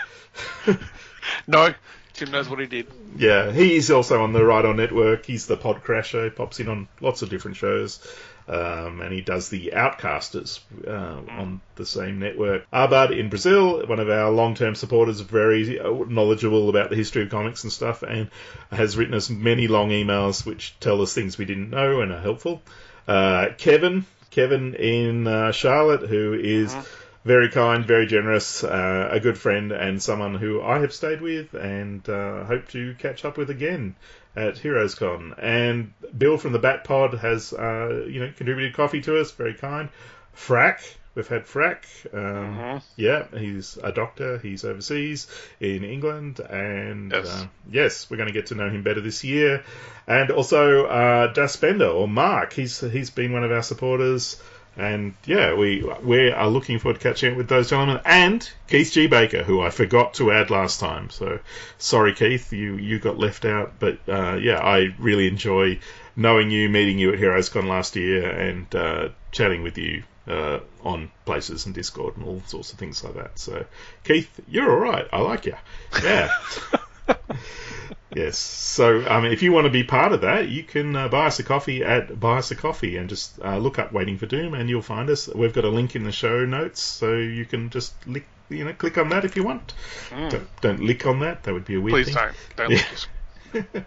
about? 0.67 0.79
No, 1.49 1.75
Tim 2.15 2.31
knows 2.31 2.49
what 2.49 2.61
he 2.61 2.67
did. 2.67 2.87
Yeah, 3.17 3.51
he's 3.51 3.91
also 3.91 4.23
on 4.23 4.33
the 4.33 4.45
Right 4.45 4.65
On 4.65 4.77
Network. 4.77 5.27
He's 5.27 5.47
the 5.47 5.57
pod 5.57 5.83
crasher. 5.83 6.25
He 6.25 6.31
pops 6.31 6.61
in 6.61 6.69
on 6.69 6.89
lots 7.01 7.23
of 7.23 7.31
different 7.31 7.57
shows. 7.57 8.01
Um, 8.49 9.01
and 9.01 9.13
he 9.13 9.23
does 9.23 9.49
the 9.49 9.73
Outcasters 9.75 10.61
uh, 10.87 11.21
on 11.33 11.61
the 11.75 11.85
same 11.85 12.21
network. 12.21 12.65
Abad 12.73 13.11
in 13.11 13.29
Brazil, 13.29 13.85
one 13.87 13.99
of 13.99 14.09
our 14.09 14.31
long-term 14.31 14.77
supporters, 14.77 15.21
very 15.21 15.81
knowledgeable 16.09 16.69
about 16.69 16.91
the 16.91 16.97
history 16.97 17.23
of 17.23 17.31
comics 17.31 17.65
and 17.65 17.73
stuff, 17.73 18.05
and 18.05 18.31
has 18.71 18.97
written 18.97 19.15
us 19.15 19.29
many 19.29 19.67
long 19.67 19.91
emails 19.91 20.47
which 20.47 20.79
tell 20.79 21.03
us 21.03 21.13
things 21.13 21.39
we 21.39 21.45
didn't 21.45 21.71
know 21.71 22.01
and 22.01 22.13
are 22.13 22.21
helpful. 22.21 22.63
Uh, 23.09 23.49
Kevin, 23.59 24.07
Kevin 24.31 24.75
in 24.75 25.27
uh, 25.27 25.51
Charlotte, 25.51 26.09
who 26.09 26.35
is 26.35 26.77
very 27.25 27.49
kind, 27.49 27.85
very 27.85 28.07
generous, 28.07 28.63
uh, 28.63 29.09
a 29.11 29.19
good 29.19 29.37
friend, 29.37 29.73
and 29.73 30.01
someone 30.01 30.37
who 30.37 30.63
I 30.63 30.79
have 30.79 30.93
stayed 30.95 31.21
with 31.21 31.55
and 31.55 32.09
uh, 32.09 32.45
hope 32.45 32.69
to 32.69 32.95
catch 33.01 33.25
up 33.25 33.37
with 33.37 33.51
again 33.51 33.97
at 34.37 34.57
HeroesCon. 34.57 35.35
And 35.43 35.93
Bill 36.17 36.37
from 36.39 36.53
the 36.53 36.59
Bat 36.59 36.85
Pod 36.85 37.15
has, 37.15 37.53
uh, 37.53 38.05
you 38.09 38.21
know, 38.21 38.33
contributed 38.37 38.75
coffee 38.75 39.01
to 39.03 39.19
us, 39.21 39.31
very 39.33 39.55
kind. 39.55 39.89
Frack, 40.37 40.81
we've 41.15 41.27
had 41.27 41.47
Frack. 41.47 41.85
Um, 42.15 42.83
Yeah, 42.97 43.25
he's 43.37 43.79
a 43.83 43.91
doctor. 43.93 44.39
He's 44.39 44.65
overseas 44.65 45.27
in 45.61 45.83
England, 45.85 46.41
and 46.41 47.13
Yes. 47.13 47.27
uh, 47.29 47.47
yes, 47.71 48.11
we're 48.11 48.19
going 48.19 48.29
to 48.29 48.35
get 48.35 48.47
to 48.49 48.55
know 48.55 48.69
him 48.69 48.83
better 48.83 49.01
this 49.01 49.25
year. 49.25 49.65
And 50.07 50.31
also 50.31 50.85
uh, 50.87 51.33
Das 51.33 51.57
Bender 51.57 51.89
or 51.89 52.07
Mark, 52.07 52.53
he's 52.53 52.81
he's 52.81 53.11
been 53.11 53.33
one 53.33 53.45
of 53.45 53.51
our 53.51 53.63
supporters. 53.63 54.41
And 54.77 55.15
yeah, 55.25 55.55
we 55.55 55.83
we 56.03 56.31
are 56.31 56.49
looking 56.49 56.79
forward 56.79 57.01
to 57.01 57.09
catching 57.09 57.33
up 57.33 57.39
with 57.39 57.49
those 57.49 57.71
gentlemen 57.71 58.01
and 58.05 58.49
Keith 58.69 58.93
G 58.93 59.07
Baker, 59.07 59.43
who 59.43 59.63
I 59.63 59.71
forgot 59.71 60.15
to 60.15 60.31
add 60.33 60.51
last 60.51 60.81
time. 60.81 61.09
So 61.09 61.39
sorry, 61.79 62.15
Keith, 62.15 62.53
you 62.53 62.77
you 62.77 62.99
got 62.99 63.19
left 63.19 63.47
out. 63.47 63.75
But 63.79 63.99
uh, 64.07 64.37
yeah, 64.37 64.59
I 64.59 64.95
really 64.99 65.29
enjoy 65.29 65.79
knowing 66.15 66.51
you, 66.51 66.69
meeting 66.69 66.99
you 66.99 67.13
at 67.13 67.19
HeroesCon 67.19 67.67
last 67.67 67.97
year, 67.97 68.29
and 68.29 68.75
uh, 68.75 69.09
chatting 69.33 69.63
with 69.63 69.79
you 69.79 70.03
uh, 70.27 70.61
on 70.83 71.11
places 71.25 71.65
and 71.65 71.75
Discord 71.75 72.19
and 72.19 72.27
all 72.27 72.43
sorts 72.47 72.73
of 72.73 72.79
things 72.79 73.03
like 73.03 73.15
that. 73.15 73.39
So 73.39 73.65
Keith, 74.05 74.41
you're 74.47 74.71
all 74.71 74.93
right. 74.93 75.07
I 75.11 75.21
like 75.21 75.47
you. 75.47 75.57
Yeah. 76.03 76.31
Yes. 78.15 78.39
So, 78.39 79.01
mean, 79.21 79.33
if 79.33 79.43
you 79.43 79.53
want 79.53 79.65
to 79.65 79.71
be 79.71 79.83
part 79.83 80.13
of 80.13 80.21
that, 80.21 80.49
you 80.49 80.63
can 80.63 80.95
uh, 80.95 81.09
buy 81.09 81.27
us 81.27 81.39
a 81.41 81.43
coffee 81.43 81.83
at 81.83 82.19
Buy 82.21 82.39
Us 82.39 82.51
a 82.51 82.57
Coffee 82.57 82.97
and 82.97 83.09
just 83.09 83.41
uh, 83.43 83.59
look 83.59 83.79
up 83.79 83.93
Waiting 83.93 84.17
for 84.17 84.27
Doom 84.27 84.55
and 84.55 84.69
you'll 84.69 84.83
find 84.83 85.11
us. 85.11 85.29
We've 85.29 85.53
got 85.53 85.65
a 85.65 85.69
link 85.71 85.97
in 85.97 86.05
the 86.05 86.13
show 86.13 86.45
notes, 86.45 86.81
so 86.81 87.17
you 87.17 87.45
can 87.45 87.71
just 87.71 87.95
lick, 88.07 88.27
you 88.49 88.65
know, 88.65 88.73
click 88.73 88.97
on 88.97 89.09
that 89.09 89.25
if 89.25 89.35
you 89.37 89.43
want. 89.43 89.75
Don't, 90.11 90.61
don't 90.61 90.81
lick 90.81 91.05
on 91.07 91.21
that. 91.21 91.43
That 91.43 91.55
would 91.55 91.65
be 91.65 91.75
a 91.75 91.81
weird 91.81 92.05
Please 92.05 92.15
thing. 92.15 92.33
don't. 92.57 92.57
Don't 92.57 92.71
Yeah. 92.71 92.85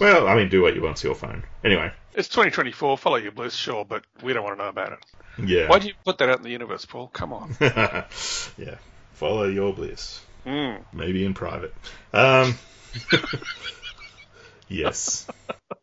Well, 0.00 0.28
I 0.28 0.36
mean, 0.36 0.48
do 0.48 0.62
what 0.62 0.74
you 0.76 0.82
want 0.82 0.98
to 0.98 1.08
your 1.08 1.16
phone. 1.16 1.42
Anyway, 1.64 1.90
It's 2.14 2.28
2024. 2.28 2.98
Follow 2.98 3.16
your 3.16 3.32
bliss, 3.32 3.54
sure, 3.54 3.84
but 3.84 4.04
we 4.22 4.32
don't 4.32 4.44
want 4.44 4.56
to 4.58 4.62
know 4.62 4.68
about 4.68 4.92
it. 4.92 4.98
yeah. 5.44 5.68
Why 5.68 5.80
do 5.80 5.88
you 5.88 5.94
put 6.04 6.18
that 6.18 6.28
out 6.28 6.36
in 6.38 6.44
the 6.44 6.50
universe, 6.50 6.84
Paul? 6.84 7.08
Come 7.08 7.32
on. 7.32 7.56
yeah. 7.60 8.76
Follow 9.14 9.48
your 9.48 9.72
bliss. 9.72 10.20
Mm. 10.46 10.84
Maybe 10.92 11.24
in 11.24 11.34
private. 11.34 11.74
Um, 12.12 12.54
yes. 14.68 15.26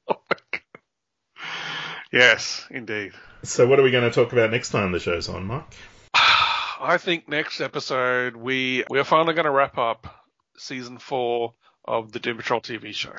Oh 0.07 0.20
yes, 2.11 2.66
indeed. 2.70 3.11
So, 3.43 3.68
what 3.68 3.80
are 3.80 3.84
we 3.84 3.91
going 3.91 4.09
to 4.09 4.11
talk 4.11 4.32
about 4.32 4.51
next 4.51 4.70
time 4.70 4.91
the 4.91 4.99
show's 4.99 5.28
on, 5.28 5.45
Mark? 5.45 5.66
I 6.13 6.97
think 6.99 7.28
next 7.28 7.59
episode 7.59 8.36
we 8.36 8.84
we 8.89 8.99
are 8.99 9.03
finally 9.03 9.34
going 9.34 9.45
to 9.45 9.51
wrap 9.51 9.78
up 9.78 10.07
season 10.57 10.99
four 10.99 11.55
of 11.84 12.11
the 12.11 12.20
Doom 12.20 12.38
Patrol 12.38 12.61
TV 12.61 12.93
show. 12.93 13.16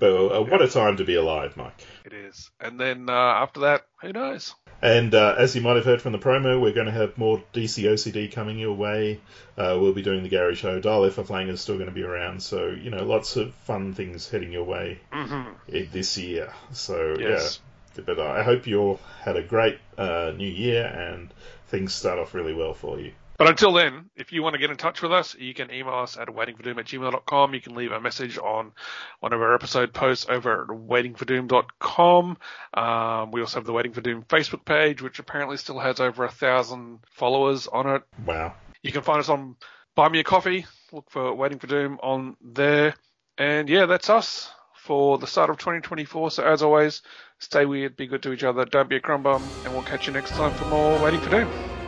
But 0.00 0.12
uh, 0.12 0.42
what 0.42 0.62
a 0.62 0.68
time 0.68 0.96
to 0.96 1.04
be 1.04 1.14
alive, 1.14 1.56
Mike. 1.56 1.86
It 2.04 2.12
is, 2.12 2.50
and 2.58 2.80
then 2.80 3.08
uh, 3.08 3.12
after 3.12 3.60
that, 3.60 3.86
who 4.00 4.12
knows? 4.12 4.54
And 4.82 5.14
uh, 5.14 5.34
as 5.38 5.54
you 5.54 5.60
might 5.60 5.76
have 5.76 5.84
heard 5.84 6.00
from 6.00 6.12
the 6.12 6.18
promo, 6.18 6.58
we're 6.60 6.72
going 6.72 6.86
to 6.86 6.92
have 6.92 7.18
more 7.18 7.42
DC 7.52 7.84
OCD 7.84 8.32
coming 8.32 8.58
your 8.58 8.72
way. 8.72 9.20
Uh, 9.58 9.76
we'll 9.78 9.92
be 9.92 10.00
doing 10.00 10.22
the 10.22 10.30
Gary 10.30 10.54
Show. 10.54 10.80
Dial 10.80 11.04
F 11.04 11.28
Lang 11.28 11.48
is 11.48 11.60
still 11.60 11.74
going 11.74 11.88
to 11.88 11.94
be 11.94 12.02
around, 12.02 12.42
so 12.42 12.68
you 12.68 12.88
know, 12.88 13.04
lots 13.04 13.36
of 13.36 13.54
fun 13.66 13.92
things 13.92 14.30
heading 14.30 14.50
your 14.50 14.64
way 14.64 14.98
Mhm. 15.12 15.54
this 15.92 16.16
year. 16.16 16.52
So 16.72 17.16
Yes. 17.18 17.60
yeah, 17.94 18.04
but 18.06 18.18
I 18.18 18.42
hope 18.42 18.66
you 18.66 18.80
all 18.80 19.00
had 19.22 19.36
a 19.36 19.42
great 19.42 19.78
uh, 19.98 20.32
new 20.34 20.48
year 20.48 20.86
and 20.86 21.30
things 21.68 21.92
start 21.94 22.18
off 22.18 22.32
really 22.32 22.54
well 22.54 22.72
for 22.72 22.98
you. 22.98 23.12
But 23.40 23.48
until 23.48 23.72
then, 23.72 24.10
if 24.16 24.32
you 24.32 24.42
want 24.42 24.52
to 24.52 24.58
get 24.58 24.68
in 24.68 24.76
touch 24.76 25.00
with 25.00 25.14
us, 25.14 25.34
you 25.34 25.54
can 25.54 25.72
email 25.72 25.94
us 25.94 26.18
at 26.18 26.28
waitingfordoom 26.28 26.78
at 26.78 26.84
gmail.com. 26.84 27.54
You 27.54 27.60
can 27.62 27.74
leave 27.74 27.90
a 27.90 27.98
message 27.98 28.36
on 28.36 28.72
one 29.20 29.32
of 29.32 29.40
our 29.40 29.54
episode 29.54 29.94
posts 29.94 30.26
over 30.28 30.64
at 30.64 30.68
waitingfordoom.com. 30.68 32.36
Um, 32.74 33.30
we 33.30 33.40
also 33.40 33.58
have 33.58 33.64
the 33.64 33.72
Waiting 33.72 33.94
for 33.94 34.02
Doom 34.02 34.24
Facebook 34.28 34.66
page, 34.66 35.00
which 35.00 35.18
apparently 35.18 35.56
still 35.56 35.78
has 35.78 36.00
over 36.00 36.26
a 36.26 36.30
thousand 36.30 36.98
followers 37.12 37.66
on 37.66 37.88
it. 37.88 38.02
Wow. 38.26 38.56
You 38.82 38.92
can 38.92 39.00
find 39.00 39.20
us 39.20 39.30
on 39.30 39.56
Buy 39.94 40.10
Me 40.10 40.20
a 40.20 40.24
Coffee. 40.24 40.66
Look 40.92 41.10
for 41.10 41.32
Waiting 41.34 41.60
for 41.60 41.66
Doom 41.66 41.98
on 42.02 42.36
there. 42.42 42.94
And 43.38 43.70
yeah, 43.70 43.86
that's 43.86 44.10
us 44.10 44.50
for 44.74 45.16
the 45.16 45.26
start 45.26 45.48
of 45.48 45.56
2024. 45.56 46.32
So 46.32 46.44
as 46.44 46.62
always, 46.62 47.00
stay 47.38 47.64
weird, 47.64 47.96
be 47.96 48.06
good 48.06 48.22
to 48.24 48.34
each 48.34 48.44
other, 48.44 48.66
don't 48.66 48.90
be 48.90 48.96
a 48.96 49.00
crumb 49.00 49.22
bum, 49.22 49.42
and 49.64 49.72
we'll 49.72 49.82
catch 49.84 50.06
you 50.06 50.12
next 50.12 50.32
time 50.32 50.52
for 50.52 50.66
more 50.66 51.02
Waiting 51.02 51.20
for 51.20 51.30
Doom. 51.30 51.79